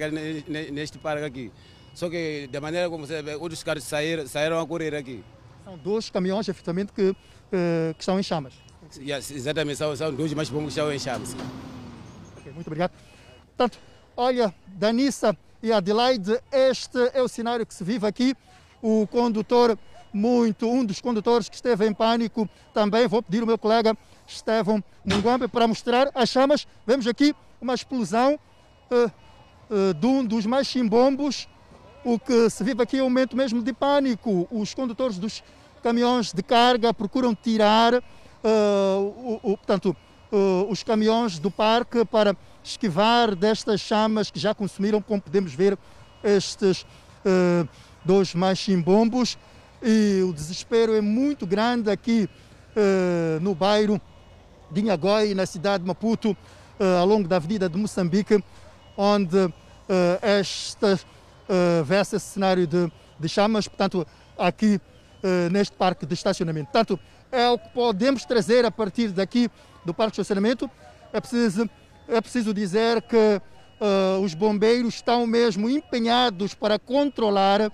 neste 0.72 0.98
parque 0.98 1.26
aqui. 1.26 1.52
Só 1.94 2.10
que, 2.10 2.48
da 2.52 2.62
maneira 2.62 2.90
como 2.90 3.06
você 3.06 3.22
vê, 3.22 3.36
outros 3.36 3.62
carros 3.62 3.84
saíram, 3.84 4.26
saíram 4.26 4.60
a 4.60 4.66
correr 4.66 4.96
aqui. 4.96 5.24
São 5.64 5.78
dois 5.78 6.10
caminhões, 6.10 6.48
efetivamente, 6.48 6.94
que, 6.94 7.14
que 7.52 8.00
estão 8.00 8.20
em 8.20 8.24
chamas. 8.24 8.54
Yes, 8.98 9.32
exatamente, 9.32 9.78
são, 9.78 9.96
são 9.96 10.14
dois 10.14 10.34
mais 10.34 10.50
bons 10.50 10.64
que 10.64 10.68
estão 10.70 10.92
em 10.92 11.00
chamas. 11.00 11.36
Okay, 12.38 12.52
muito 12.54 12.68
obrigado. 12.68 12.92
Portanto, 13.48 13.78
olha, 14.16 14.54
Danissa 14.68 15.38
e 15.62 15.72
Adelaide, 15.72 16.40
este 16.52 16.98
é 17.14 17.22
o 17.22 17.28
cenário 17.28 17.66
que 17.66 17.74
se 17.74 17.84
vive 17.84 18.08
aqui. 18.08 18.36
O 18.84 19.08
condutor, 19.08 19.80
muito, 20.12 20.68
um 20.70 20.84
dos 20.84 21.00
condutores 21.00 21.48
que 21.48 21.56
esteve 21.56 21.88
em 21.88 21.94
pânico, 21.94 22.50
também 22.74 23.08
vou 23.08 23.24
pedir 23.24 23.40
ao 23.40 23.48
meu 23.48 23.58
colega 23.58 23.98
Estevão 24.28 24.84
Munguambe 25.06 25.48
para 25.48 25.66
mostrar 25.66 26.12
as 26.14 26.28
chamas. 26.28 26.68
Vemos 26.86 27.08
aqui 27.08 27.34
uma 27.62 27.74
explosão 27.74 28.38
uh, 28.92 29.12
uh, 29.74 29.94
de 29.94 30.06
um 30.06 30.26
dos 30.26 30.46
mais 30.46 30.68
chimbombos. 30.68 31.48
O 32.04 32.20
que 32.20 32.50
se 32.50 32.62
vive 32.62 32.84
aqui 32.84 32.98
é 32.98 33.02
um 33.02 33.06
momento 33.06 33.38
mesmo 33.38 33.64
de 33.64 33.72
pânico. 33.72 34.50
Os 34.52 34.74
condutores 34.74 35.18
dos 35.18 35.42
caminhões 35.82 36.34
de 36.34 36.44
carga 36.44 36.94
procuram 36.94 37.34
tirar 37.34 37.94
uh, 37.94 38.02
o, 38.44 39.40
o, 39.44 39.58
portanto, 39.58 39.96
os 40.68 40.82
caminhões 40.82 41.38
do 41.38 41.52
parque 41.52 42.04
para 42.04 42.36
esquivar 42.64 43.36
destas 43.36 43.80
chamas 43.80 44.32
que 44.32 44.40
já 44.40 44.56
consumiram, 44.56 45.00
como 45.00 45.22
podemos 45.22 45.54
ver, 45.54 45.78
estes 46.24 46.88
dois 48.06 48.34
mais 48.34 48.58
chimbombos. 48.58 49.38
E 49.82 50.22
o 50.24 50.34
desespero 50.34 50.94
é 50.94 51.02
muito 51.02 51.46
grande 51.46 51.92
aqui 51.92 52.30
no 53.42 53.54
bairro 53.54 54.02
de 54.74 54.82
Inhagoi, 54.82 55.36
na 55.36 55.46
cidade 55.46 55.84
de 55.84 55.88
Maputo, 55.88 56.32
uh, 56.32 57.00
ao 57.00 57.06
longo 57.06 57.28
da 57.28 57.36
avenida 57.36 57.70
de 57.70 57.78
Moçambique, 57.78 58.44
onde 58.98 59.38
uh, 59.38 59.52
esta 60.22 60.96
uh, 60.96 61.84
vê 61.84 61.98
esse 61.98 62.20
cenário 62.20 62.66
de, 62.66 62.92
de 63.20 63.30
chamas, 63.30 63.68
portanto, 63.68 64.06
aqui 64.38 64.82
neste 65.54 65.74
parque 65.78 66.06
de 66.06 66.14
estacionamento. 66.14 66.66
Portanto, 66.66 67.00
é 67.32 67.48
o 67.48 67.58
que 67.58 67.70
podemos 67.70 68.26
trazer 68.26 68.66
a 68.66 68.72
partir 68.72 69.08
daqui 69.08 69.50
do 69.86 69.94
parque 69.94 70.18
de 70.18 70.22
estacionamento. 70.22 70.70
É 71.14 71.22
preciso, 71.22 71.70
é 72.10 72.20
preciso 72.20 72.54
dizer 72.54 73.02
que 73.04 73.42
os 74.22 74.34
bombeiros 74.34 74.96
estão 74.96 75.26
mesmo 75.26 75.70
empenhados 75.70 76.54
para 76.54 76.78
controlar 76.78 77.72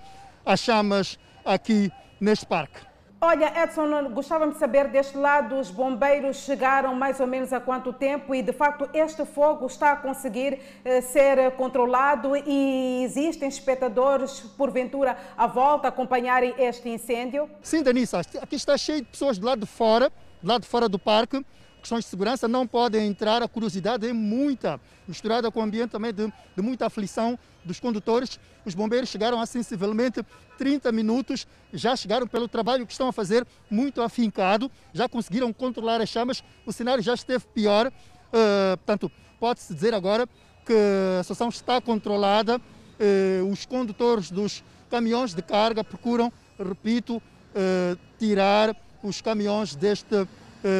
as 0.50 0.62
chamas 0.62 1.20
aqui 1.46 1.92
neste 2.20 2.44
parque. 2.44 2.80
Olha, 3.22 3.54
Edson, 3.64 4.10
gostávamos 4.12 4.56
de 4.56 4.60
saber 4.60 4.88
deste 4.88 5.16
lado, 5.16 5.60
os 5.60 5.70
bombeiros 5.70 6.38
chegaram 6.38 6.96
mais 6.96 7.20
ou 7.20 7.28
menos 7.28 7.54
há 7.54 7.60
quanto 7.60 7.94
tempo 7.94 8.34
e, 8.34 8.42
de 8.42 8.54
facto, 8.54 8.90
este 8.94 9.26
fogo 9.26 9.68
está 9.68 9.92
a 9.92 9.96
conseguir 9.98 10.60
eh, 10.84 11.02
ser 11.02 11.52
controlado 11.52 12.36
e 12.36 13.04
existem 13.04 13.48
espectadores, 13.48 14.40
porventura, 14.58 15.18
à 15.38 15.46
volta 15.46 15.90
acompanharem 15.90 16.56
este 16.58 16.90
incêndio? 16.90 17.48
Sim, 17.62 17.84
Danissa, 17.84 18.22
aqui 18.42 18.56
está 18.56 18.76
cheio 18.76 19.02
de 19.02 19.08
pessoas 19.08 19.38
do 19.38 19.46
lado 19.46 19.60
de 19.60 19.68
fora, 19.68 20.10
do 20.42 20.48
lado 20.48 20.62
de 20.62 20.68
fora 20.68 20.90
do 20.90 20.98
parque, 20.98 21.46
questões 21.80 22.04
de 22.04 22.10
segurança 22.10 22.48
não 22.48 22.68
podem 22.68 23.08
entrar, 23.08 23.42
a 23.42 23.48
curiosidade 23.48 24.08
é 24.08 24.14
muita, 24.14 24.80
misturada 25.08 25.50
com 25.52 25.60
o 25.60 25.64
ambiente 25.64 25.92
também 25.92 26.14
de, 26.14 26.32
de 26.56 26.62
muita 26.62 26.86
aflição 26.86 27.38
dos 27.64 27.80
condutores. 27.80 28.40
Os 28.66 28.76
bombeiros 28.76 29.10
chegaram 29.10 29.40
há 29.40 29.46
sensivelmente 29.46 30.24
30 30.58 30.92
minutos, 30.92 31.48
já 31.74 31.96
chegaram 31.96 32.28
pelo 32.28 32.48
trabalho 32.48 32.86
que 32.86 32.92
estão 32.92 33.08
a 33.08 33.14
fazer, 33.14 33.46
muito 33.70 34.02
afincado, 34.02 34.72
já 34.94 35.08
conseguiram 35.08 35.52
controlar 35.54 36.02
as 36.02 36.10
chamas, 36.10 36.44
o 36.66 36.72
cenário 36.72 37.02
já 37.02 37.14
esteve 37.14 37.46
pior, 37.54 37.88
uh, 37.88 38.78
portanto, 38.78 39.12
pode-se 39.40 39.74
dizer 39.74 39.94
agora 39.94 40.28
que 40.66 40.74
a 41.20 41.24
situação 41.24 41.50
está 41.50 41.82
controlada, 41.82 42.58
uh, 42.58 43.52
os 43.52 43.66
condutores 43.66 44.30
dos 44.30 44.64
caminhões 44.90 45.34
de 45.34 45.42
carga 45.42 45.84
procuram, 45.84 46.32
repito, 46.58 47.18
uh, 47.18 47.98
tirar 48.18 48.76
os 49.02 49.22
caminhões 49.22 49.76
deste 49.76 50.28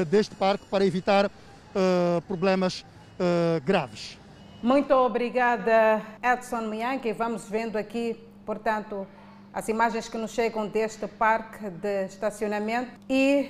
deste 0.10 0.36
parque 0.36 0.66
para 0.70 0.86
evitar 0.86 1.30
eh, 1.76 2.22
problemas 2.28 2.84
eh, 3.20 3.62
graves. 3.64 4.18
Muito 4.62 4.94
obrigada, 4.94 6.02
Edson 6.22 6.62
Mianque. 6.62 7.14
Vamos 7.14 7.48
vendo 7.48 7.78
aqui, 7.78 8.18
portanto, 8.46 9.06
as 9.54 9.70
imagens 9.70 10.10
que 10.10 10.18
nos 10.18 10.32
chegam 10.32 10.68
deste 10.68 11.08
parque 11.08 11.70
de 11.70 12.06
estacionamento 12.06 12.92
e 13.10 13.50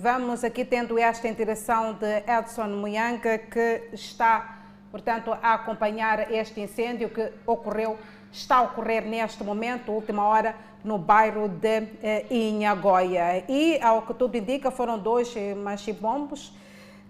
vamos 0.00 0.44
aqui 0.44 0.64
tendo 0.64 0.98
esta 0.98 1.26
interação 1.26 1.94
de 1.94 2.22
Edson 2.30 2.68
Muyanga 2.68 3.38
que 3.38 3.88
está, 3.92 4.58
portanto, 4.90 5.32
a 5.32 5.54
acompanhar 5.54 6.30
este 6.32 6.60
incêndio 6.60 7.10
que 7.10 7.32
ocorreu, 7.46 7.98
está 8.30 8.56
a 8.56 8.62
ocorrer 8.62 9.04
neste 9.04 9.42
momento, 9.42 9.90
última 9.90 10.24
hora, 10.24 10.54
no 10.84 10.98
bairro 10.98 11.48
de 11.48 11.88
eh, 12.02 12.26
Inhagoia. 12.30 13.44
E, 13.48 13.78
ao 13.80 14.02
que 14.02 14.14
tudo 14.14 14.36
indica, 14.36 14.70
foram 14.70 14.98
dois 14.98 15.34
eh, 15.36 15.54
machibombos 15.54 16.52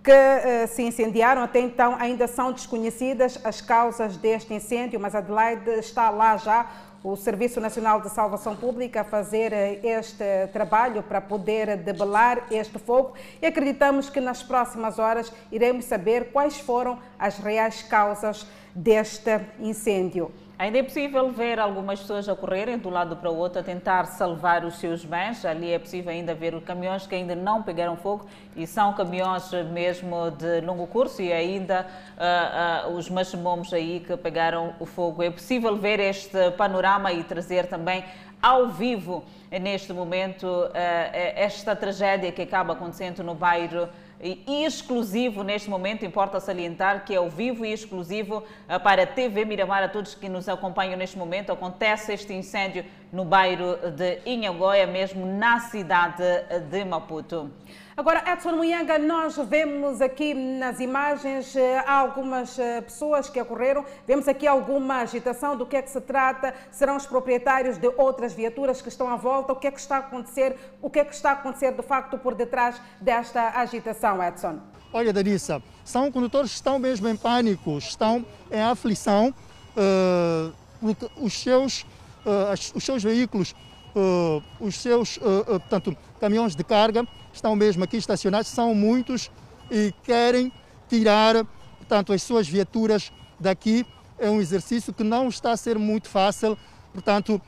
que 0.02 0.10
eh, 0.10 0.66
se 0.66 0.82
incendiaram. 0.82 1.42
Até 1.42 1.60
então 1.60 1.96
ainda 1.98 2.26
são 2.26 2.52
desconhecidas 2.52 3.38
as 3.44 3.60
causas 3.60 4.16
deste 4.16 4.52
incêndio, 4.52 4.98
mas 4.98 5.14
Adelaide 5.14 5.70
está 5.78 6.10
lá 6.10 6.36
já 6.36 6.66
o 7.04 7.16
Serviço 7.16 7.60
Nacional 7.60 8.00
de 8.00 8.08
Salvação 8.10 8.54
Pública 8.54 9.00
a 9.00 9.04
fazer 9.04 9.52
eh, 9.52 9.80
este 9.82 10.24
trabalho 10.52 11.02
para 11.02 11.20
poder 11.20 11.76
debelar 11.76 12.46
este 12.50 12.78
fogo 12.78 13.14
e 13.40 13.46
acreditamos 13.46 14.08
que 14.08 14.20
nas 14.20 14.42
próximas 14.42 14.98
horas 14.98 15.32
iremos 15.50 15.84
saber 15.84 16.30
quais 16.30 16.58
foram 16.58 16.98
as 17.18 17.38
reais 17.38 17.82
causas 17.82 18.46
deste 18.74 19.40
incêndio. 19.58 20.30
Ainda 20.58 20.78
é 20.78 20.82
possível 20.82 21.30
ver 21.30 21.58
algumas 21.58 21.98
pessoas 22.00 22.28
a 22.28 22.36
correrem 22.36 22.78
de 22.78 22.86
um 22.86 22.90
lado 22.90 23.16
para 23.16 23.30
o 23.30 23.36
outro 23.36 23.60
a 23.60 23.64
tentar 23.64 24.04
salvar 24.06 24.64
os 24.64 24.76
seus 24.76 25.04
bens. 25.04 25.44
Ali 25.44 25.72
é 25.72 25.78
possível 25.78 26.12
ainda 26.12 26.34
ver 26.34 26.60
caminhões 26.60 27.06
que 27.06 27.14
ainda 27.14 27.34
não 27.34 27.62
pegaram 27.62 27.96
fogo 27.96 28.26
e 28.54 28.66
são 28.66 28.92
caminhões 28.92 29.50
mesmo 29.72 30.30
de 30.30 30.60
longo 30.60 30.86
curso 30.86 31.20
e 31.20 31.32
ainda 31.32 31.86
uh, 32.16 32.90
uh, 32.90 32.96
os 32.96 33.10
machimbomos 33.10 33.72
aí 33.72 34.00
que 34.06 34.16
pegaram 34.16 34.74
o 34.78 34.86
fogo. 34.86 35.22
É 35.22 35.30
possível 35.30 35.76
ver 35.76 35.98
este 35.98 36.50
panorama 36.52 37.12
e 37.12 37.24
trazer 37.24 37.66
também 37.66 38.04
ao 38.40 38.68
vivo 38.68 39.24
neste 39.50 39.92
momento 39.92 40.46
uh, 40.46 40.70
esta 40.74 41.74
tragédia 41.74 42.30
que 42.30 42.42
acaba 42.42 42.74
acontecendo 42.74 43.24
no 43.24 43.34
bairro 43.34 43.88
e 44.22 44.64
exclusivo 44.64 45.42
neste 45.42 45.68
momento, 45.68 46.04
importa 46.04 46.38
salientar 46.38 47.04
que 47.04 47.12
é 47.12 47.16
ao 47.16 47.28
vivo 47.28 47.66
e 47.66 47.72
exclusivo 47.72 48.44
eh, 48.68 48.78
para 48.78 49.02
a 49.02 49.06
TV 49.06 49.44
Miramar, 49.44 49.82
a 49.82 49.88
todos 49.88 50.14
que 50.14 50.28
nos 50.28 50.48
acompanham 50.48 50.96
neste 50.96 51.18
momento. 51.18 51.50
Acontece 51.50 52.12
este 52.12 52.32
incêndio 52.32 52.84
no 53.12 53.24
bairro 53.24 53.76
de 53.90 54.20
Inhagoia, 54.24 54.86
mesmo 54.86 55.26
na 55.26 55.60
cidade 55.60 56.22
de 56.70 56.84
Maputo. 56.84 57.50
Agora, 57.94 58.24
Edson 58.32 58.52
Muyanga, 58.52 58.98
nós 58.98 59.36
vemos 59.36 60.00
aqui 60.00 60.32
nas 60.32 60.80
imagens 60.80 61.54
eh, 61.54 61.84
algumas 61.86 62.58
eh, 62.58 62.80
pessoas 62.80 63.28
que 63.28 63.38
ocorreram, 63.38 63.84
vemos 64.06 64.26
aqui 64.26 64.46
alguma 64.46 65.02
agitação, 65.02 65.54
do 65.58 65.66
que 65.66 65.76
é 65.76 65.82
que 65.82 65.90
se 65.90 66.00
trata, 66.00 66.54
serão 66.70 66.96
os 66.96 67.04
proprietários 67.04 67.76
de 67.76 67.88
outras 67.98 68.32
viaturas 68.32 68.80
que 68.80 68.88
estão 68.88 69.08
à 69.08 69.16
volta, 69.16 69.52
o 69.52 69.56
que 69.56 69.66
é 69.66 69.70
que 69.70 69.78
está 69.78 69.96
a 69.96 69.98
acontecer, 69.98 70.56
o 70.80 70.88
que 70.88 71.00
é 71.00 71.04
que 71.04 71.14
está 71.14 71.30
a 71.30 71.32
acontecer 71.34 71.72
de 71.72 71.82
facto 71.82 72.16
por 72.16 72.34
detrás 72.34 72.80
desta 72.98 73.60
agitação, 73.60 74.22
Edson? 74.22 74.58
Olha, 74.90 75.12
Darissa, 75.12 75.62
são 75.84 76.10
condutores 76.10 76.50
que 76.50 76.56
estão 76.56 76.78
mesmo 76.78 77.08
em 77.08 77.16
pânico, 77.16 77.76
estão 77.76 78.24
em 78.50 78.62
aflição, 78.62 79.34
uh, 79.76 80.52
porque 80.80 81.10
os 81.18 81.32
seus, 81.34 81.86
uh, 82.24 82.52
os 82.74 82.84
seus 82.84 83.02
veículos, 83.02 83.54
uh, 83.94 84.42
os 84.60 84.76
seus, 84.76 85.18
portanto, 85.18 85.96
caminhões 86.20 86.54
de 86.54 86.64
carga, 86.64 87.06
estão 87.32 87.56
mesmo 87.56 87.84
aqui 87.84 87.96
estacionados, 87.96 88.48
são 88.48 88.74
muitos 88.74 89.30
e 89.70 89.92
querem 90.02 90.52
tirar, 90.88 91.44
portanto, 91.78 92.12
as 92.12 92.22
suas 92.22 92.48
viaturas 92.48 93.12
daqui. 93.40 93.86
É 94.18 94.30
um 94.30 94.40
exercício 94.40 94.92
que 94.92 95.02
não 95.02 95.28
está 95.28 95.52
a 95.52 95.56
ser 95.56 95.78
muito 95.78 96.08
fácil, 96.08 96.56
portanto, 96.92 97.40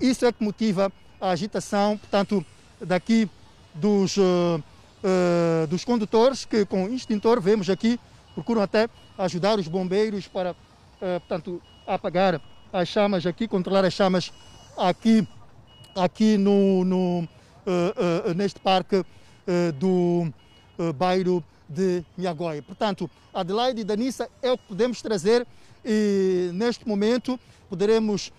isso 0.00 0.24
é 0.24 0.32
que 0.32 0.42
motiva 0.42 0.90
a 1.20 1.30
agitação, 1.30 1.98
portanto, 1.98 2.44
daqui 2.80 3.28
dos, 3.74 4.16
uh, 4.16 4.62
uh, 5.04 5.66
dos 5.66 5.84
condutores 5.84 6.44
que 6.44 6.64
com 6.64 6.88
extintor 6.88 7.40
vemos 7.40 7.68
aqui, 7.68 8.00
procuram 8.34 8.62
até 8.62 8.88
ajudar 9.18 9.58
os 9.58 9.68
bombeiros 9.68 10.26
para, 10.26 10.52
uh, 10.52 11.20
portanto, 11.20 11.62
apagar 11.86 12.40
as 12.72 12.88
chamas 12.88 13.26
aqui, 13.26 13.48
controlar 13.48 13.84
as 13.84 13.92
chamas 13.92 14.32
aqui, 14.76 15.26
aqui 15.94 16.36
no, 16.36 16.84
no 16.84 17.28
uh, 17.66 18.34
neste 18.34 18.60
parque 18.60 19.04
do 19.78 20.32
bairro 20.94 21.42
de 21.68 22.04
Miagoi. 22.16 22.62
Portanto, 22.62 23.10
Adelaide 23.34 23.80
e 23.80 23.84
Danissa 23.84 24.28
é 24.40 24.52
o 24.52 24.56
que 24.56 24.64
podemos 24.68 25.02
trazer 25.02 25.44
e 25.84 26.50
neste 26.54 26.86
momento 26.86 27.38
poderemos 27.68 28.32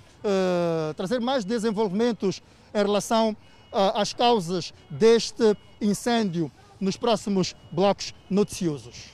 trazer 0.95 1.19
mais 1.19 1.43
desenvolvimentos 1.43 2.41
em 2.73 2.77
relação 2.77 3.35
as 3.71 4.13
causas 4.13 4.73
deste 4.89 5.55
incêndio 5.81 6.49
nos 6.79 6.97
próximos 6.97 7.55
blocos 7.71 8.13
noticiosos. 8.29 9.10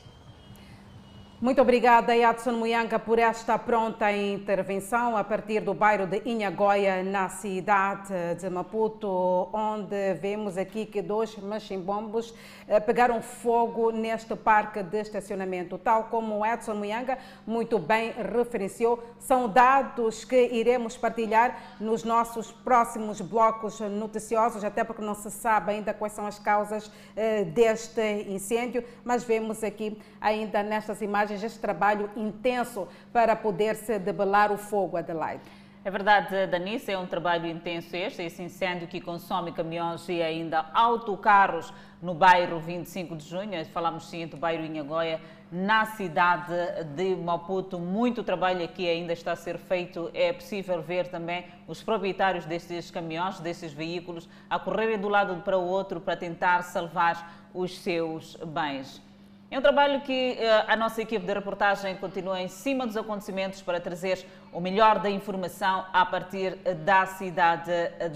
Muito 1.40 1.62
obrigada, 1.62 2.18
Edson 2.18 2.54
Muyanga, 2.54 2.98
por 2.98 3.20
esta 3.20 3.60
pronta 3.60 4.12
intervenção 4.12 5.16
a 5.16 5.24
partir 5.24 5.60
do 5.60 5.72
bairro 5.72 6.08
de 6.08 6.20
Inhagoia, 6.26 7.04
na 7.04 7.30
cidade 7.30 8.12
de 8.40 8.50
Maputo, 8.50 9.48
onde 9.54 10.16
vemos 10.16 10.58
aqui 10.58 10.84
que 10.84 11.00
dois 11.00 11.38
machimbombos 11.38 12.34
eh, 12.68 12.80
pegaram 12.80 13.22
fogo 13.22 13.92
neste 13.92 14.36
parque 14.36 14.82
de 14.82 15.00
estacionamento. 15.00 15.78
Tal 15.78 16.06
como 16.06 16.44
Edson 16.44 16.74
Muyanga 16.74 17.20
muito 17.46 17.78
bem 17.78 18.14
referenciou, 18.14 19.04
são 19.20 19.48
dados 19.48 20.26
que 20.26 20.48
iremos 20.48 20.98
partilhar 20.98 21.76
nos 21.80 22.04
nossos 22.04 22.52
próximos 22.52 23.22
blocos 23.22 23.80
noticiosos, 23.80 24.64
até 24.64 24.84
porque 24.84 25.04
não 25.04 25.14
se 25.14 25.30
sabe 25.30 25.74
ainda 25.74 25.94
quais 25.94 26.14
são 26.14 26.26
as 26.26 26.40
causas 26.40 26.92
eh, 27.16 27.44
deste 27.44 28.26
incêndio, 28.28 28.84
mas 29.06 29.24
vemos 29.24 29.64
aqui 29.64 30.02
ainda 30.20 30.64
nestas 30.64 31.00
imagens 31.00 31.27
este 31.32 31.60
trabalho 31.60 32.10
intenso 32.16 32.88
para 33.12 33.36
poder-se 33.36 34.00
debelar 34.00 34.52
o 34.52 34.58
fogo, 34.58 34.98
Adelaide. 34.98 35.44
É 35.88 35.90
verdade, 35.90 36.48
Danice, 36.48 36.92
é 36.92 36.98
um 36.98 37.08
trabalho 37.08 37.48
intenso 37.48 37.96
este, 37.96 38.22
esse 38.22 38.44
incêndio 38.44 38.90
que 38.90 39.00
consome 39.00 39.54
caminhões 39.54 40.10
e 40.10 40.22
ainda 40.22 40.66
autocarros 40.74 41.74
no 42.02 42.14
bairro 42.14 42.60
25 42.60 43.16
de 43.16 43.26
junho, 43.26 43.66
falamos 43.68 44.10
sim 44.10 44.28
do 44.28 44.36
bairro 44.36 44.66
Inhagoia, 44.66 45.22
na 45.52 45.86
cidade 45.86 46.54
de 46.94 47.16
Maputo. 47.16 47.80
Muito 47.80 48.22
trabalho 48.22 48.66
aqui 48.66 48.88
ainda 48.88 49.14
está 49.14 49.32
a 49.32 49.36
ser 49.38 49.58
feito. 49.58 50.12
É 50.14 50.34
possível 50.34 50.82
ver 50.82 51.08
também 51.08 51.46
os 51.68 51.82
proprietários 51.82 52.46
destes 52.46 52.92
caminhões, 52.92 53.40
destes 53.40 53.72
veículos, 53.72 54.28
a 54.50 54.60
correrem 54.60 55.00
do 55.00 55.08
lado 55.08 55.36
para 55.42 55.58
o 55.58 55.66
outro 55.66 56.02
para 56.02 56.18
tentar 56.18 56.64
salvar 56.64 57.48
os 57.54 57.80
seus 57.80 58.36
bens. 58.36 59.02
É 59.50 59.58
um 59.58 59.62
trabalho 59.62 60.02
que 60.02 60.34
uh, 60.34 60.66
a 60.68 60.76
nossa 60.76 61.02
equipe 61.02 61.26
de 61.26 61.34
reportagem 61.34 61.96
continua 61.96 62.42
em 62.42 62.50
cima 62.50 62.86
dos 62.86 62.98
acontecimentos 62.98 63.62
para 63.62 63.80
trazer 63.80 64.26
o 64.52 64.60
melhor 64.60 65.00
da 65.00 65.10
informação 65.10 65.86
a 65.94 66.06
partir 66.06 66.56
da 66.84 67.06
cidade 67.06 67.72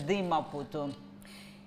de 0.06 0.22
Maputo. 0.22 0.94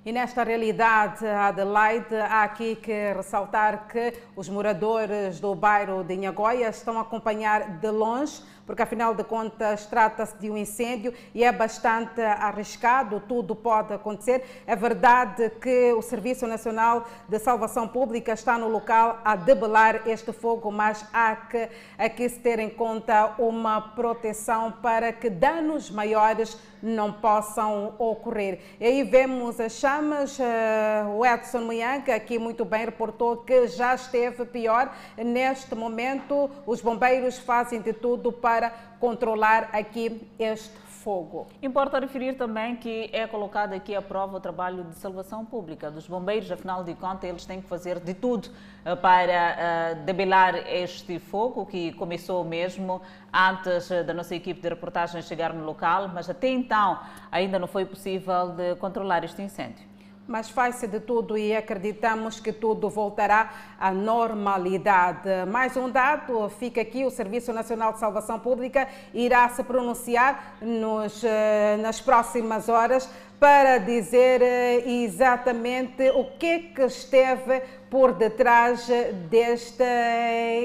E 0.05 0.13
nesta 0.13 0.45
realidade, 0.45 1.27
Adelaide, 1.27 2.15
há 2.15 2.43
aqui 2.43 2.77
que 2.77 3.15
ressaltar 3.15 3.89
que 3.89 4.13
os 4.37 4.51
moradores 4.51 5.41
do 5.41 5.55
bairro 5.55 6.05
de 6.05 6.13
Inhagoia 6.13 6.69
estão 6.69 6.99
a 6.99 7.01
acompanhar 7.01 7.79
de 7.79 7.91
longe 7.91 8.43
porque 8.67 8.83
afinal 8.83 9.15
de 9.15 9.25
contas 9.25 9.87
trata-se 9.87 10.37
de 10.39 10.51
um 10.51 10.57
incêndio 10.57 11.13
e 11.35 11.45
é 11.45 11.53
bastante 11.53 12.21
arriscado, 12.21 13.23
tudo 13.29 13.55
pode 13.55 13.93
acontecer. 13.93 14.45
É 14.67 14.75
verdade 14.75 15.51
que 15.61 15.93
o 15.93 16.03
Serviço 16.03 16.47
Nacional 16.47 17.07
de 17.29 17.39
Salvação 17.39 17.87
Pública 17.87 18.33
está 18.33 18.57
no 18.59 18.69
local 18.69 19.21
a 19.25 19.37
debelar 19.37 20.07
este 20.07 20.33
fogo, 20.33 20.71
mas 20.71 21.05
há 21.13 21.37
que 21.37 21.69
aqui 21.99 22.29
se 22.29 22.39
ter 22.41 22.59
em 22.59 22.71
conta 22.71 23.35
uma 23.39 23.81
proteção 23.81 24.73
para 24.73 25.13
que 25.13 25.29
danos 25.29 25.91
maiores 25.91 26.59
não 26.83 27.11
possam 27.11 27.95
ocorrer. 27.99 28.61
E 28.79 28.85
aí 28.85 29.03
vemos 29.03 29.59
as 29.59 29.73
chamas, 29.73 30.39
eh, 30.39 31.03
o 31.17 31.25
Edson 31.25 31.61
Muyanga 31.61 32.15
aqui 32.15 32.39
muito 32.39 32.63
bem 32.63 32.85
reportou 32.85 33.39
que 33.39 33.67
já 33.69 33.95
esteve 33.95 34.45
pior. 34.45 34.95
Neste 35.17 35.75
momento, 35.75 36.51
os 36.67 36.83
bombeiros 36.83 37.39
fazem 37.39 37.81
de 37.81 37.95
tudo 37.95 38.31
para 38.31 38.54
para 38.55 38.71
controlar 39.01 39.71
aqui 39.73 40.31
este 40.39 40.71
fogo. 41.03 41.49
Importa 41.61 41.99
referir 41.99 42.35
também 42.35 42.77
que 42.77 43.11
é 43.13 43.27
colocado 43.27 43.73
aqui 43.73 43.97
à 43.97 44.01
prova 44.01 44.37
o 44.37 44.41
trabalho 44.41 44.85
de 44.85 44.95
salvação 44.95 45.45
pública 45.45 45.91
dos 45.91 46.07
bombeiros, 46.07 46.51
afinal 46.53 46.85
de 46.85 46.95
contas 46.95 47.29
eles 47.29 47.45
têm 47.45 47.61
que 47.61 47.67
fazer 47.67 47.99
de 47.99 48.15
tudo 48.15 48.49
eh, 48.85 48.95
para 48.95 49.97
uh, 49.99 50.05
debelar 50.05 50.55
este 50.73 51.19
fogo 51.19 51.67
que 51.67 51.93
começou 51.95 52.45
mesmo 52.45 53.03
antes 53.33 53.91
eh, 53.91 54.05
da 54.05 54.15
nossa 54.15 54.37
equipe 54.37 54.61
de 54.61 54.69
reportagem 54.69 55.21
chegar 55.21 55.53
no 55.53 55.65
local, 55.65 56.09
mas 56.09 56.31
até 56.31 56.49
então 56.49 57.01
ainda 57.33 57.59
não 57.59 57.67
foi 57.67 57.85
possível 57.85 58.51
de 58.51 58.77
controlar 58.77 59.25
este 59.25 59.43
incêndio 59.43 59.94
mas 60.27 60.49
faz-se 60.49 60.87
de 60.87 61.01
tudo 61.01 61.37
e 61.37 61.55
acreditamos 61.55 62.41
que 62.41 62.53
tudo 62.53 62.89
voltará 62.89 63.53
à 63.79 63.93
normalidade. 63.93 65.29
Mais 65.51 65.77
um 65.77 65.91
dado, 65.91 66.49
fica 66.49 66.81
aqui, 66.81 67.05
o 67.05 67.11
Serviço 67.11 67.53
Nacional 67.53 67.93
de 67.93 67.99
Salvação 67.99 68.39
Pública 68.39 68.89
irá 69.13 69.49
se 69.49 69.63
pronunciar 69.63 70.57
nos, 70.61 71.23
eh, 71.23 71.77
nas 71.81 72.01
próximas 72.01 72.69
horas 72.69 73.09
para 73.45 73.77
dizer 73.77 74.41
eh, 74.41 74.89
exatamente 75.05 76.09
o 76.13 76.25
que, 76.39 76.61
que 76.61 76.81
esteve 76.85 77.61
por 77.91 78.15
detrás 78.15 78.89
deste 79.29 79.85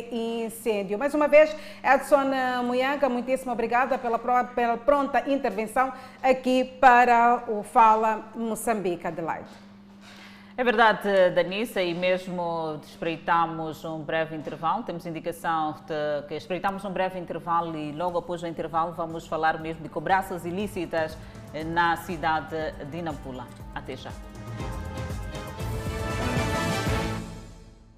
incêndio. 0.10 0.98
Mais 0.98 1.14
uma 1.14 1.28
vez, 1.28 1.54
Edson 1.84 2.32
Muyanga, 2.64 3.10
muitíssimo 3.10 3.52
obrigada 3.52 3.98
pela, 3.98 4.18
pela 4.18 4.78
pronta 4.78 5.30
intervenção 5.30 5.92
aqui 6.24 6.64
para 6.80 7.44
o 7.50 7.64
Fala 7.64 8.30
Moçambique, 8.34 9.06
Adelaide. 9.06 9.50
É 10.56 10.64
verdade, 10.64 11.32
Danissa, 11.32 11.82
e 11.82 11.94
mesmo 11.94 12.80
espreitamos 12.84 13.84
um 13.84 14.00
breve 14.00 14.38
intervalo, 14.38 14.84
temos 14.84 15.06
indicação 15.06 15.76
de 15.86 16.28
que 16.30 16.36
espreitamos 16.36 16.86
um 16.86 16.92
breve 16.92 17.20
intervalo 17.20 17.78
e 17.78 17.92
logo 17.92 18.18
após 18.18 18.42
o 18.42 18.48
intervalo 18.48 18.94
vamos 18.94 19.28
falar 19.28 19.60
mesmo 19.60 19.84
de 19.84 19.90
cobranças 19.90 20.46
ilícitas 20.46 21.18
na 21.66 21.96
cidade 21.98 22.72
de 22.92 23.02
Nampula. 23.02 23.48
Até 23.74 23.96
já. 23.96 24.12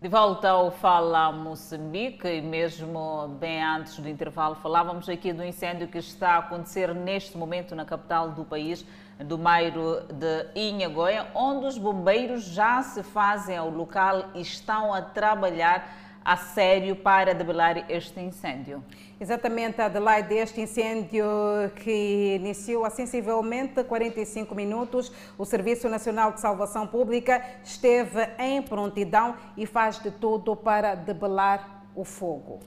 De 0.02 0.08
volta 0.08 0.50
ao 0.50 0.72
Fala 0.72 1.32
Moçambique, 1.32 2.28
e 2.28 2.42
mesmo 2.42 3.28
bem 3.40 3.64
antes 3.64 4.00
do 4.00 4.10
intervalo, 4.10 4.56
falávamos 4.56 5.08
aqui 5.08 5.32
do 5.32 5.44
incêndio 5.44 5.88
que 5.88 6.00
está 6.00 6.32
a 6.32 6.38
acontecer 6.40 6.92
neste 6.96 7.38
momento 7.38 7.76
na 7.76 7.86
capital 7.86 8.32
do 8.32 8.44
país, 8.44 8.84
do 9.20 9.38
Mairo 9.38 10.02
de 10.12 10.48
Inhagoia, 10.60 11.28
onde 11.36 11.68
os 11.68 11.78
bombeiros 11.78 12.46
já 12.46 12.82
se 12.82 13.04
fazem 13.04 13.56
ao 13.56 13.70
local 13.70 14.32
e 14.34 14.42
estão 14.42 14.92
a 14.92 15.04
trabalhar 15.04 15.88
a 16.26 16.36
sério 16.36 16.96
para 16.96 17.36
debelar 17.36 17.86
este 17.88 18.20
incêndio. 18.20 18.84
Exatamente, 19.22 19.80
Adelaide, 19.80 20.34
este 20.34 20.62
incêndio 20.62 21.28
que 21.76 22.38
iniciou 22.42 22.84
há 22.84 22.90
sensivelmente 22.90 23.84
45 23.84 24.56
minutos, 24.56 25.12
o 25.38 25.46
Serviço 25.46 25.88
Nacional 25.88 26.32
de 26.32 26.42
Salvação 26.42 26.88
Pública 26.88 27.40
esteve 27.64 28.28
em 28.40 28.64
prontidão 28.64 29.36
e 29.56 29.68
faz 29.68 30.02
de 30.02 30.10
tudo 30.10 30.56
para 30.56 30.96
debelar 30.96 31.84
o 31.96 32.04
fogo. 32.04 32.62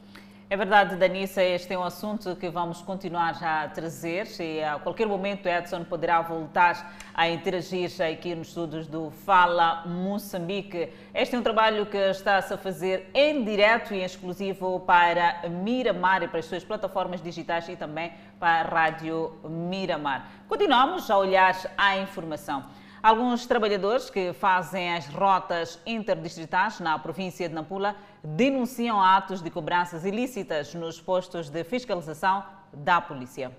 É 0.54 0.56
verdade, 0.56 0.94
Danissa, 0.94 1.42
este 1.42 1.74
é 1.74 1.76
um 1.76 1.82
assunto 1.82 2.36
que 2.36 2.48
vamos 2.48 2.80
continuar 2.80 3.36
a 3.42 3.66
trazer 3.66 4.28
e 4.38 4.62
a 4.62 4.78
qualquer 4.78 5.04
momento 5.04 5.48
Edson 5.48 5.82
poderá 5.82 6.20
voltar 6.20 6.94
a 7.12 7.28
interagir 7.28 7.90
aqui 8.00 8.36
nos 8.36 8.50
estudos 8.50 8.86
do 8.86 9.10
Fala 9.10 9.84
Moçambique. 9.84 10.92
Este 11.12 11.34
é 11.34 11.38
um 11.40 11.42
trabalho 11.42 11.86
que 11.86 11.96
está-se 11.96 12.54
a 12.54 12.56
fazer 12.56 13.10
em 13.12 13.42
direto 13.42 13.94
e 13.94 14.04
exclusivo 14.04 14.78
para 14.78 15.42
Miramar 15.48 16.22
e 16.22 16.28
para 16.28 16.38
as 16.38 16.46
suas 16.46 16.62
plataformas 16.62 17.20
digitais 17.20 17.68
e 17.68 17.74
também 17.74 18.12
para 18.38 18.60
a 18.60 18.62
Rádio 18.62 19.32
Miramar. 19.42 20.28
Continuamos 20.46 21.10
a 21.10 21.18
olhar 21.18 21.56
a 21.76 21.96
informação. 21.98 22.64
Alguns 23.04 23.44
trabalhadores 23.44 24.08
que 24.08 24.32
fazem 24.32 24.94
as 24.94 25.06
rotas 25.08 25.78
interdistritais 25.84 26.80
na 26.80 26.98
província 26.98 27.46
de 27.46 27.54
Nampula 27.54 27.94
denunciam 28.24 29.00
atos 29.00 29.42
de 29.42 29.50
cobranças 29.50 30.04
ilícitas 30.04 30.74
nos 30.74 31.00
postos 31.00 31.50
de 31.50 31.62
fiscalização 31.62 32.42
da 32.72 33.00
polícia. 33.00 33.52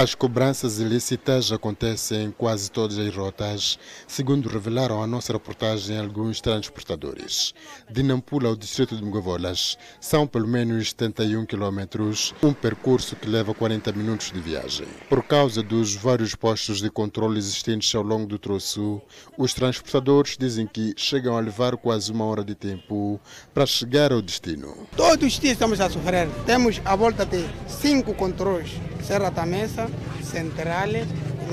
As 0.00 0.14
cobranças 0.14 0.78
ilícitas 0.78 1.52
acontecem 1.52 2.24
em 2.24 2.30
quase 2.30 2.70
todas 2.70 2.96
as 2.96 3.14
rotas, 3.14 3.78
segundo 4.08 4.48
revelaram 4.48 5.02
a 5.02 5.06
nossa 5.06 5.30
reportagem 5.30 5.98
alguns 5.98 6.40
transportadores. 6.40 7.52
De 7.90 8.02
Nampula 8.02 8.48
ao 8.48 8.56
distrito 8.56 8.96
de 8.96 9.04
Mugavolas 9.04 9.76
são 10.00 10.26
pelo 10.26 10.48
menos 10.48 10.88
71 10.98 11.44
quilômetros, 11.44 12.34
um 12.42 12.54
percurso 12.54 13.14
que 13.14 13.28
leva 13.28 13.52
40 13.52 13.92
minutos 13.92 14.32
de 14.32 14.40
viagem. 14.40 14.86
Por 15.06 15.22
causa 15.22 15.62
dos 15.62 15.94
vários 15.94 16.34
postos 16.34 16.80
de 16.80 16.88
controle 16.88 17.36
existentes 17.36 17.94
ao 17.94 18.02
longo 18.02 18.26
do 18.26 18.38
troço, 18.38 19.02
os 19.36 19.52
transportadores 19.52 20.34
dizem 20.38 20.66
que 20.66 20.94
chegam 20.96 21.36
a 21.36 21.40
levar 21.40 21.76
quase 21.76 22.10
uma 22.10 22.24
hora 22.24 22.42
de 22.42 22.54
tempo 22.54 23.20
para 23.52 23.66
chegar 23.66 24.12
ao 24.12 24.22
destino. 24.22 24.74
Todos 24.96 25.34
os 25.34 25.38
dias 25.38 25.52
estamos 25.52 25.78
a 25.78 25.90
sofrer. 25.90 26.26
Temos 26.46 26.80
a 26.86 26.96
volta 26.96 27.26
de 27.26 27.44
cinco 27.68 28.14
controles. 28.14 28.70
Serra 29.02 29.30
da 29.30 29.44
Mesa, 29.44 29.89
Centrale, 30.22 31.06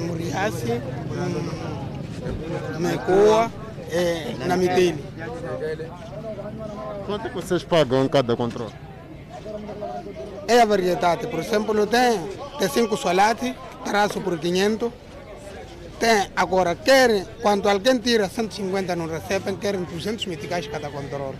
Muriaci, 0.05 0.81
Mecoa, 2.79 3.51
eh, 3.91 4.35
Namitele. 4.45 5.03
Quanto 7.05 7.27
é 7.27 7.29
que 7.29 7.35
vocês 7.35 7.63
pagam 7.63 8.03
em 8.03 8.07
cada 8.07 8.35
controle? 8.35 8.73
É 10.47 10.61
a 10.61 10.65
variedade. 10.65 11.27
Por 11.27 11.39
exemplo, 11.39 11.87
tem, 11.87 12.19
tem 12.59 12.69
cinco 12.69 12.95
solates, 12.97 13.53
traço 13.83 14.21
por 14.21 14.37
500. 14.37 14.91
Tem, 15.99 16.29
agora, 16.35 16.75
querem, 16.75 17.25
quando 17.41 17.67
alguém 17.67 17.97
tira 17.97 18.29
150 18.29 18.95
não 18.95 19.07
recebem, 19.07 19.55
querem 19.55 19.83
200 19.83 20.25
meticais 20.27 20.67
cada 20.67 20.89
controle. 20.89 21.37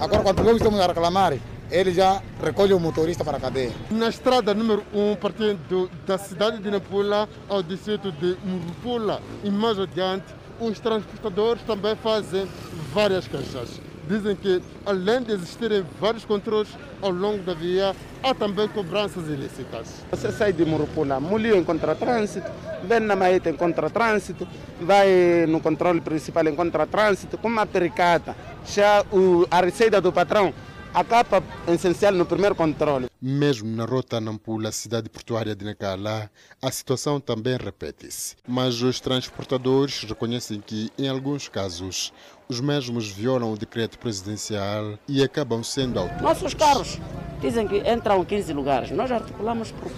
Agora, 0.00 0.22
quando 0.22 0.44
nós 0.44 0.56
estamos 0.56 0.80
a 0.80 0.86
reclamar, 0.86 1.34
ele 1.70 1.92
já 1.92 2.22
recolhe 2.42 2.72
o 2.72 2.80
motorista 2.80 3.24
para 3.24 3.36
a 3.36 3.40
cadeia. 3.40 3.72
Na 3.90 4.08
estrada 4.08 4.54
número 4.54 4.84
1, 4.92 5.10
um, 5.12 5.16
partindo 5.16 5.90
da 6.06 6.18
cidade 6.18 6.58
de 6.58 6.70
Nampula 6.70 7.28
ao 7.48 7.62
distrito 7.62 8.10
de 8.12 8.36
Murupula 8.44 9.20
e 9.44 9.50
mais 9.50 9.78
adiante, 9.78 10.26
os 10.60 10.80
transportadores 10.80 11.62
também 11.62 11.94
fazem 11.96 12.48
várias 12.92 13.28
queixas. 13.28 13.80
Dizem 14.08 14.34
que, 14.34 14.62
além 14.86 15.22
de 15.22 15.32
existirem 15.32 15.84
vários 16.00 16.24
controles 16.24 16.70
ao 17.02 17.10
longo 17.10 17.42
da 17.42 17.52
via, 17.52 17.94
há 18.22 18.34
também 18.34 18.66
cobranças 18.68 19.28
ilícitas. 19.28 20.02
Você 20.10 20.32
sai 20.32 20.50
de 20.50 20.64
Murupula, 20.64 21.20
Mulio 21.20 21.54
encontra 21.54 21.94
trânsito, 21.94 22.50
vem 22.84 23.00
na 23.00 23.14
Maeta 23.14 23.50
encontra 23.50 23.90
trânsito, 23.90 24.48
vai 24.80 25.44
no 25.46 25.60
controle 25.60 26.00
principal 26.00 26.48
encontra 26.48 26.86
trânsito, 26.86 27.36
com 27.36 27.48
uma 27.48 27.66
pericata. 27.66 28.34
Já 28.66 29.04
o, 29.12 29.46
a 29.50 29.60
receita 29.60 30.00
do 30.00 30.10
patrão 30.10 30.54
a 30.92 31.04
capa 31.04 31.42
essencial 31.66 32.12
no 32.12 32.24
primeiro 32.24 32.54
controle. 32.54 33.06
Mesmo 33.20 33.74
na 33.74 33.84
rota 33.84 34.20
Nampula, 34.20 34.72
cidade 34.72 35.08
portuária 35.08 35.54
de 35.54 35.64
Nacala, 35.64 36.30
a 36.62 36.70
situação 36.70 37.20
também 37.20 37.56
repete-se. 37.56 38.36
Mas 38.46 38.80
os 38.82 39.00
transportadores 39.00 40.04
reconhecem 40.04 40.60
que, 40.60 40.90
em 40.98 41.08
alguns 41.08 41.48
casos, 41.48 42.12
os 42.48 42.60
mesmos 42.60 43.08
violam 43.08 43.52
o 43.52 43.58
decreto 43.58 43.98
presidencial 43.98 44.98
e 45.06 45.22
acabam 45.22 45.62
sendo 45.62 45.98
autuados. 45.98 46.22
Nossos 46.22 46.54
carros 46.54 46.98
dizem 47.40 47.66
que 47.66 47.78
entram 47.90 48.24
15 48.24 48.52
lugares. 48.52 48.90
Nós 48.90 49.10
articulamos 49.10 49.70
por 49.72 49.90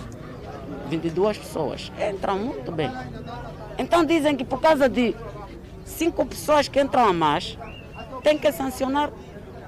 22 0.89 1.39
pessoas. 1.39 1.93
Entram 2.11 2.39
muito 2.39 2.73
bem. 2.73 2.91
Então 3.79 4.05
dizem 4.05 4.37
que 4.37 4.45
por 4.45 4.61
causa 4.61 4.89
de 4.89 5.15
cinco 5.85 6.27
pessoas 6.27 6.69
que 6.69 6.81
entram 6.81 7.07
a 7.07 7.13
mais, 7.13 7.57
tem 8.23 8.37
que 8.37 8.51
sancionar 8.53 9.11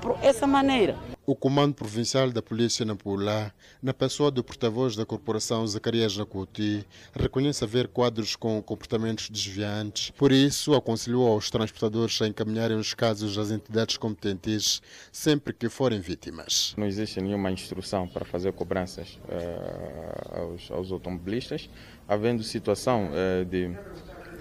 por 0.00 0.18
essa 0.22 0.46
maneira. 0.46 1.11
O 1.24 1.36
Comando 1.36 1.72
Provincial 1.72 2.32
da 2.32 2.42
Polícia 2.42 2.84
Nampula, 2.84 3.54
na 3.80 3.94
pessoa 3.94 4.28
do 4.28 4.42
porta-voz 4.42 4.96
da 4.96 5.06
Corporação 5.06 5.64
Zacarias 5.64 6.16
Nacuti, 6.16 6.84
reconhece 7.14 7.62
haver 7.62 7.86
quadros 7.86 8.34
com 8.34 8.60
comportamentos 8.60 9.30
desviantes. 9.30 10.10
Por 10.10 10.32
isso, 10.32 10.74
aconselhou 10.74 11.28
aos 11.28 11.48
transportadores 11.48 12.20
a 12.20 12.26
encaminharem 12.26 12.76
os 12.76 12.92
casos 12.92 13.38
às 13.38 13.52
entidades 13.52 13.96
competentes 13.96 14.82
sempre 15.12 15.52
que 15.52 15.68
forem 15.68 16.00
vítimas. 16.00 16.74
Não 16.76 16.86
existe 16.88 17.20
nenhuma 17.20 17.52
instrução 17.52 18.08
para 18.08 18.24
fazer 18.24 18.52
cobranças 18.52 19.16
uh, 19.28 20.40
aos, 20.40 20.70
aos, 20.72 20.90
automobilistas, 20.90 21.70
havendo 22.08 22.42
situação 22.42 23.10
uh, 23.12 23.44
de, 23.44 23.70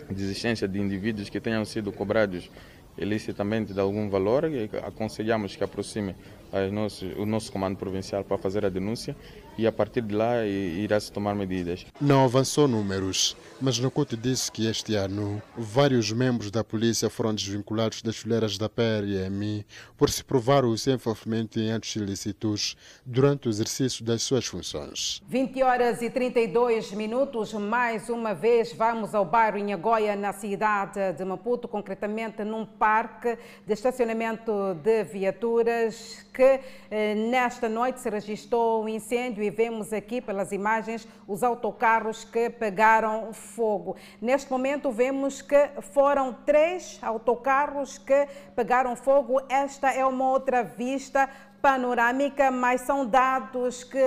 de 0.09 0.23
existência 0.23 0.67
de 0.67 0.79
indivíduos 0.79 1.29
que 1.29 1.39
tenham 1.39 1.63
sido 1.63 1.91
cobrados 1.91 2.49
ilicitamente 2.97 3.71
de 3.71 3.79
algum 3.79 4.09
valor, 4.09 4.45
aconselhamos 4.83 5.55
que 5.55 5.63
aproxime 5.63 6.15
o 7.17 7.25
nosso 7.25 7.51
comando 7.51 7.77
provincial 7.77 8.23
para 8.23 8.37
fazer 8.37 8.65
a 8.65 8.69
denúncia 8.69 9.15
e 9.57 9.67
a 9.67 9.71
partir 9.71 10.01
de 10.01 10.15
lá 10.15 10.45
irá-se 10.45 11.11
tomar 11.11 11.35
medidas. 11.35 11.85
Não 11.99 12.23
avançou 12.23 12.67
números, 12.67 13.35
mas 13.59 13.79
Nakuti 13.79 14.17
disse 14.17 14.51
que 14.51 14.67
este 14.67 14.95
ano 14.95 15.41
vários 15.55 16.11
membros 16.11 16.49
da 16.49 16.63
polícia 16.63 17.09
foram 17.09 17.33
desvinculados 17.33 18.01
das 18.01 18.17
fileiras 18.17 18.57
da 18.57 18.67
PRM 18.67 19.63
por 19.97 20.09
se 20.09 20.23
provar 20.23 20.65
o 20.65 20.77
seu 20.77 20.93
envolvimento 20.93 21.59
em 21.59 21.71
atos 21.71 21.95
ilícitos 21.95 22.75
durante 23.05 23.47
o 23.47 23.49
exercício 23.49 24.03
das 24.03 24.23
suas 24.23 24.45
funções. 24.45 25.21
20 25.27 25.63
horas 25.63 26.01
e 26.01 26.09
32 26.09 26.91
minutos, 26.93 27.53
mais 27.53 28.09
uma 28.09 28.33
vez 28.33 28.73
vamos 28.73 29.13
ao 29.13 29.25
bairro 29.25 29.57
Inhagoia, 29.57 30.15
na 30.15 30.33
cidade 30.33 31.13
de 31.13 31.25
Maputo, 31.25 31.67
concretamente 31.67 32.43
num 32.43 32.65
parque 32.65 33.37
de 33.65 33.73
estacionamento 33.73 34.73
de 34.75 35.03
viaturas 35.03 36.25
que 36.33 36.59
eh, 36.89 37.15
nesta 37.15 37.67
noite 37.67 37.99
se 37.99 38.09
registrou 38.09 38.83
um 38.83 38.89
incêndio 38.89 39.40
e 39.41 39.49
vemos 39.49 39.91
aqui 39.91 40.21
pelas 40.21 40.51
imagens 40.51 41.07
os 41.27 41.43
autocarros 41.43 42.23
que 42.23 42.49
pegaram 42.49 43.33
fogo. 43.33 43.95
Neste 44.21 44.51
momento 44.51 44.91
vemos 44.91 45.41
que 45.41 45.69
foram 45.81 46.33
três 46.45 46.99
autocarros 47.01 47.97
que 47.97 48.27
pegaram 48.55 48.95
fogo. 48.95 49.41
Esta 49.49 49.91
é 49.91 50.05
uma 50.05 50.29
outra 50.29 50.63
vista 50.63 51.29
panorâmica, 51.61 52.49
mas 52.49 52.81
são 52.81 53.05
dados 53.05 53.83
que 53.83 53.99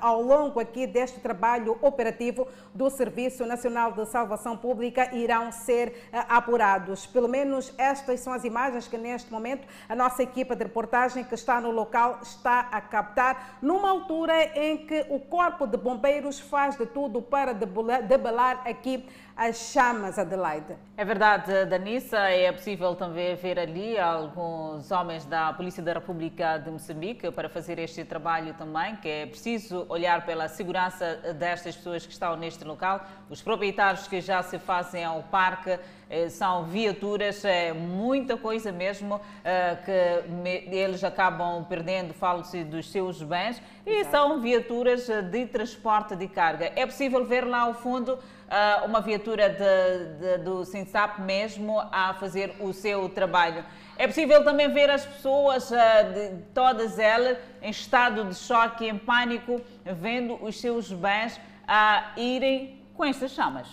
ao 0.00 0.22
longo 0.22 0.60
aqui 0.60 0.86
deste 0.86 1.18
trabalho 1.20 1.76
operativo 1.82 2.46
do 2.72 2.88
Serviço 2.88 3.44
Nacional 3.44 3.92
de 3.92 4.06
Salvação 4.06 4.56
Pública 4.56 5.14
irão 5.14 5.50
ser 5.50 5.88
uh, 5.88 6.24
apurados. 6.28 7.04
Pelo 7.06 7.28
menos 7.28 7.74
estas 7.76 8.20
são 8.20 8.32
as 8.32 8.44
imagens 8.44 8.86
que 8.86 8.96
neste 8.96 9.32
momento 9.32 9.66
a 9.88 9.96
nossa 9.96 10.22
equipa 10.22 10.54
de 10.54 10.62
reportagem 10.62 11.24
que 11.24 11.34
está 11.34 11.60
no 11.60 11.70
local 11.70 12.20
está 12.22 12.68
a 12.70 12.80
captar, 12.80 13.58
numa 13.60 13.90
altura 13.90 14.56
em 14.56 14.86
que 14.86 15.04
o 15.10 15.18
Corpo 15.18 15.66
de 15.66 15.76
Bombeiros 15.76 16.38
faz 16.38 16.76
de 16.76 16.86
tudo 16.86 17.20
para 17.20 17.52
debelar 17.52 18.62
aqui 18.66 19.04
as 19.36 19.72
chamas, 19.72 20.18
Adelaide. 20.18 20.76
É 20.96 21.04
verdade, 21.04 21.64
Danissa. 21.64 22.18
É 22.18 22.52
possível 22.52 22.94
também 22.94 23.34
ver 23.34 23.58
ali 23.58 23.98
alguns 23.98 24.90
homens 24.90 25.24
da 25.24 25.52
Polícia 25.52 25.82
da 25.82 25.94
República 25.94 26.58
de 26.58 26.70
Moçambique 26.70 27.30
para 27.30 27.48
fazer 27.48 27.78
este 27.78 28.04
trabalho 28.04 28.54
também, 28.54 28.96
que 28.96 29.08
é 29.08 29.26
preciso 29.26 29.86
olhar 29.88 30.24
pela 30.26 30.48
segurança 30.48 31.34
destas 31.38 31.76
pessoas 31.76 32.04
que 32.04 32.12
estão 32.12 32.36
neste 32.36 32.64
local. 32.64 33.00
Os 33.30 33.42
proprietários 33.42 34.06
que 34.06 34.20
já 34.20 34.42
se 34.42 34.58
fazem 34.58 35.04
ao 35.04 35.22
parque 35.22 35.78
eh, 36.10 36.28
são 36.28 36.64
viaturas, 36.64 37.42
é 37.44 37.72
muita 37.72 38.36
coisa 38.36 38.70
mesmo 38.70 39.18
eh, 39.42 39.78
que 39.84 40.76
eles 40.76 41.02
acabam 41.02 41.64
perdendo, 41.64 42.12
falo-se 42.12 42.62
dos 42.64 42.90
seus 42.90 43.22
bens, 43.22 43.62
e 43.86 44.00
Exato. 44.00 44.10
são 44.10 44.40
viaturas 44.40 45.08
de 45.08 45.46
transporte 45.46 46.14
de 46.14 46.28
carga. 46.28 46.70
É 46.76 46.84
possível 46.84 47.24
ver 47.24 47.46
lá 47.46 47.62
ao 47.62 47.74
fundo 47.74 48.18
uh, 48.52 48.84
uma 48.84 49.00
viatura 49.00 49.48
de, 49.48 50.20
de, 50.20 50.44
do 50.44 50.64
Sinsap 50.64 51.20
mesmo 51.20 51.80
a 51.90 52.14
fazer 52.14 52.54
o 52.60 52.72
seu 52.72 53.08
trabalho. 53.08 53.64
É 53.96 54.06
possível 54.06 54.44
também 54.44 54.68
ver 54.68 54.90
as 54.90 55.04
pessoas, 55.06 55.70
uh, 55.70 55.74
de, 56.12 56.42
todas 56.54 56.98
elas, 56.98 57.38
em 57.62 57.70
estado 57.70 58.24
de 58.24 58.34
choque, 58.34 58.86
em 58.86 58.98
pânico, 58.98 59.60
vendo 59.84 60.34
os 60.44 60.60
seus 60.60 60.92
bens 60.92 61.40
a 61.66 62.12
irem 62.16 62.78
com 62.94 63.04
estas 63.04 63.32
chamas. 63.32 63.68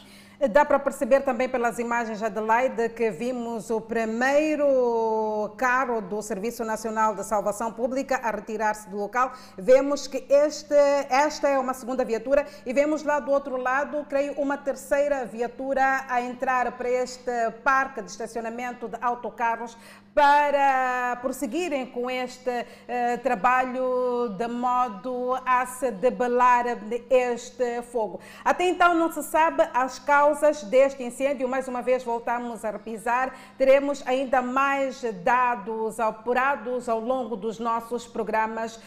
Dá 0.47 0.63
para 0.63 0.79
perceber 0.79 1.19
também 1.19 1.49
pelas 1.49 1.79
imagens, 1.79 2.23
Adelaide, 2.23 2.87
que 2.87 3.11
vimos 3.11 3.69
o 3.69 3.81
primeiro 3.81 5.53
carro 5.57 5.99
do 5.99 6.21
Serviço 6.21 6.63
Nacional 6.63 7.13
de 7.13 7.25
Salvação 7.25 7.73
Pública 7.73 8.15
a 8.23 8.31
retirar-se 8.31 8.87
do 8.87 8.95
local. 8.95 9.33
Vemos 9.57 10.07
que 10.07 10.25
este, 10.29 10.73
esta 11.09 11.49
é 11.49 11.59
uma 11.59 11.73
segunda 11.73 12.05
viatura 12.05 12.45
e 12.65 12.71
vemos 12.71 13.03
lá 13.03 13.19
do 13.19 13.31
outro 13.31 13.57
lado, 13.57 14.05
creio, 14.07 14.31
uma 14.39 14.57
terceira 14.57 15.25
viatura 15.25 16.05
a 16.07 16.21
entrar 16.21 16.71
para 16.71 16.89
este 16.89 17.51
parque 17.61 18.01
de 18.01 18.09
estacionamento 18.09 18.87
de 18.87 18.97
autocarros 19.01 19.77
para 20.19 21.15
prosseguirem 21.21 21.85
com 21.85 22.11
este 22.11 22.49
uh, 22.49 23.17
trabalho 23.23 24.27
de 24.37 24.49
modo 24.49 25.33
a 25.45 25.65
se 25.65 25.91
debelar 25.91 26.65
este 27.09 27.81
fogo. 27.83 28.19
Até 28.43 28.67
então 28.67 28.93
não 28.93 29.09
se 29.09 29.23
sabe 29.23 29.63
as 29.73 29.97
causas 29.97 30.61
deste 30.63 31.03
incêndio, 31.03 31.47
mais 31.47 31.69
uma 31.69 31.81
vez 31.81 32.03
voltamos 32.03 32.65
a 32.65 32.71
repisar, 32.71 33.33
teremos 33.57 34.05
ainda 34.05 34.41
mais 34.41 35.01
dados 35.23 36.01
apurados 36.01 36.89
ao 36.89 36.99
longo 36.99 37.37
dos 37.37 37.57
nossos 37.57 38.05
programas 38.05 38.75
uh, 38.75 38.81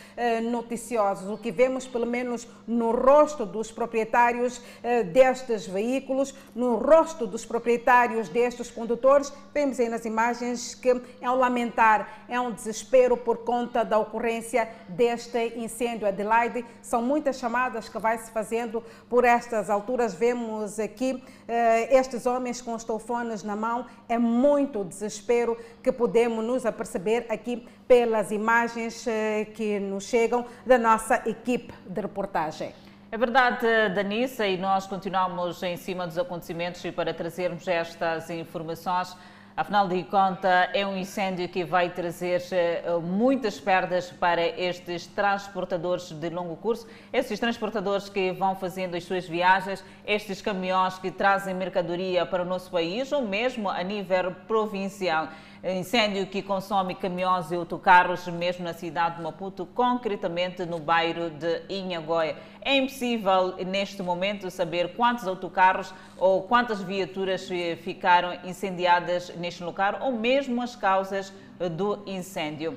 noticiosos. 0.51 1.31
O 1.31 1.39
que 1.39 1.51
vemos, 1.51 1.87
pelo 1.87 2.07
menos 2.07 2.47
no 2.67 2.93
rosto 2.93 3.47
dos 3.47 3.73
proprietários 3.73 4.59
uh, 4.59 5.03
destes 5.11 5.67
veículos, 5.67 6.35
no 6.55 6.77
rosto 6.77 7.27
dos 7.27 7.47
proprietários 7.47 8.29
destes 8.29 8.71
condutores, 8.71 9.33
vemos 9.55 9.81
aí 9.81 9.89
nas 9.89 10.05
imagens 10.05 10.75
que 10.75 11.01
é 11.23 11.31
um 11.31 11.37
lamentar, 11.37 12.25
é 12.29 12.39
um 12.39 12.51
desespero 12.51 13.17
por 13.17 13.39
conta 13.39 13.85
da 13.85 13.99
ocorrência 13.99 14.69
deste 14.89 15.55
incêndio. 15.57 16.07
Adelaide, 16.07 16.65
são 16.83 17.01
muitas 17.01 17.39
chamadas 17.39 17.89
que 17.89 17.99
vai 17.99 18.19
se 18.19 18.31
fazendo 18.31 18.83
por 19.09 19.25
estas 19.25 19.71
alturas. 19.71 20.13
Vemos 20.13 20.81
aqui 20.81 21.23
eh, 21.47 21.97
estes 21.97 22.27
homens 22.27 22.61
com 22.61 22.75
os 22.75 22.83
telefones 22.83 23.45
na 23.45 23.55
mão. 23.55 23.87
É 24.09 24.19
muito 24.19 24.85
desespero 24.85 25.57
que 25.83 25.93
podemos 25.93 26.45
nos 26.45 26.67
aperceber 26.67 27.25
aqui 27.29 27.67
pelas 27.87 28.33
imagens 28.33 29.07
eh, 29.07 29.47
que 29.55 29.79
nos 29.79 30.05
chegam 30.05 30.45
da 30.67 30.77
nossa 30.77 31.23
equipe 31.27 31.73
de 31.87 32.01
reportagem. 32.01 32.75
É 33.13 33.19
verdade, 33.19 33.67
Danissa, 33.95 34.47
e 34.47 34.57
nós 34.57 34.87
continuamos 34.87 35.63
em 35.63 35.77
cima 35.77 36.07
dos 36.07 36.17
acontecimentos 36.17 36.83
e 36.83 36.91
para 36.91 37.13
trazermos 37.13 37.69
estas 37.69 38.31
informações 38.31 39.15
Afinal 39.55 39.87
de 39.87 40.03
contas, 40.05 40.71
é 40.73 40.87
um 40.87 40.97
incêndio 40.97 41.47
que 41.47 41.63
vai 41.63 41.91
trazer 41.91 42.43
eh, 42.53 42.85
muitas 43.03 43.61
perdas 43.61 44.11
para 44.11 44.41
estes 44.41 45.07
transportadores 45.07 46.11
de 46.11 46.31
longo 46.31 46.57
curso, 46.57 46.87
estes 47.13 47.39
transportadores 47.39 48.09
que 48.09 48.33
vão 48.33 48.57
fazendo 48.57 48.95
as 48.95 49.05
suas 49.05 49.29
viagens, 49.29 49.85
estes 50.07 50.41
caminhões 50.41 50.99
que 50.99 51.11
trazem 51.11 51.55
mercadoria 51.55 52.25
para 52.25 52.43
o 52.43 52.47
nosso 52.47 52.71
país 52.71 53.13
ou 53.13 53.29
mesmo 53.29 53.69
a 53.69 53.83
nível 53.83 54.35
provincial. 54.49 55.29
Incêndio 55.65 56.27
que 56.27 56.43
consome 56.43 56.93
caminhões 56.97 57.53
e 57.53 57.55
autocarros 57.55 58.27
mesmo 58.27 58.65
na 58.65 58.75
cidade 58.75 59.19
de 59.19 59.23
Maputo, 59.23 59.65
concretamente 59.65 60.67
no 60.67 60.81
bairro 60.81 61.31
de 61.31 61.63
Inhagoia. 61.69 62.37
É 62.61 62.77
impossível 62.77 63.55
neste 63.65 64.03
momento 64.03 64.51
saber 64.51 64.97
quantos 64.97 65.25
autocarros 65.25 65.95
ou 66.19 66.43
quantas 66.43 66.83
viaturas 66.83 67.49
eh, 67.49 67.77
ficaram 67.77 68.37
incendiadas 68.43 69.29
neste 69.37 69.63
local 69.63 69.99
ou 70.01 70.11
mesmo 70.11 70.61
as 70.61 70.75
causas 70.75 71.33
do 71.71 72.03
incêndio. 72.07 72.77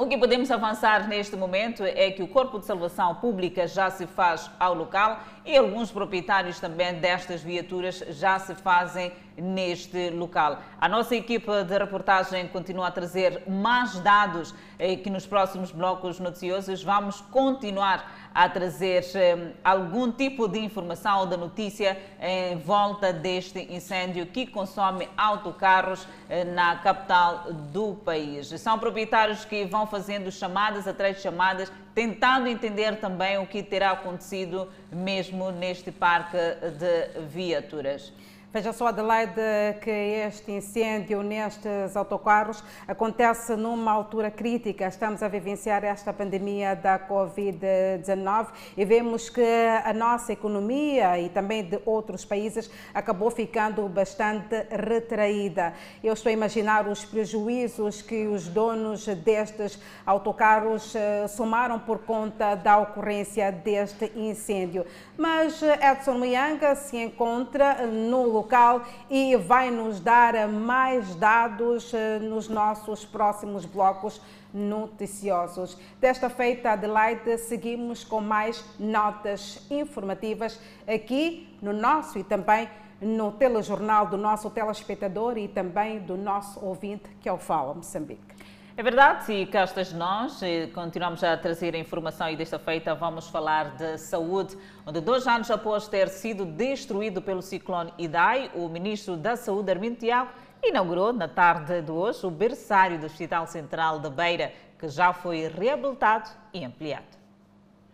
O 0.00 0.06
que 0.06 0.16
podemos 0.16 0.48
avançar 0.52 1.08
neste 1.08 1.34
momento 1.34 1.82
é 1.82 2.12
que 2.12 2.22
o 2.22 2.28
Corpo 2.28 2.60
de 2.60 2.66
Salvação 2.66 3.16
Pública 3.16 3.66
já 3.66 3.90
se 3.90 4.06
faz 4.06 4.48
ao 4.56 4.72
local 4.72 5.18
e 5.44 5.56
alguns 5.56 5.90
proprietários 5.90 6.60
também 6.60 7.00
destas 7.00 7.42
viaturas 7.42 8.04
já 8.10 8.38
se 8.38 8.54
fazem 8.54 9.10
neste 9.36 10.10
local. 10.10 10.60
A 10.80 10.88
nossa 10.88 11.16
equipa 11.16 11.64
de 11.64 11.76
reportagem 11.76 12.46
continua 12.46 12.86
a 12.86 12.90
trazer 12.92 13.42
mais 13.48 13.98
dados 13.98 14.54
eh, 14.78 14.94
que 14.94 15.10
nos 15.10 15.26
próximos 15.26 15.72
blocos 15.72 16.20
noticiosos 16.20 16.80
vamos 16.84 17.20
continuar 17.20 18.27
a 18.38 18.48
trazer 18.48 19.04
eh, 19.16 19.50
algum 19.64 20.12
tipo 20.12 20.46
de 20.46 20.60
informação 20.60 21.22
ou 21.22 21.26
de 21.26 21.36
notícia 21.36 21.98
em 22.22 22.56
volta 22.56 23.12
deste 23.12 23.58
incêndio 23.68 24.26
que 24.26 24.46
consome 24.46 25.08
autocarros 25.16 26.06
eh, 26.30 26.44
na 26.44 26.76
capital 26.76 27.52
do 27.52 27.94
país. 27.94 28.48
São 28.60 28.78
proprietários 28.78 29.44
que 29.44 29.64
vão 29.64 29.88
fazendo 29.88 30.30
chamadas 30.30 30.86
atrás 30.86 31.16
de 31.16 31.22
chamadas, 31.22 31.72
tentando 31.92 32.46
entender 32.46 33.00
também 33.00 33.38
o 33.38 33.46
que 33.46 33.60
terá 33.60 33.90
acontecido 33.90 34.68
mesmo 34.92 35.50
neste 35.50 35.90
parque 35.90 36.36
de 36.36 37.26
viaturas. 37.26 38.12
Veja 38.50 38.72
só, 38.72 38.86
Adelaide, 38.86 39.78
que 39.82 39.90
este 39.90 40.52
incêndio 40.52 41.22
nestes 41.22 41.94
autocarros 41.94 42.64
acontece 42.86 43.54
numa 43.54 43.92
altura 43.92 44.30
crítica. 44.30 44.86
Estamos 44.86 45.22
a 45.22 45.28
vivenciar 45.28 45.84
esta 45.84 46.14
pandemia 46.14 46.74
da 46.74 46.98
Covid-19 46.98 48.46
e 48.74 48.86
vemos 48.86 49.28
que 49.28 49.44
a 49.84 49.92
nossa 49.92 50.32
economia 50.32 51.18
e 51.18 51.28
também 51.28 51.62
de 51.62 51.78
outros 51.84 52.24
países 52.24 52.70
acabou 52.94 53.30
ficando 53.30 53.86
bastante 53.86 54.66
retraída. 54.70 55.74
Eu 56.02 56.14
estou 56.14 56.30
a 56.30 56.32
imaginar 56.32 56.88
os 56.88 57.04
prejuízos 57.04 58.00
que 58.00 58.28
os 58.28 58.48
donos 58.48 59.04
destes 59.08 59.78
autocarros 60.06 60.96
eh, 60.96 61.28
somaram 61.28 61.78
por 61.78 61.98
conta 61.98 62.54
da 62.54 62.78
ocorrência 62.78 63.52
deste 63.52 64.10
incêndio. 64.16 64.86
Mas 65.18 65.60
Edson 65.62 66.14
Muyanga 66.14 66.74
se 66.74 66.96
encontra 66.96 67.86
no 67.86 68.37
local 68.38 68.82
e 69.10 69.36
vai 69.36 69.70
nos 69.70 70.00
dar 70.00 70.48
mais 70.48 71.14
dados 71.16 71.92
eh, 71.92 72.18
nos 72.20 72.48
nossos 72.48 73.04
próximos 73.04 73.64
blocos 73.64 74.20
noticiosos. 74.54 75.76
Desta 76.00 76.30
feita, 76.30 76.70
Adelaide, 76.70 77.36
seguimos 77.38 78.04
com 78.04 78.20
mais 78.20 78.64
notas 78.78 79.66
informativas 79.70 80.58
aqui 80.86 81.56
no 81.60 81.72
nosso 81.72 82.18
e 82.18 82.24
também 82.24 82.68
no 83.00 83.32
telejornal 83.32 84.06
do 84.06 84.16
nosso 84.16 84.50
telespectador 84.50 85.36
e 85.36 85.48
também 85.48 85.98
do 86.00 86.16
nosso 86.16 86.64
ouvinte, 86.64 87.08
que 87.20 87.28
é 87.28 87.32
o 87.32 87.38
Fala 87.38 87.74
Moçambique. 87.74 88.37
É 88.78 88.82
verdade, 88.84 89.32
e 89.32 89.44
cá 89.44 89.64
estás 89.64 89.92
nós, 89.92 90.40
continuamos 90.72 91.24
a 91.24 91.36
trazer 91.36 91.74
a 91.74 91.78
informação 91.78 92.30
e 92.30 92.36
desta 92.36 92.60
feita 92.60 92.94
vamos 92.94 93.26
falar 93.26 93.74
de 93.74 93.98
saúde, 93.98 94.56
onde 94.86 95.00
dois 95.00 95.26
anos 95.26 95.50
após 95.50 95.88
ter 95.88 96.06
sido 96.06 96.44
destruído 96.44 97.20
pelo 97.20 97.42
ciclone 97.42 97.92
Idai, 97.98 98.52
o 98.54 98.68
ministro 98.68 99.16
da 99.16 99.34
Saúde, 99.34 99.72
Armindo 99.72 99.96
Tiago, 99.96 100.30
inaugurou 100.62 101.12
na 101.12 101.26
tarde 101.26 101.82
de 101.82 101.90
hoje 101.90 102.24
o 102.24 102.30
berçário 102.30 103.00
do 103.00 103.06
Hospital 103.06 103.48
Central 103.48 103.98
da 103.98 104.10
Beira, 104.10 104.52
que 104.78 104.88
já 104.88 105.12
foi 105.12 105.48
reabilitado 105.48 106.30
e 106.54 106.64
ampliado. 106.64 107.17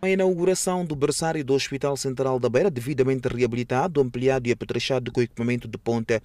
A 0.05 0.09
inauguração 0.09 0.85
do 0.85 0.95
berçário 0.95 1.43
do 1.43 1.55
Hospital 1.55 1.97
Central 1.97 2.39
da 2.39 2.47
Beira, 2.47 2.69
devidamente 2.69 3.27
reabilitado, 3.27 3.99
ampliado 3.99 4.47
e 4.47 4.51
apetrechado 4.51 5.11
com 5.11 5.19
equipamento 5.19 5.67
de 5.67 5.79
ponta, 5.79 6.21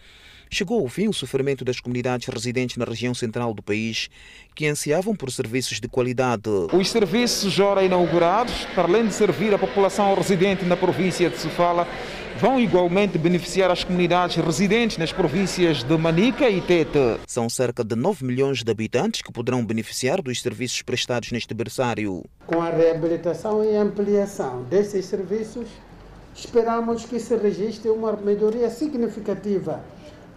chegou 0.51 0.81
ao 0.81 0.89
fim 0.89 1.09
o 1.09 1.15
sofrimento 1.15 1.65
das 1.65 1.81
comunidades 1.81 2.29
residentes 2.29 2.77
na 2.77 2.85
região 2.85 3.15
central 3.15 3.55
do 3.55 3.63
país, 3.63 4.11
que 4.55 4.67
ansiavam 4.67 5.17
por 5.17 5.33
serviços 5.33 5.81
de 5.81 5.89
qualidade. 5.89 6.51
Os 6.75 6.91
serviços 6.91 7.55
já 7.55 7.83
inaugurados, 7.83 8.67
para 8.75 8.83
além 8.83 9.07
de 9.07 9.15
servir 9.15 9.55
a 9.55 9.59
população 9.59 10.15
residente 10.15 10.63
na 10.67 10.77
província 10.77 11.31
de 11.31 11.39
Sofala, 11.39 11.89
vão 12.41 12.59
igualmente 12.59 13.19
beneficiar 13.19 13.71
as 13.71 13.85
comunidades 13.85 14.43
residentes 14.43 14.97
nas 14.97 15.13
províncias 15.13 15.83
de 15.83 15.95
Manica 15.99 16.49
e 16.49 16.63
Tete. 16.63 17.21
São 17.27 17.51
cerca 17.51 17.85
de 17.85 17.95
9 17.95 18.25
milhões 18.25 18.63
de 18.63 18.71
habitantes 18.71 19.21
que 19.21 19.31
poderão 19.31 19.63
beneficiar 19.63 20.23
dos 20.23 20.41
serviços 20.41 20.81
prestados 20.81 21.31
neste 21.33 21.53
berçário. 21.53 22.25
Com 22.47 22.63
a 22.63 22.71
reabilitação 22.71 23.63
e 23.63 23.77
ampliação 23.77 24.63
destes 24.63 25.05
serviços, 25.05 25.69
esperamos 26.35 27.05
que 27.05 27.21
se 27.21 27.37
registre 27.37 27.91
uma 27.91 28.13
melhoria 28.17 28.71
significativa 28.71 29.85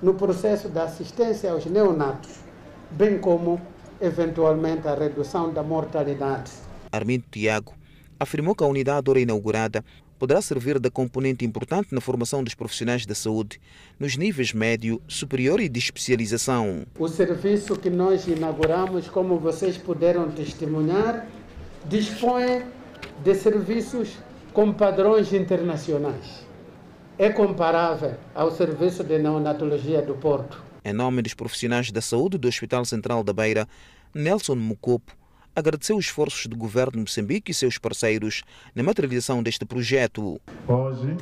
no 0.01 0.13
processo 0.13 0.67
da 0.67 0.83
assistência 0.83 1.53
aos 1.53 1.65
neonatos, 1.65 2.31
bem 2.91 3.17
como, 3.17 3.61
eventualmente, 4.01 4.89
a 4.89 4.93
redução 4.93 5.53
da 5.53 5.63
mortalidade. 5.63 6.51
Armindo 6.91 7.23
Tiago 7.31 7.73
afirmou 8.19 8.55
que 8.55 8.63
a 8.63 8.67
unidade 8.67 9.09
ora 9.09 9.19
inaugurada 9.19 9.83
poderá 10.23 10.41
servir 10.41 10.79
de 10.79 10.89
componente 10.89 11.43
importante 11.43 11.93
na 11.93 11.99
formação 11.99 12.41
dos 12.41 12.55
profissionais 12.55 13.05
da 13.05 13.13
saúde 13.13 13.59
nos 13.99 14.15
níveis 14.15 14.53
médio, 14.53 15.01
superior 15.05 15.59
e 15.59 15.67
de 15.67 15.77
especialização. 15.77 16.85
O 16.97 17.09
serviço 17.09 17.75
que 17.75 17.89
nós 17.89 18.25
inauguramos, 18.25 19.09
como 19.09 19.37
vocês 19.37 19.77
puderam 19.77 20.31
testemunhar, 20.31 21.27
dispõe 21.89 22.63
de 23.21 23.35
serviços 23.35 24.17
com 24.53 24.71
padrões 24.71 25.33
internacionais. 25.33 26.47
É 27.17 27.29
comparável 27.29 28.15
ao 28.33 28.49
serviço 28.49 29.03
de 29.03 29.19
neonatologia 29.19 30.01
do 30.01 30.13
Porto. 30.13 30.63
Em 30.85 30.93
nome 30.93 31.21
dos 31.21 31.33
profissionais 31.33 31.91
da 31.91 31.99
saúde 31.99 32.37
do 32.37 32.47
Hospital 32.47 32.85
Central 32.85 33.25
da 33.25 33.33
Beira, 33.33 33.67
Nelson 34.15 34.55
Mucopo 34.55 35.17
agradeceu 35.55 35.97
os 35.97 36.05
esforços 36.05 36.47
do 36.47 36.55
governo 36.55 36.93
de 36.93 36.99
Moçambique 36.99 37.51
e 37.51 37.53
seus 37.53 37.77
parceiros 37.77 38.43
na 38.75 38.83
materialização 38.83 39.43
deste 39.43 39.65
projeto. 39.65 40.39
Hoje, 40.67 41.15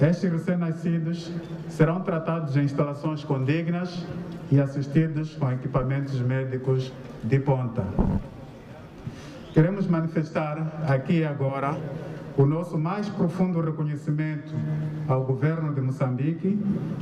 estes 0.00 0.30
recém-nascidos 0.30 1.30
serão 1.68 2.00
tratados 2.02 2.56
em 2.56 2.64
instalações 2.64 3.24
condignas 3.24 4.04
e 4.50 4.60
assistidos 4.60 5.34
com 5.34 5.50
equipamentos 5.52 6.18
médicos 6.20 6.92
de 7.22 7.38
ponta. 7.38 7.84
Queremos 9.52 9.86
manifestar 9.86 10.84
aqui 10.88 11.18
e 11.18 11.24
agora 11.24 11.78
o 12.36 12.44
nosso 12.44 12.76
mais 12.76 13.08
profundo 13.08 13.60
reconhecimento 13.60 14.52
ao 15.06 15.24
governo 15.24 15.72
de 15.72 15.80
Moçambique 15.80 16.58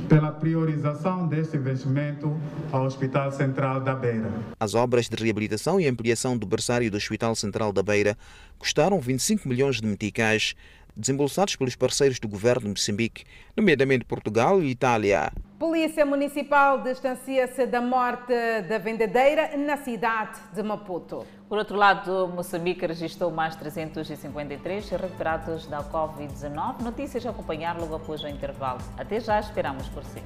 pela 0.07 0.31
priorização 0.31 1.27
deste 1.27 1.57
investimento 1.57 2.35
ao 2.71 2.85
Hospital 2.85 3.31
Central 3.31 3.81
da 3.81 3.95
Beira. 3.95 4.29
As 4.59 4.75
obras 4.75 5.09
de 5.09 5.15
reabilitação 5.15 5.79
e 5.79 5.87
ampliação 5.87 6.37
do 6.37 6.45
berçário 6.45 6.89
do 6.91 6.97
Hospital 6.97 7.35
Central 7.35 7.73
da 7.73 7.81
Beira 7.81 8.17
custaram 8.59 8.99
25 8.99 9.47
milhões 9.47 9.81
de 9.81 9.87
meticais, 9.87 10.55
desembolsados 10.95 11.55
pelos 11.55 11.75
parceiros 11.75 12.19
do 12.19 12.27
governo 12.27 12.61
de 12.61 12.69
Moçambique, 12.69 13.23
nomeadamente 13.57 14.05
Portugal 14.05 14.61
e 14.61 14.69
Itália. 14.69 15.31
Polícia 15.63 16.05
Municipal 16.05 16.81
distancia-se 16.81 17.65
da 17.65 17.79
morte 17.79 18.33
da 18.67 18.77
vendedeira 18.77 19.55
na 19.55 19.77
cidade 19.77 20.37
de 20.51 20.61
Maputo. 20.61 21.25
Por 21.47 21.57
outro 21.57 21.77
lado, 21.77 22.27
Moçambique 22.27 22.85
registrou 22.85 23.31
mais 23.31 23.55
353 23.55 24.89
recuperados 24.89 25.65
da 25.67 25.81
Covid-19. 25.81 26.81
Notícias 26.81 27.25
a 27.25 27.29
acompanhar 27.29 27.79
logo 27.79 27.95
após 27.95 28.21
o 28.25 28.27
intervalo. 28.27 28.81
Até 28.97 29.21
já, 29.21 29.39
esperamos 29.39 29.87
por 29.87 30.03
si. 30.03 30.21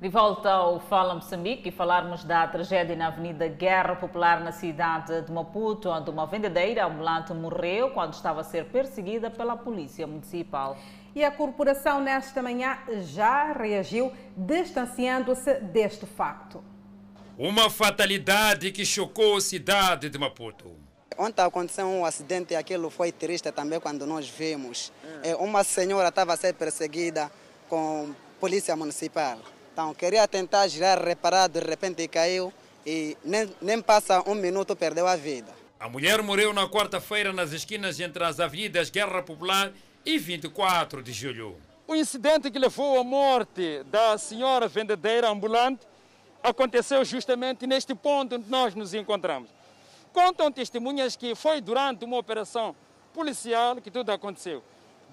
De 0.00 0.08
volta 0.08 0.48
ao 0.48 0.78
Fala 0.78 1.16
Moçambique 1.16 1.70
e 1.70 1.72
falarmos 1.72 2.22
da 2.22 2.46
tragédia 2.46 2.94
na 2.94 3.08
Avenida 3.08 3.48
Guerra 3.48 3.96
Popular 3.96 4.40
na 4.40 4.52
cidade 4.52 5.22
de 5.22 5.32
Maputo, 5.32 5.90
onde 5.90 6.08
uma 6.08 6.24
vendedeira 6.24 6.86
ambulante 6.86 7.34
morreu 7.34 7.90
quando 7.90 8.12
estava 8.12 8.42
a 8.42 8.44
ser 8.44 8.66
perseguida 8.66 9.28
pela 9.28 9.56
Polícia 9.56 10.06
Municipal. 10.06 10.76
E 11.14 11.24
a 11.24 11.30
corporação 11.30 12.00
nesta 12.00 12.42
manhã 12.42 12.78
já 13.02 13.52
reagiu, 13.52 14.12
distanciando-se 14.36 15.54
deste 15.54 16.06
facto. 16.06 16.62
Uma 17.36 17.70
fatalidade 17.70 18.72
que 18.72 18.84
chocou 18.84 19.36
a 19.36 19.40
cidade 19.40 20.10
de 20.10 20.18
Maputo. 20.18 20.76
Ontem 21.16 21.42
aconteceu 21.42 21.86
um 21.86 22.04
acidente 22.04 22.52
e 22.52 22.56
aquilo 22.56 22.90
foi 22.90 23.10
triste 23.10 23.50
também 23.50 23.80
quando 23.80 24.06
nós 24.06 24.28
vimos. 24.28 24.92
É, 25.22 25.34
uma 25.34 25.64
senhora 25.64 26.08
estava 26.08 26.34
a 26.34 26.36
ser 26.36 26.54
perseguida 26.54 27.30
com 27.68 28.14
polícia 28.40 28.76
municipal. 28.76 29.38
Então, 29.72 29.94
queria 29.94 30.26
tentar 30.28 30.66
girar, 30.68 31.02
reparar, 31.02 31.48
de 31.48 31.60
repente 31.60 32.06
caiu 32.08 32.52
e 32.86 33.16
nem, 33.24 33.48
nem 33.60 33.82
passa 33.82 34.22
um 34.28 34.34
minuto, 34.34 34.74
perdeu 34.74 35.06
a 35.06 35.16
vida. 35.16 35.52
A 35.78 35.88
mulher 35.88 36.22
morreu 36.22 36.52
na 36.52 36.68
quarta-feira 36.68 37.32
nas 37.32 37.52
esquinas 37.52 38.00
entre 38.00 38.24
as 38.24 38.40
avenidas 38.40 38.90
Guerra 38.90 39.22
Popular 39.22 39.72
e 40.08 40.16
24 40.16 41.02
de 41.02 41.12
julho. 41.12 41.54
O 41.86 41.94
incidente 41.94 42.50
que 42.50 42.58
levou 42.58 42.98
à 42.98 43.04
morte 43.04 43.82
da 43.90 44.16
senhora 44.16 44.66
vendedeira 44.66 45.28
ambulante 45.28 45.86
aconteceu 46.42 47.04
justamente 47.04 47.66
neste 47.66 47.94
ponto 47.94 48.36
onde 48.36 48.48
nós 48.48 48.74
nos 48.74 48.94
encontramos. 48.94 49.50
Contam 50.10 50.50
testemunhas 50.50 51.14
que 51.14 51.34
foi 51.34 51.60
durante 51.60 52.06
uma 52.06 52.16
operação 52.16 52.74
policial 53.12 53.76
que 53.76 53.90
tudo 53.90 54.10
aconteceu. 54.10 54.64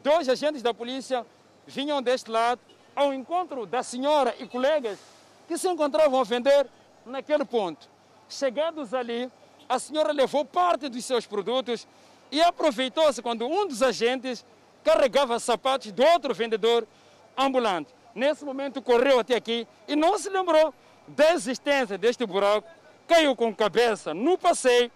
Dois 0.01 0.29
agentes 0.29 0.61
da 0.61 0.73
polícia 0.73 1.25
vinham 1.67 2.01
deste 2.01 2.31
lado 2.31 2.61
ao 2.95 3.13
encontro 3.13 3.65
da 3.65 3.83
senhora 3.83 4.33
e 4.39 4.47
colegas 4.47 4.97
que 5.45 5.57
se 5.57 5.67
encontravam 5.67 6.21
a 6.21 6.23
vender 6.23 6.67
naquele 7.05 7.43
ponto. 7.43 7.89
Chegados 8.29 8.93
ali, 8.93 9.29
a 9.67 9.77
senhora 9.77 10.13
levou 10.13 10.45
parte 10.45 10.87
dos 10.87 11.03
seus 11.03 11.25
produtos 11.27 11.85
e 12.31 12.41
aproveitou-se 12.41 13.21
quando 13.21 13.45
um 13.45 13.67
dos 13.67 13.83
agentes 13.83 14.45
carregava 14.85 15.39
sapatos 15.39 15.91
do 15.91 16.03
outro 16.03 16.33
vendedor 16.33 16.87
ambulante. 17.35 17.89
Nesse 18.13 18.45
momento 18.45 18.81
correu 18.81 19.19
até 19.19 19.35
aqui 19.35 19.67
e 19.87 19.95
não 19.95 20.17
se 20.17 20.29
lembrou 20.29 20.73
da 21.07 21.33
existência 21.33 21.97
deste 21.97 22.25
buraco, 22.25 22.67
caiu 23.07 23.35
com 23.35 23.49
a 23.49 23.53
cabeça 23.53 24.13
no 24.13 24.37
passeio 24.37 24.91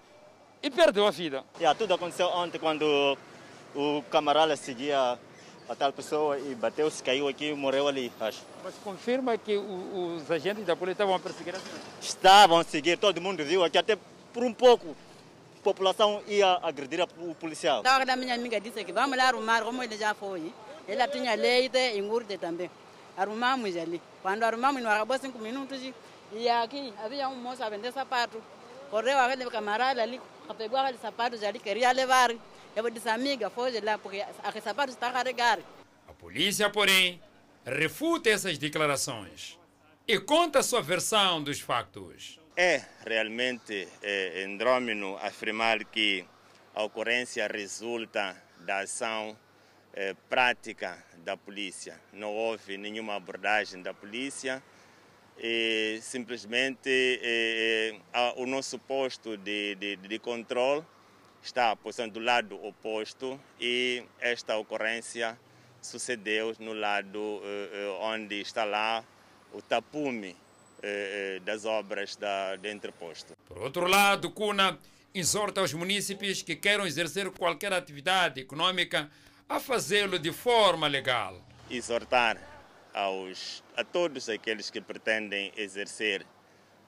e 0.62 0.70
perdeu 0.70 1.08
a 1.08 1.12
vida. 1.12 1.44
Yeah, 1.58 1.78
tudo 1.78 1.94
aconteceu 1.94 2.28
ontem 2.28 2.60
quando 2.60 3.18
o 3.76 4.04
camarada 4.10 4.56
seguia 4.56 5.18
a 5.68 5.76
tal 5.76 5.92
pessoa 5.92 6.40
e 6.40 6.56
bateu-se, 6.56 7.04
caiu 7.04 7.28
aqui 7.28 7.50
e 7.50 7.54
morreu 7.54 7.88
ali, 7.88 8.12
acho. 8.20 8.42
Mas 8.64 8.74
confirma 8.84 9.38
que 9.38 9.58
o, 9.58 10.16
os 10.16 10.32
agentes 10.32 10.66
da 10.66 10.76
polícia 10.76 11.04
estavam 11.04 11.16
a 11.16 11.20
perseguir 11.20 11.56
a? 11.56 11.60
Estavam 12.02 12.60
a 12.60 12.64
seguir, 12.64 12.98
todo 12.98 13.20
mundo 13.22 13.44
viu 13.44 13.64
aqui, 13.64 13.78
até 13.78 13.98
por 14.34 14.44
um 14.44 14.54
pouco 14.54 14.96
população 15.64 16.22
ia 16.28 16.60
agredir 16.62 17.02
o 17.02 17.36
policial. 17.36 17.84
A 17.86 18.06
da 18.06 18.16
minha 18.16 18.34
amiga 18.36 18.60
disse 18.60 18.84
que 18.84 18.94
vamos 18.94 19.18
lá 19.18 19.30
arrumar, 19.30 19.64
como 19.64 19.84
ele 19.84 19.98
já 19.98 20.14
foi. 20.14 20.54
Ela 20.88 21.08
tinha 21.08 21.36
leite 21.36 21.78
e 21.78 22.00
engurde 22.00 22.38
também. 22.38 22.70
Arrumamos 23.16 23.76
ali. 23.76 24.02
Quando 24.22 24.44
arrumamos, 24.44 24.82
não 24.82 24.90
acabou 24.90 25.18
cinco 25.20 25.40
minutos. 25.40 25.80
E 26.32 26.50
aqui 26.50 26.94
havia 27.04 27.28
um 27.30 27.36
moço 27.36 27.64
a 27.64 27.70
vender 27.70 27.92
sapato. 27.92 28.42
Correu 28.90 29.20
aquele 29.20 29.50
camarada 29.50 30.02
ali, 30.02 30.20
pegou 30.58 30.80
aqueles 30.80 31.02
sapatos 31.02 31.44
ali, 31.44 31.60
queria 31.60 31.92
levar. 31.92 32.32
Eu 32.76 32.90
disse, 32.90 33.10
amiga, 33.10 33.50
foge 33.50 33.80
lá, 33.82 33.98
porque 33.98 34.26
aquele 34.44 34.64
sapato 34.64 34.92
está 34.92 35.12
carregado. 35.12 35.64
A 36.08 36.14
polícia, 36.14 36.70
porém, 36.70 37.22
refuta 37.66 38.30
essas 38.30 38.58
declarações 38.58 39.60
e 40.08 40.20
conta 40.20 40.60
a 40.60 40.64
sua 40.64 40.82
versão 40.82 41.44
dos 41.44 41.60
factos. 41.60 42.40
É 42.62 42.82
realmente 43.06 43.88
é, 44.04 44.46
afirmar 45.22 45.82
que 45.86 46.26
a 46.76 46.84
ocorrência 46.84 47.48
resulta 47.48 48.36
da 48.60 48.80
ação 48.80 49.38
é, 49.94 50.14
prática 50.30 51.02
da 51.20 51.38
polícia. 51.38 51.98
Não 52.12 52.36
houve 52.36 52.78
nenhuma 52.78 53.16
abordagem 53.16 53.82
da 53.82 53.94
polícia 53.94 54.62
e 55.38 56.00
simplesmente 56.02 56.90
é, 57.24 57.96
o 58.36 58.46
nosso 58.46 58.78
posto 58.78 59.38
de, 59.38 59.76
de, 59.76 59.96
de 59.96 60.20
controle 60.20 60.86
está 61.42 61.74
posicionado 61.78 62.20
do 62.20 62.20
lado 62.20 62.62
oposto 62.62 63.40
e 63.58 64.04
esta 64.20 64.58
ocorrência 64.58 65.40
sucedeu 65.82 66.54
no 66.60 66.74
lado 66.74 67.42
onde 68.02 68.42
está 68.42 68.66
lá 68.66 69.02
o 69.54 69.62
tapume 69.62 70.36
das 71.44 71.66
obras 71.66 72.16
da, 72.16 72.56
de 72.56 72.72
entreposto. 72.72 73.34
Por 73.46 73.58
outro 73.58 73.86
lado, 73.86 74.32
Cuna 74.32 74.80
exorta 75.14 75.62
os 75.62 75.74
munícipes 75.74 76.42
que 76.42 76.56
queiram 76.56 76.86
exercer 76.86 77.30
qualquer 77.32 77.74
atividade 77.74 78.42
econômica 78.42 79.10
a 79.48 79.60
fazê-lo 79.60 80.20
de 80.20 80.32
forma 80.32 80.88
legal. 80.88 81.42
Exortar 81.70 82.38
aos, 82.94 83.64
a 83.76 83.84
todos 83.84 84.30
aqueles 84.30 84.70
que 84.70 84.82
pretendem 84.82 85.52
exercer 85.58 86.26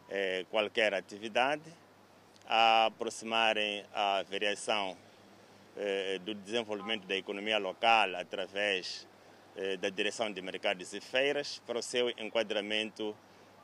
eh, 0.10 0.46
qualquer 0.50 0.94
atividade 0.94 1.64
a 2.48 2.86
aproximarem 2.86 3.86
a 3.94 4.24
variação 4.30 4.98
eh, 5.78 6.20
do 6.20 6.36
desenvolvimento 6.36 7.08
da 7.08 7.16
economia 7.16 7.58
local 7.58 8.16
através 8.16 9.08
eh, 9.56 9.78
da 9.78 9.89
direção 9.89 10.32
de 10.32 10.42
mercados 10.42 10.94
e 10.94 11.02
feiras 11.02 11.62
para 11.66 11.80
o 11.80 11.82
seu 11.82 12.10
enquadramento 12.12 13.16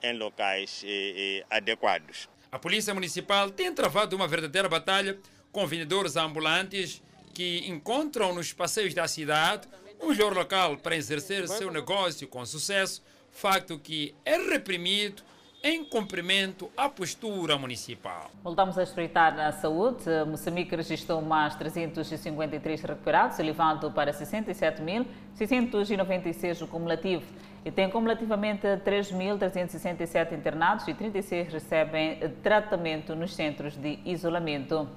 em 0.01 0.17
locais 0.17 0.83
eh, 0.85 1.43
adequados. 1.49 2.29
A 2.51 2.57
Polícia 2.57 2.93
Municipal 2.93 3.51
tem 3.51 3.73
travado 3.73 4.15
uma 4.15 4.27
verdadeira 4.27 4.69
batalha 4.69 5.17
com 5.51 5.67
vendedores 5.67 6.15
ambulantes 6.15 7.03
que 7.33 7.67
encontram 7.67 8.33
nos 8.33 8.53
passeios 8.53 8.93
da 8.93 9.07
cidade 9.07 9.67
um 10.01 10.09
melhor 10.09 10.33
local 10.33 10.77
para 10.77 10.95
exercer 10.95 11.47
seu 11.47 11.71
negócio 11.71 12.27
com 12.27 12.45
sucesso, 12.45 13.03
facto 13.31 13.79
que 13.79 14.13
é 14.23 14.37
reprimido 14.37 15.23
em 15.63 15.83
cumprimento 15.83 16.71
à 16.77 16.87
postura 16.87 17.57
municipal. 17.57 18.29
Voltamos 18.43 18.77
a 18.77 18.83
espreitar 18.83 19.35
na 19.35 19.51
saúde. 19.51 20.03
Moçambique 20.27 20.75
registrou 20.75 21.19
mais 21.21 21.55
353 21.55 22.81
recuperados, 22.81 23.39
elevando 23.39 23.89
para 23.91 24.13
67.696 24.13 26.61
o 26.61 26.67
cumulativo. 26.67 27.25
E 27.67 27.71
tem 27.71 27.89
cumulativamente 27.89 28.65
3.367 28.65 30.31
internados 30.31 30.87
e 30.87 30.93
36 30.93 31.51
recebem 31.51 32.17
tratamento 32.41 33.13
nos 33.13 33.35
centros 33.35 33.75
de 33.75 33.99
isolamento. 34.05 34.87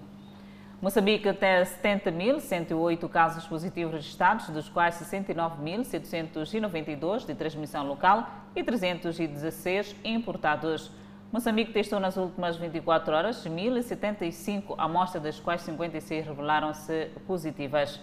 Moçambique 0.80 1.32
tem 1.32 1.64
70.108 1.64 3.08
casos 3.08 3.44
positivos 3.44 3.94
registrados, 3.94 4.50
dos 4.50 4.68
quais 4.68 4.94
69.792 4.94 7.26
de 7.26 7.34
transmissão 7.34 7.84
local 7.84 8.24
e 8.54 8.62
316 8.62 9.96
importados. 10.04 10.92
Moçambique 11.32 11.72
testou 11.72 11.98
nas 11.98 12.16
últimas 12.16 12.56
24 12.56 13.12
horas 13.12 13.44
1.075 13.44 14.76
amostras, 14.78 15.24
das 15.24 15.40
quais 15.40 15.62
56 15.62 16.24
revelaram-se 16.24 17.10
positivas. 17.26 18.00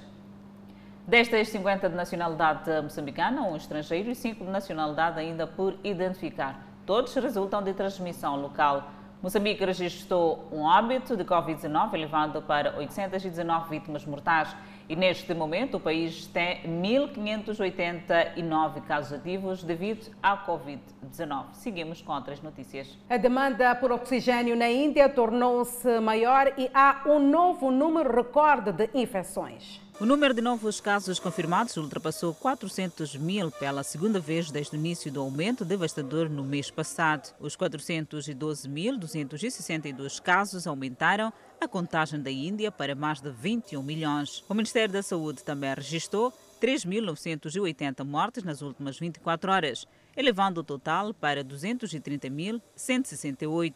Destas, 1.08 1.48
50 1.48 1.88
de 1.88 1.96
nacionalidade 1.96 2.70
moçambicana, 2.84 3.42
um 3.44 3.56
estrangeiro 3.56 4.12
e 4.12 4.16
5 4.16 4.44
de 4.44 4.52
nacionalidade 4.52 5.18
ainda 5.18 5.48
por 5.48 5.78
identificar. 5.82 6.68
Todos 6.86 7.16
resultam 7.16 7.64
de 7.64 7.74
transmissão 7.74 8.36
local. 8.36 8.92
Moçambique 9.24 9.64
registrou 9.64 10.50
um 10.52 10.64
óbito 10.64 11.16
de 11.16 11.24
Covid-19, 11.24 11.94
elevado 11.94 12.42
para 12.42 12.78
819 12.78 13.70
vítimas 13.70 14.06
mortais. 14.06 14.54
E 14.90 14.98
neste 14.98 15.34
momento 15.34 15.78
o 15.78 15.80
país 15.80 16.28
tem 16.28 16.62
1.589 16.64 18.82
casos 18.82 19.18
ativos 19.18 19.64
devido 19.64 20.14
à 20.22 20.46
Covid-19. 20.46 21.46
Seguimos 21.54 22.02
com 22.02 22.12
outras 22.12 22.42
notícias. 22.42 22.98
A 23.10 23.16
demanda 23.16 23.74
por 23.76 23.94
oxigênio 23.94 24.58
na 24.58 24.70
Índia 24.70 25.08
tornou-se 25.08 26.02
maior 26.02 26.52
e 26.58 26.70
há 26.74 27.04
um 27.06 27.18
novo 27.18 27.72
número 27.72 28.14
recorde 28.14 28.74
de 28.74 28.90
infecções. 28.94 29.87
O 30.00 30.06
número 30.06 30.32
de 30.32 30.42
novos 30.42 30.80
casos 30.80 31.18
confirmados 31.18 31.76
ultrapassou 31.76 32.32
400 32.36 33.16
mil 33.16 33.50
pela 33.50 33.82
segunda 33.82 34.20
vez 34.20 34.52
desde 34.52 34.76
o 34.76 34.78
início 34.78 35.12
do 35.12 35.20
aumento 35.20 35.66
devastador 35.66 36.30
no 36.30 36.44
mês 36.44 36.70
passado. 36.70 37.34
Os 37.40 37.58
412.262 37.58 40.22
casos 40.22 40.68
aumentaram 40.68 41.34
a 41.60 41.68
contagem 41.68 42.22
da 42.22 42.30
Índia 42.30 42.72
para 42.72 42.94
mais 42.94 43.22
de 43.22 43.32
21 43.32 43.82
milhões. 43.82 44.44
O 44.48 44.54
Ministério 44.54 44.94
da 44.94 45.02
Saúde 45.02 45.44
também 45.44 45.74
registrou 45.74 46.32
3.980 46.62 48.06
mortes 48.06 48.44
nas 48.44 48.62
últimas 48.62 49.00
24 49.00 49.52
horas, 49.52 49.88
elevando 50.16 50.62
o 50.62 50.64
total 50.64 51.12
para 51.12 51.44
230.168. 51.44 53.74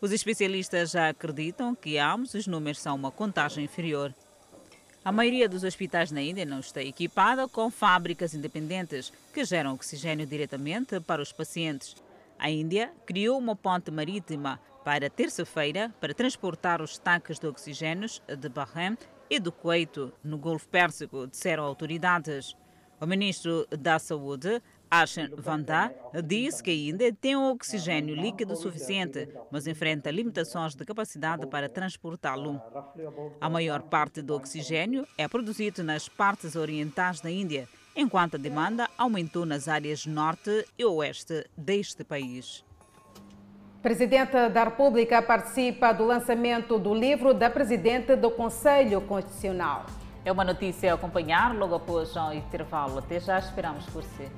Os 0.00 0.12
especialistas 0.12 0.92
já 0.92 1.08
acreditam 1.08 1.74
que 1.74 1.98
ambos 1.98 2.34
os 2.34 2.46
números 2.46 2.78
são 2.78 2.94
uma 2.94 3.10
contagem 3.10 3.64
inferior. 3.64 4.14
A 5.08 5.12
maioria 5.18 5.48
dos 5.48 5.64
hospitais 5.64 6.12
na 6.12 6.20
Índia 6.20 6.44
não 6.44 6.60
está 6.60 6.82
equipada 6.82 7.48
com 7.48 7.70
fábricas 7.70 8.34
independentes 8.34 9.10
que 9.32 9.42
geram 9.42 9.72
oxigênio 9.72 10.26
diretamente 10.26 11.00
para 11.00 11.22
os 11.22 11.32
pacientes. 11.32 11.96
A 12.38 12.50
Índia 12.50 12.92
criou 13.06 13.38
uma 13.38 13.56
ponte 13.56 13.90
marítima 13.90 14.60
para 14.84 15.08
terça-feira 15.08 15.90
para 15.98 16.12
transportar 16.12 16.82
os 16.82 16.98
tanques 16.98 17.38
de 17.38 17.46
oxigênio 17.46 18.06
de 18.38 18.48
Bahrein 18.50 18.98
e 19.30 19.40
do 19.40 19.50
Kuwait 19.50 20.12
no 20.22 20.36
Golfo 20.36 20.68
Pérsico, 20.68 21.26
disseram 21.26 21.64
autoridades. 21.64 22.54
O 23.00 23.06
ministro 23.06 23.66
da 23.70 23.98
Saúde, 23.98 24.60
Arshan 24.90 25.30
Vanda, 25.36 25.94
disse 26.24 26.62
que 26.62 26.70
a 26.70 26.74
Índia 26.74 27.12
tem 27.12 27.36
um 27.36 27.50
oxigênio 27.50 28.14
líquido 28.14 28.56
suficiente, 28.56 29.28
mas 29.50 29.66
enfrenta 29.66 30.10
limitações 30.10 30.74
de 30.74 30.84
capacidade 30.84 31.46
para 31.46 31.68
transportá-lo. 31.68 32.60
A 33.40 33.50
maior 33.50 33.82
parte 33.82 34.22
do 34.22 34.34
oxigênio 34.34 35.06
é 35.16 35.28
produzido 35.28 35.82
nas 35.84 36.08
partes 36.08 36.56
orientais 36.56 37.20
da 37.20 37.30
Índia, 37.30 37.68
enquanto 37.94 38.36
a 38.36 38.38
demanda 38.38 38.88
aumentou 38.96 39.44
nas 39.44 39.68
áreas 39.68 40.06
norte 40.06 40.66
e 40.78 40.84
oeste 40.84 41.44
deste 41.56 42.04
país. 42.04 42.64
Presidente 43.82 44.48
da 44.48 44.64
República 44.64 45.22
participa 45.22 45.92
do 45.92 46.04
lançamento 46.04 46.78
do 46.78 46.92
livro 46.92 47.32
da 47.32 47.48
Presidente 47.48 48.16
do 48.16 48.30
Conselho 48.30 49.00
Constitucional. 49.02 49.86
É 50.24 50.32
uma 50.32 50.44
notícia 50.44 50.92
a 50.92 50.94
acompanhar 50.94 51.54
logo 51.54 51.74
após 51.74 52.14
o 52.16 52.32
intervalo. 52.32 52.98
Até 52.98 53.20
já 53.20 53.38
esperamos 53.38 53.86
por 53.86 54.02
si. 54.02 54.28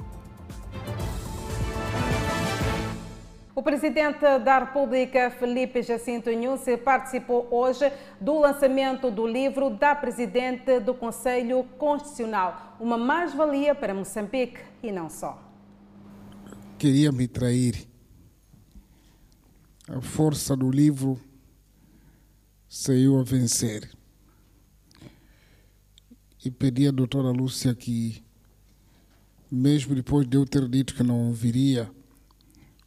O 3.55 3.63
presidente 3.63 4.21
da 4.39 4.61
República, 4.61 5.31
Felipe 5.31 5.83
Jacinto 5.83 6.31
Nhusse, 6.31 6.79
participou 6.79 7.47
hoje 7.51 7.93
do 8.21 8.39
lançamento 8.39 9.11
do 9.11 9.27
livro 9.27 9.69
da 9.69 9.95
Presidente 9.95 10.81
do 10.81 10.95
Conselho 10.95 11.65
Constitucional, 11.77 12.79
uma 12.81 12.97
mais-valia 12.97 13.75
para 13.75 13.93
Moçambique 13.93 14.61
e 14.83 14.91
não 14.91 15.11
só. 15.11 15.39
Queria 16.79 17.13
me 17.13 17.29
trair. 17.29 17.87
A 19.87 20.01
força 20.01 20.57
do 20.57 20.71
livro 20.71 21.21
saiu 22.67 23.19
a 23.19 23.23
vencer. 23.23 23.91
E 26.43 26.51
pedi 26.51 26.89
à 26.89 26.91
doutora 26.91 27.31
Lúcia 27.31 27.75
que, 27.75 28.25
mesmo 29.51 29.95
depois 29.95 30.27
de 30.27 30.37
eu 30.37 30.47
ter 30.47 30.69
dito 30.69 30.95
que 30.95 31.03
não 31.03 31.33
viria, 31.33 31.91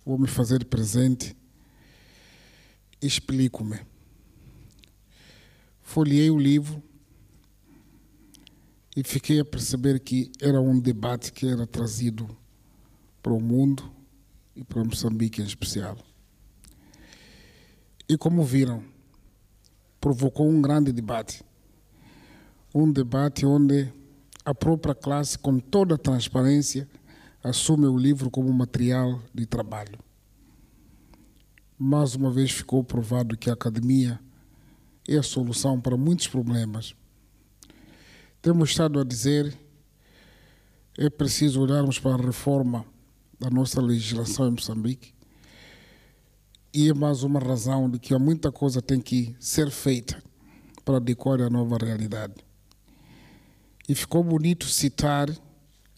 vou 0.06 0.18
me 0.18 0.28
fazer 0.28 0.64
presente. 0.66 1.36
Explico-me. 3.02 3.80
Folhei 5.82 6.32
o 6.32 6.40
livro 6.40 6.82
e 8.96 9.04
fiquei 9.04 9.40
a 9.40 9.46
perceber 9.46 10.00
que 10.00 10.32
era 10.40 10.62
um 10.62 10.80
debate 10.80 11.34
que 11.34 11.48
era 11.48 11.68
trazido 11.68 12.30
para 13.22 13.34
o 13.34 13.42
mundo 13.42 13.92
e 14.56 14.64
para 14.64 14.84
Moçambique 14.84 15.42
em 15.42 15.46
especial. 15.46 15.98
E 18.08 18.18
como 18.18 18.44
viram, 18.44 18.84
provocou 20.00 20.48
um 20.50 20.62
grande 20.62 20.92
debate. 20.92 21.44
Um 22.74 22.92
debate 22.92 23.46
onde 23.46 23.92
a 24.46 24.54
própria 24.54 24.94
classe, 24.94 25.38
com 25.38 25.60
toda 25.60 25.96
a 25.96 25.98
transparência, 25.98 26.88
assume 27.44 27.88
o 27.88 27.98
livro 27.98 28.30
como 28.30 28.52
material 28.52 29.22
de 29.34 29.46
trabalho. 29.46 29.98
Mais 31.78 32.16
uma 32.16 32.32
vez 32.32 32.52
ficou 32.52 32.84
provado 32.84 33.38
que 33.38 33.50
a 33.50 33.54
academia 33.54 34.20
é 35.08 35.18
a 35.18 35.24
solução 35.24 35.80
para 35.80 35.98
muitos 35.98 36.28
problemas. 36.28 36.96
Temos 38.42 38.70
estado 38.70 39.00
a 39.00 39.04
dizer 39.04 39.58
é 40.98 41.10
preciso 41.10 41.62
olharmos 41.62 41.98
para 41.98 42.14
a 42.14 42.26
reforma 42.26 42.86
da 43.40 43.50
nossa 43.50 43.82
legislação 43.82 44.48
em 44.48 44.52
Moçambique 44.52 45.14
e 46.74 46.90
é 46.90 46.94
mais 46.94 47.24
uma 47.24 47.40
razão 47.40 47.90
de 47.90 48.00
que 48.00 48.14
há 48.14 48.20
muita 48.20 48.52
coisa 48.52 48.82
tem 48.82 49.00
que 49.00 49.36
ser 49.40 49.70
feita 49.70 50.22
para 50.86 50.98
adequar 50.98 51.42
a 51.42 51.50
nova 51.50 51.78
realidade. 51.78 52.36
E 53.88 53.94
ficou 53.94 54.24
bonito 54.24 54.66
citar 54.66 55.30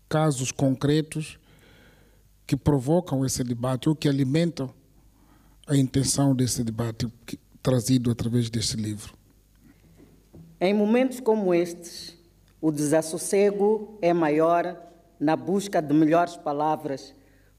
casos 0.09 0.51
concretos 0.51 1.39
que 2.47 2.55
provocam 2.55 3.25
esse 3.25 3.43
debate 3.43 3.89
ou 3.89 3.95
que 3.95 4.07
alimentam 4.07 4.73
a 5.67 5.75
intenção 5.75 6.36
desse 6.36 6.63
debate 6.63 7.07
que, 7.25 7.39
trazido 7.61 8.11
através 8.11 8.49
desse 8.49 8.77
livro. 8.77 9.13
Em 10.59 10.73
momentos 10.73 11.19
como 11.19 11.53
estes, 11.53 12.17
o 12.61 12.71
desassossego 12.71 13.97
é 14.01 14.13
maior 14.13 14.79
na 15.19 15.36
busca 15.36 15.81
de 15.81 15.93
melhores 15.93 16.38
palavras, 16.38 17.13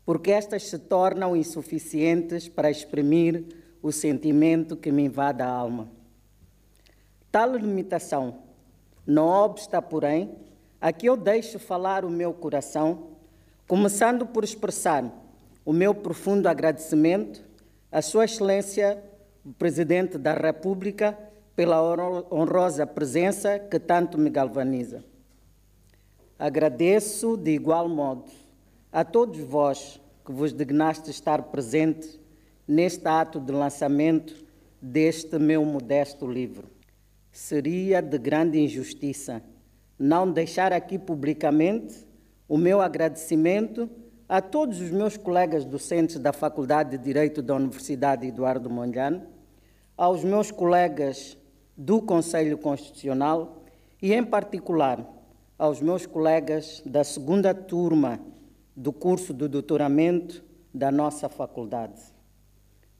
porque 0.05 0.31
estas 0.31 0.65
se 0.65 0.79
tornam 0.79 1.37
insuficientes 1.37 2.49
para 2.49 2.71
exprimir 2.71 3.45
o 3.83 3.93
sentimento 3.93 4.77
que 4.77 4.91
me 4.91 5.05
invade 5.05 5.43
a 5.43 5.49
alma. 5.49 5.89
Tal 7.31 7.57
limitação 7.57 8.46
não 9.07 9.29
obsta, 9.29 9.81
porém, 9.81 10.35
a 10.81 10.93
que 10.93 11.07
eu 11.07 11.17
deixo 11.17 11.59
falar 11.59 12.05
o 12.05 12.11
meu 12.11 12.35
coração, 12.35 13.09
começando 13.69 14.27
por 14.27 14.45
expressar 14.45 15.05
o 15.65 15.73
meu 15.73 15.95
profundo 15.95 16.49
agradecimento 16.49 17.45
à 17.91 18.03
Sua 18.03 18.25
Excelência, 18.25 19.03
o 19.45 19.53
Presidente 19.53 20.19
da 20.19 20.35
República, 20.35 21.17
pela 21.55 21.81
honrosa 22.31 22.87
presença 22.87 23.59
que 23.59 23.79
tanto 23.79 24.19
me 24.19 24.29
galvaniza. 24.29 25.03
Agradeço 26.39 27.37
de 27.37 27.53
igual 27.53 27.89
modo 27.89 28.31
a 28.93 29.05
todos 29.05 29.39
vós 29.41 30.01
que 30.25 30.33
vos 30.33 30.53
dignaste 30.53 31.11
estar 31.11 31.43
presente 31.45 32.21
neste 32.69 33.07
ato 33.09 33.41
de 33.41 33.53
lançamento 33.53 34.45
deste 34.81 35.39
meu 35.39 35.65
modesto 35.65 36.27
livro. 36.27 36.76
Seria 37.37 38.01
de 38.01 38.17
grande 38.17 38.59
injustiça 38.59 39.43
não 39.99 40.33
deixar 40.33 40.73
aqui 40.73 40.99
publicamente 40.99 41.95
o 42.49 42.57
meu 42.57 42.81
agradecimento 42.81 43.91
a 44.27 44.41
todos 44.41 44.81
os 44.81 44.91
meus 44.91 45.19
colegas 45.19 45.63
docentes 45.63 46.19
da 46.19 46.33
Faculdade 46.33 46.97
de 46.97 47.05
Direito 47.05 47.43
da 47.43 47.55
Universidade 47.55 48.27
Eduardo 48.27 48.71
Mondlane, 48.71 49.23
aos 49.99 50.25
meus 50.25 50.51
colegas 50.51 51.37
do 51.77 52.01
Conselho 52.01 52.57
Constitucional 52.57 53.63
e, 54.01 54.15
em 54.15 54.25
particular, 54.25 55.07
aos 55.59 55.83
meus 55.83 56.07
colegas 56.07 56.83
da 56.87 57.05
segunda 57.05 57.53
turma 57.53 58.19
do 58.75 58.95
curso 58.95 59.35
de 59.35 59.47
doutoramento 59.47 60.43
da 60.73 60.91
nossa 60.91 61.29
faculdade. 61.29 62.01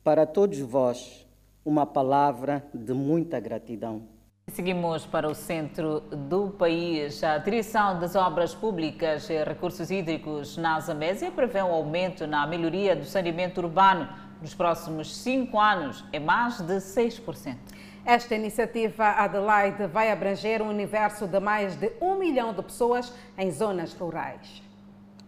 Para 0.05 0.27
todos 0.27 0.59
vós, 0.59 1.27
uma 1.65 1.87
palavra 1.87 2.63
de 2.75 2.93
muita 2.93 3.41
gratidão. 3.41 4.15
Seguimos 4.57 5.05
para 5.05 5.29
o 5.29 5.35
centro 5.35 6.01
do 6.11 6.49
país. 6.49 7.23
A 7.23 7.37
direção 7.37 7.99
das 7.99 8.17
obras 8.17 8.55
públicas 8.55 9.29
e 9.29 9.45
recursos 9.45 9.91
hídricos 9.91 10.57
na 10.57 10.81
Zambésia 10.81 11.31
prevê 11.31 11.63
um 11.63 11.75
aumento 11.75 12.27
na 12.27 12.47
melhoria 12.47 12.97
do 12.97 13.05
saneamento 13.05 13.61
urbano 13.61 14.09
nos 14.41 14.55
próximos 14.55 15.15
cinco 15.15 15.61
anos, 15.61 16.03
é 16.11 16.19
mais 16.19 16.59
de 16.63 16.77
6%. 16.77 17.55
Esta 18.03 18.35
iniciativa 18.35 19.05
Adelaide 19.05 19.87
vai 19.89 20.11
abranger 20.11 20.63
um 20.63 20.71
universo 20.71 21.27
de 21.27 21.39
mais 21.39 21.77
de 21.77 21.93
um 22.01 22.19
milhão 22.19 22.55
de 22.55 22.63
pessoas 22.63 23.13
em 23.37 23.51
zonas 23.51 23.93
rurais. 23.93 24.63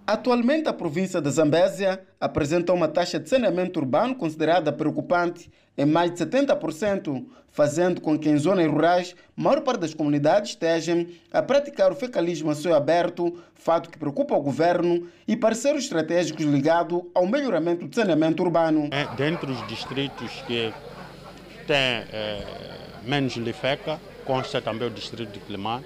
Atualmente, 0.06 0.70
a 0.70 0.72
província 0.72 1.20
de 1.20 1.28
Zambésia 1.28 2.02
apresenta 2.18 2.72
uma 2.72 2.88
taxa 2.88 3.20
de 3.20 3.28
saneamento 3.28 3.78
urbano 3.78 4.14
considerada 4.14 4.72
preocupante 4.72 5.50
em 5.78 5.86
mais 5.86 6.12
de 6.12 6.18
70%, 6.18 7.24
fazendo 7.52 8.00
com 8.00 8.18
que 8.18 8.28
em 8.28 8.36
zonas 8.36 8.66
rurais 8.66 9.14
maior 9.36 9.60
parte 9.60 9.80
das 9.80 9.94
comunidades 9.94 10.50
estejam 10.50 11.06
a 11.32 11.40
praticar 11.40 11.92
o 11.92 11.94
fecalismo 11.94 12.50
a 12.50 12.54
céu 12.56 12.74
aberto, 12.74 13.38
fato 13.54 13.88
que 13.88 13.96
preocupa 13.96 14.34
o 14.34 14.40
governo 14.42 15.06
e 15.26 15.36
parceiros 15.36 15.84
estratégicos 15.84 16.44
ligados 16.44 17.02
ao 17.14 17.26
melhoramento 17.26 17.86
do 17.86 17.94
saneamento 17.94 18.42
urbano. 18.42 18.88
É, 18.90 19.06
dentro 19.16 19.46
dos 19.46 19.66
distritos 19.68 20.42
que 20.48 20.72
têm 21.64 21.76
é, 22.12 22.42
menos 23.04 23.36
lifeca, 23.36 24.00
consta 24.24 24.60
também 24.60 24.88
o 24.88 24.90
distrito 24.90 25.30
de 25.30 25.38
Climar, 25.38 25.80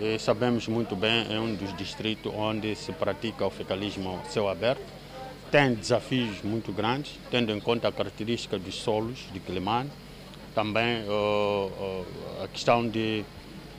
e 0.00 0.18
sabemos 0.18 0.66
muito 0.66 0.96
bem, 0.96 1.26
é 1.32 1.38
um 1.38 1.54
dos 1.54 1.76
distritos 1.76 2.32
onde 2.34 2.74
se 2.74 2.90
pratica 2.90 3.46
o 3.46 3.50
fecalismo 3.50 4.18
a 4.24 4.28
céu 4.28 4.48
aberto. 4.48 4.99
Tem 5.50 5.74
desafios 5.74 6.42
muito 6.44 6.72
grandes, 6.72 7.18
tendo 7.28 7.50
em 7.50 7.58
conta 7.58 7.88
a 7.88 7.92
característica 7.92 8.56
dos 8.56 8.76
solos 8.76 9.18
de 9.32 9.40
Quilimane, 9.40 9.90
também 10.54 11.02
uh, 11.08 12.06
a 12.44 12.46
questão 12.46 12.88
de 12.88 13.24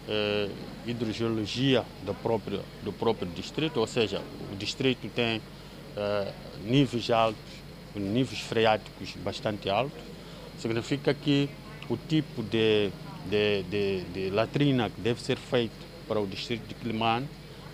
uh, 0.06 0.52
hidrogeologia 0.86 1.86
do 2.06 2.14
próprio, 2.14 2.62
do 2.84 2.92
próprio 2.92 3.26
distrito, 3.30 3.80
ou 3.80 3.88
seja, 3.88 4.22
o 4.52 4.56
distrito 4.58 5.08
tem 5.16 5.42
níveis 6.66 7.10
altos, 7.10 7.42
níveis 7.96 8.40
freáticos 8.40 9.14
bastante 9.24 9.70
altos, 9.70 10.00
significa 10.58 11.14
que 11.14 11.50
o 11.90 11.98
tipo 11.98 12.44
de, 12.44 12.90
de, 13.30 13.64
de, 13.64 14.04
de 14.14 14.30
latrina 14.30 14.90
que 14.90 15.02
deve 15.02 15.22
ser 15.22 15.38
feito 15.38 15.74
para 16.08 16.20
o 16.20 16.28
distrito 16.28 16.66
de 16.68 16.74
Quilimane 16.76 17.28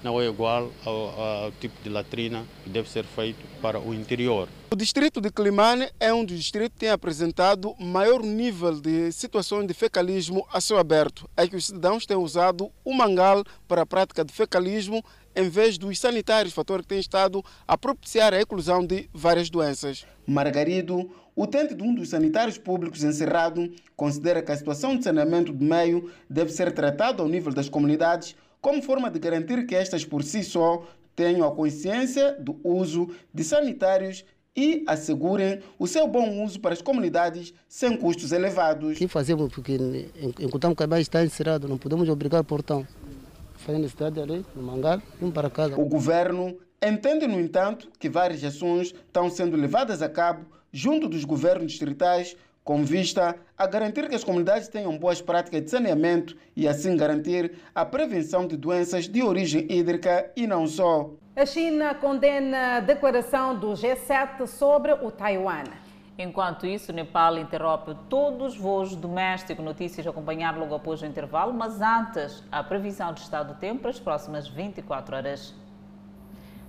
não 0.03 0.19
é 0.21 0.25
igual 0.27 0.71
ao, 0.85 1.19
ao, 1.19 1.51
tipo 1.53 1.75
de 1.83 1.89
latrina 1.89 2.45
que 2.63 2.69
deve 2.69 2.89
ser 2.89 3.03
feito 3.03 3.39
para 3.61 3.79
o 3.79 3.93
interior. 3.93 4.47
O 4.71 4.75
distrito 4.75 5.21
de 5.21 5.31
Climane 5.31 5.89
é 5.99 6.13
um 6.13 6.23
dos 6.23 6.37
distritos 6.37 6.73
que 6.73 6.79
tem 6.81 6.89
apresentado 6.89 7.73
maior 7.79 8.21
nível 8.21 8.79
de 8.79 9.11
situações 9.11 9.67
de 9.67 9.73
fecalismo 9.73 10.45
a 10.51 10.59
céu 10.59 10.77
aberto. 10.77 11.29
É 11.35 11.47
que 11.47 11.55
os 11.55 11.67
cidadãos 11.67 12.05
têm 12.05 12.17
usado 12.17 12.71
o 12.83 12.93
mangal 12.93 13.43
para 13.67 13.83
a 13.83 13.85
prática 13.85 14.23
de 14.23 14.33
fecalismo 14.33 15.03
em 15.35 15.49
vez 15.49 15.77
dos 15.77 15.99
sanitários, 15.99 16.53
fator 16.53 16.81
que 16.81 16.87
tem 16.87 16.99
estado 16.99 17.45
a 17.67 17.77
propiciar 17.77 18.33
a 18.33 18.41
eclosão 18.41 18.83
de 18.83 19.07
várias 19.13 19.51
doenças. 19.51 20.03
Margarido, 20.25 21.11
utente 21.35 21.75
de 21.75 21.83
um 21.83 21.93
dos 21.93 22.09
sanitários 22.09 22.57
públicos 22.57 23.03
encerrado, 23.03 23.71
considera 23.95 24.41
que 24.41 24.51
a 24.51 24.57
situação 24.57 24.97
de 24.97 25.03
saneamento 25.03 25.53
do 25.53 25.63
meio 25.63 26.11
deve 26.27 26.51
ser 26.51 26.71
tratada 26.71 27.21
ao 27.21 27.29
nível 27.29 27.53
das 27.53 27.69
comunidades, 27.69 28.35
como 28.61 28.81
forma 28.81 29.09
de 29.09 29.19
garantir 29.19 29.65
que 29.65 29.75
estas 29.75 30.03
por 30.05 30.23
si 30.23 30.43
só 30.43 30.85
tenham 31.15 31.47
a 31.47 31.51
consciência 31.55 32.33
do 32.39 32.59
uso 32.63 33.09
de 33.33 33.43
sanitários 33.43 34.23
e 34.55 34.83
assegurem 34.87 35.59
o 35.77 35.85
seu 35.85 36.07
bom 36.07 36.43
uso 36.43 36.59
para 36.59 36.73
as 36.73 36.81
comunidades 36.81 37.53
sem 37.67 37.95
custos 37.95 38.31
elevados. 38.31 38.93
O 38.93 38.95
que 38.95 39.07
fazemos? 39.07 39.53
Porque 39.53 39.77
enquanto 40.39 40.67
o 40.67 40.75
cabelo 40.75 41.01
está 41.01 41.23
encerrado, 41.23 41.67
não 41.67 41.77
podemos 41.77 42.09
obrigar 42.09 42.41
o 42.41 42.43
portão. 42.43 42.87
Fazendo 43.55 43.81
necessidade 43.81 44.19
ali, 44.19 44.45
no 44.55 44.63
mangar, 44.63 45.01
vamos 45.19 45.33
para 45.33 45.49
casa. 45.49 45.79
O 45.79 45.85
governo 45.85 46.57
entende, 46.81 47.27
no 47.27 47.39
entanto, 47.39 47.89
que 47.99 48.09
várias 48.09 48.43
ações 48.43 48.87
estão 48.87 49.29
sendo 49.29 49.55
levadas 49.55 50.01
a 50.01 50.09
cabo 50.09 50.45
junto 50.71 51.07
dos 51.07 51.23
governos 51.23 51.71
distritais 51.71 52.35
com 52.67 52.83
vista 52.83 53.33
a 53.57 53.65
garantir 53.65 54.09
que 54.09 54.15
as 54.15 54.25
comunidades 54.25 54.67
tenham 54.67 54.97
boas 54.97 55.21
práticas 55.21 55.63
de 55.63 55.69
saneamento 55.69 56.35
e 56.53 56.67
assim 56.67 56.97
garantir 56.97 57.53
a 57.73 57.85
prevenção 57.85 58.45
de 58.45 58.57
doenças 58.57 59.07
de 59.07 59.23
origem 59.23 59.65
hídrica 59.69 60.29
e 60.35 60.45
não 60.45 60.67
só. 60.67 61.11
A 61.33 61.45
China 61.45 61.95
condena 61.95 62.75
a 62.75 62.79
declaração 62.81 63.57
do 63.57 63.67
G7 63.67 64.45
sobre 64.47 64.91
o 64.91 65.09
Taiwan. 65.09 65.63
Enquanto 66.19 66.67
isso, 66.67 66.91
o 66.91 66.95
Nepal 66.95 67.37
interrompe 67.37 67.95
todos 68.09 68.55
os 68.55 68.59
voos 68.59 68.95
domésticos. 68.97 69.63
Notícias 69.63 70.05
a 70.05 70.09
acompanhar 70.09 70.57
logo 70.57 70.75
após 70.75 71.01
o 71.01 71.05
intervalo, 71.05 71.53
mas 71.53 71.79
antes, 71.79 72.43
a 72.51 72.61
previsão 72.61 73.13
de 73.13 73.21
estado 73.21 73.53
do 73.53 73.59
tempo 73.59 73.83
para 73.83 73.91
as 73.91 73.99
próximas 73.99 74.45
24 74.45 75.15
horas. 75.15 75.55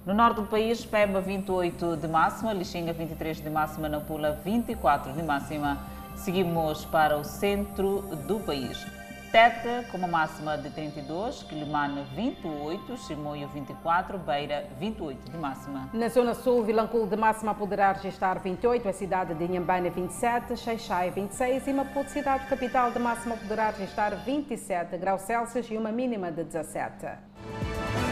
No 0.09 0.15
norte 0.15 0.37
do 0.37 0.47
país, 0.47 0.87
Pemba 0.87 1.21
28 1.21 1.99
de 1.99 2.09
máxima, 2.09 2.55
Lixinga 2.55 2.95
23 2.95 3.43
de 3.43 3.51
máxima, 3.51 3.91
Nampula 3.91 4.41
24 4.43 5.13
de 5.13 5.23
máxima. 5.23 5.77
Seguimos 6.17 6.87
para 6.87 7.19
o 7.19 7.25
centro 7.25 8.01
do 8.27 8.41
país. 8.41 8.87
Teta 9.31 9.85
com 9.91 9.99
uma 9.99 10.09
máxima 10.09 10.57
de 10.57 10.71
32, 10.71 11.43
Quilimane 11.43 12.07
28, 12.17 12.97
Chimoio 13.07 13.49
24, 13.49 14.17
Beira 14.17 14.67
28 14.81 15.31
de 15.31 15.37
máxima. 15.37 15.91
Na 15.93 16.09
zona 16.09 16.33
sul, 16.33 16.65
Vilanculo 16.65 17.07
de 17.07 17.15
máxima 17.15 17.55
poderá 17.55 17.93
registrar 17.93 18.39
28, 18.39 18.89
a 18.89 18.93
cidade 18.95 19.35
de 19.35 19.45
Inhambane 19.45 19.91
27, 19.91 20.57
Xaixai 20.57 21.11
26 21.11 21.67
e 21.67 21.73
Maputo, 21.75 22.09
cidade 22.09 22.47
capital 22.47 22.91
de 22.93 22.99
máxima 22.99 23.37
poderá 23.37 23.69
registrar 23.73 24.15
27 24.25 24.97
graus 24.97 25.21
Celsius 25.21 25.71
e 25.71 25.77
uma 25.77 25.93
mínima 25.93 26.33
de 26.33 26.45
17. 26.45 28.08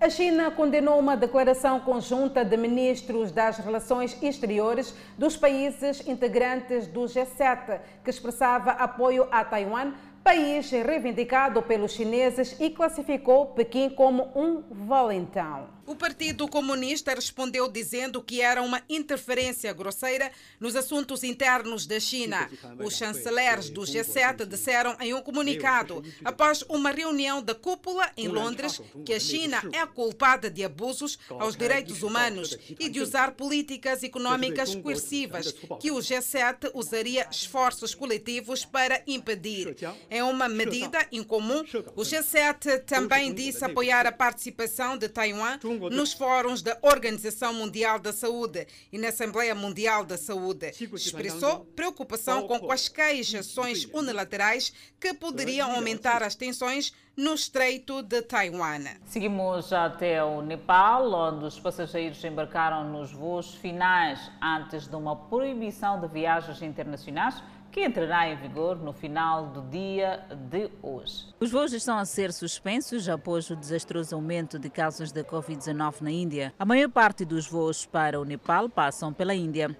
A 0.00 0.08
China 0.08 0.50
condenou 0.50 0.98
uma 0.98 1.14
declaração 1.14 1.78
conjunta 1.78 2.42
de 2.42 2.56
ministros 2.56 3.30
das 3.30 3.58
Relações 3.58 4.16
Exteriores 4.22 4.94
dos 5.18 5.36
países 5.36 6.08
integrantes 6.08 6.86
do 6.86 7.02
G7, 7.02 7.78
que 8.02 8.08
expressava 8.08 8.70
apoio 8.70 9.28
a 9.30 9.44
Taiwan 9.44 9.92
país 10.24 10.70
reivindicado 10.70 11.60
pelos 11.60 11.92
chineses 11.92 12.56
e 12.58 12.70
classificou 12.70 13.48
Pequim 13.48 13.90
como 13.90 14.30
um 14.34 14.62
valentão. 14.70 15.68
O 15.90 15.96
Partido 15.96 16.46
Comunista 16.46 17.12
respondeu 17.12 17.68
dizendo 17.68 18.22
que 18.22 18.40
era 18.40 18.62
uma 18.62 18.80
interferência 18.88 19.72
grosseira 19.72 20.30
nos 20.60 20.76
assuntos 20.76 21.24
internos 21.24 21.84
da 21.84 21.98
China. 21.98 22.48
Os 22.78 22.96
chanceleres 22.96 23.68
do 23.70 23.80
G7 23.80 24.46
disseram 24.46 24.96
em 25.00 25.12
um 25.12 25.20
comunicado, 25.20 26.00
após 26.24 26.62
uma 26.68 26.92
reunião 26.92 27.42
da 27.42 27.56
cúpula 27.56 28.08
em 28.16 28.28
Londres, 28.28 28.80
que 29.04 29.12
a 29.12 29.18
China 29.18 29.60
é 29.72 29.84
culpada 29.84 30.48
de 30.48 30.62
abusos 30.62 31.18
aos 31.28 31.56
direitos 31.56 32.04
humanos 32.04 32.56
e 32.78 32.88
de 32.88 33.00
usar 33.00 33.32
políticas 33.32 34.04
econômicas 34.04 34.76
coercivas, 34.76 35.52
que 35.80 35.90
o 35.90 35.96
G7 35.96 36.70
usaria 36.72 37.26
esforços 37.28 37.96
coletivos 37.96 38.64
para 38.64 39.02
impedir. 39.08 39.76
Em 40.08 40.22
uma 40.22 40.48
medida 40.48 41.04
incomum, 41.10 41.64
o 41.96 42.02
G7 42.02 42.84
também 42.84 43.34
disse 43.34 43.64
apoiar 43.64 44.06
a 44.06 44.12
participação 44.12 44.96
de 44.96 45.08
Taiwan 45.08 45.58
nos 45.88 46.12
fóruns 46.12 46.60
da 46.60 46.76
Organização 46.82 47.54
Mundial 47.54 47.98
da 47.98 48.12
Saúde 48.12 48.66
e 48.92 48.98
na 48.98 49.08
Assembleia 49.08 49.54
Mundial 49.54 50.04
da 50.04 50.18
Saúde. 50.18 50.72
Expressou 50.94 51.64
preocupação 51.76 52.46
com 52.46 52.58
quaisquer 52.60 53.20
ações 53.38 53.86
unilaterais 53.92 54.72
que 55.00 55.14
poderiam 55.14 55.72
aumentar 55.72 56.22
as 56.22 56.34
tensões 56.34 56.92
no 57.16 57.34
Estreito 57.34 58.02
de 58.02 58.22
Taiwan. 58.22 58.84
Seguimos 59.04 59.72
até 59.72 60.22
o 60.22 60.42
Nepal, 60.42 61.12
onde 61.12 61.44
os 61.44 61.58
passageiros 61.58 62.22
embarcaram 62.24 62.90
nos 62.90 63.12
voos 63.12 63.54
finais 63.54 64.30
antes 64.40 64.86
de 64.86 64.96
uma 64.96 65.16
proibição 65.16 66.00
de 66.00 66.08
viagens 66.08 66.62
internacionais 66.62 67.42
que 67.70 67.84
entrará 67.84 68.28
em 68.28 68.36
vigor 68.36 68.76
no 68.76 68.92
final 68.92 69.46
do 69.46 69.62
dia 69.62 70.24
de 70.50 70.70
hoje. 70.82 71.26
Os 71.38 71.50
voos 71.50 71.72
estão 71.72 71.96
a 71.96 72.04
ser 72.04 72.32
suspensos 72.32 73.08
após 73.08 73.48
o 73.50 73.56
desastroso 73.56 74.14
aumento 74.14 74.58
de 74.58 74.68
casos 74.68 75.12
de 75.12 75.22
Covid-19 75.22 76.00
na 76.00 76.10
Índia. 76.10 76.52
A 76.58 76.64
maior 76.64 76.90
parte 76.90 77.24
dos 77.24 77.46
voos 77.46 77.86
para 77.86 78.20
o 78.20 78.24
Nepal 78.24 78.68
passam 78.68 79.12
pela 79.12 79.34
Índia. 79.34 79.76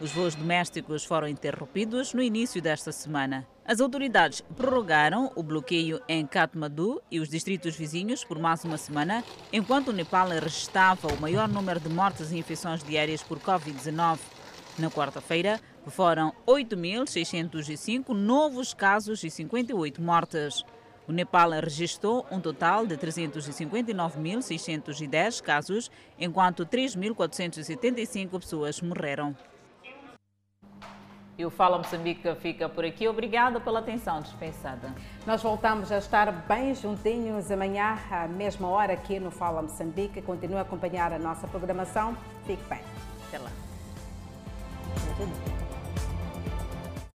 Os 0.00 0.12
voos 0.12 0.34
domésticos 0.34 1.04
foram 1.04 1.28
interrompidos 1.28 2.12
no 2.12 2.22
início 2.22 2.60
desta 2.60 2.90
semana. 2.90 3.46
As 3.64 3.80
autoridades 3.80 4.40
prorrogaram 4.40 5.30
o 5.36 5.42
bloqueio 5.42 6.00
em 6.08 6.26
Kathmandu 6.26 7.00
e 7.08 7.20
os 7.20 7.28
distritos 7.28 7.76
vizinhos 7.76 8.24
por 8.24 8.38
mais 8.38 8.64
uma 8.64 8.76
semana, 8.76 9.22
enquanto 9.52 9.88
o 9.88 9.92
Nepal 9.92 10.28
registrava 10.28 11.06
o 11.06 11.20
maior 11.20 11.46
número 11.48 11.78
de 11.78 11.88
mortes 11.88 12.32
e 12.32 12.38
infecções 12.38 12.82
diárias 12.82 13.22
por 13.22 13.38
Covid-19. 13.38 14.18
Na 14.78 14.90
quarta-feira, 14.90 15.60
foram 15.90 16.32
8.605 16.46 18.10
novos 18.10 18.72
casos 18.72 19.24
e 19.24 19.30
58 19.30 20.00
mortes. 20.00 20.64
O 21.08 21.12
Nepal 21.12 21.50
registrou 21.50 22.24
um 22.30 22.40
total 22.40 22.86
de 22.86 22.96
359.610 22.96 25.42
casos, 25.42 25.90
enquanto 26.18 26.64
3.475 26.64 28.30
pessoas 28.38 28.80
morreram. 28.80 29.36
E 31.36 31.44
o 31.44 31.50
Fala 31.50 31.78
Moçambique 31.78 32.32
fica 32.36 32.68
por 32.68 32.84
aqui. 32.84 33.08
Obrigada 33.08 33.58
pela 33.58 33.80
atenção 33.80 34.20
dispensada. 34.20 34.94
Nós 35.26 35.42
voltamos 35.42 35.90
a 35.90 35.98
estar 35.98 36.30
bem 36.46 36.72
juntinhos 36.74 37.50
amanhã, 37.50 37.98
à 38.10 38.28
mesma 38.28 38.68
hora, 38.68 38.92
aqui 38.92 39.18
no 39.18 39.30
Fala 39.30 39.62
Moçambique. 39.62 40.20
Continue 40.22 40.58
a 40.58 40.60
acompanhar 40.60 41.12
a 41.12 41.18
nossa 41.18 41.48
programação. 41.48 42.16
Fique 42.46 42.62
bem. 42.68 42.80
Até 43.28 43.38
lá. 43.38 43.50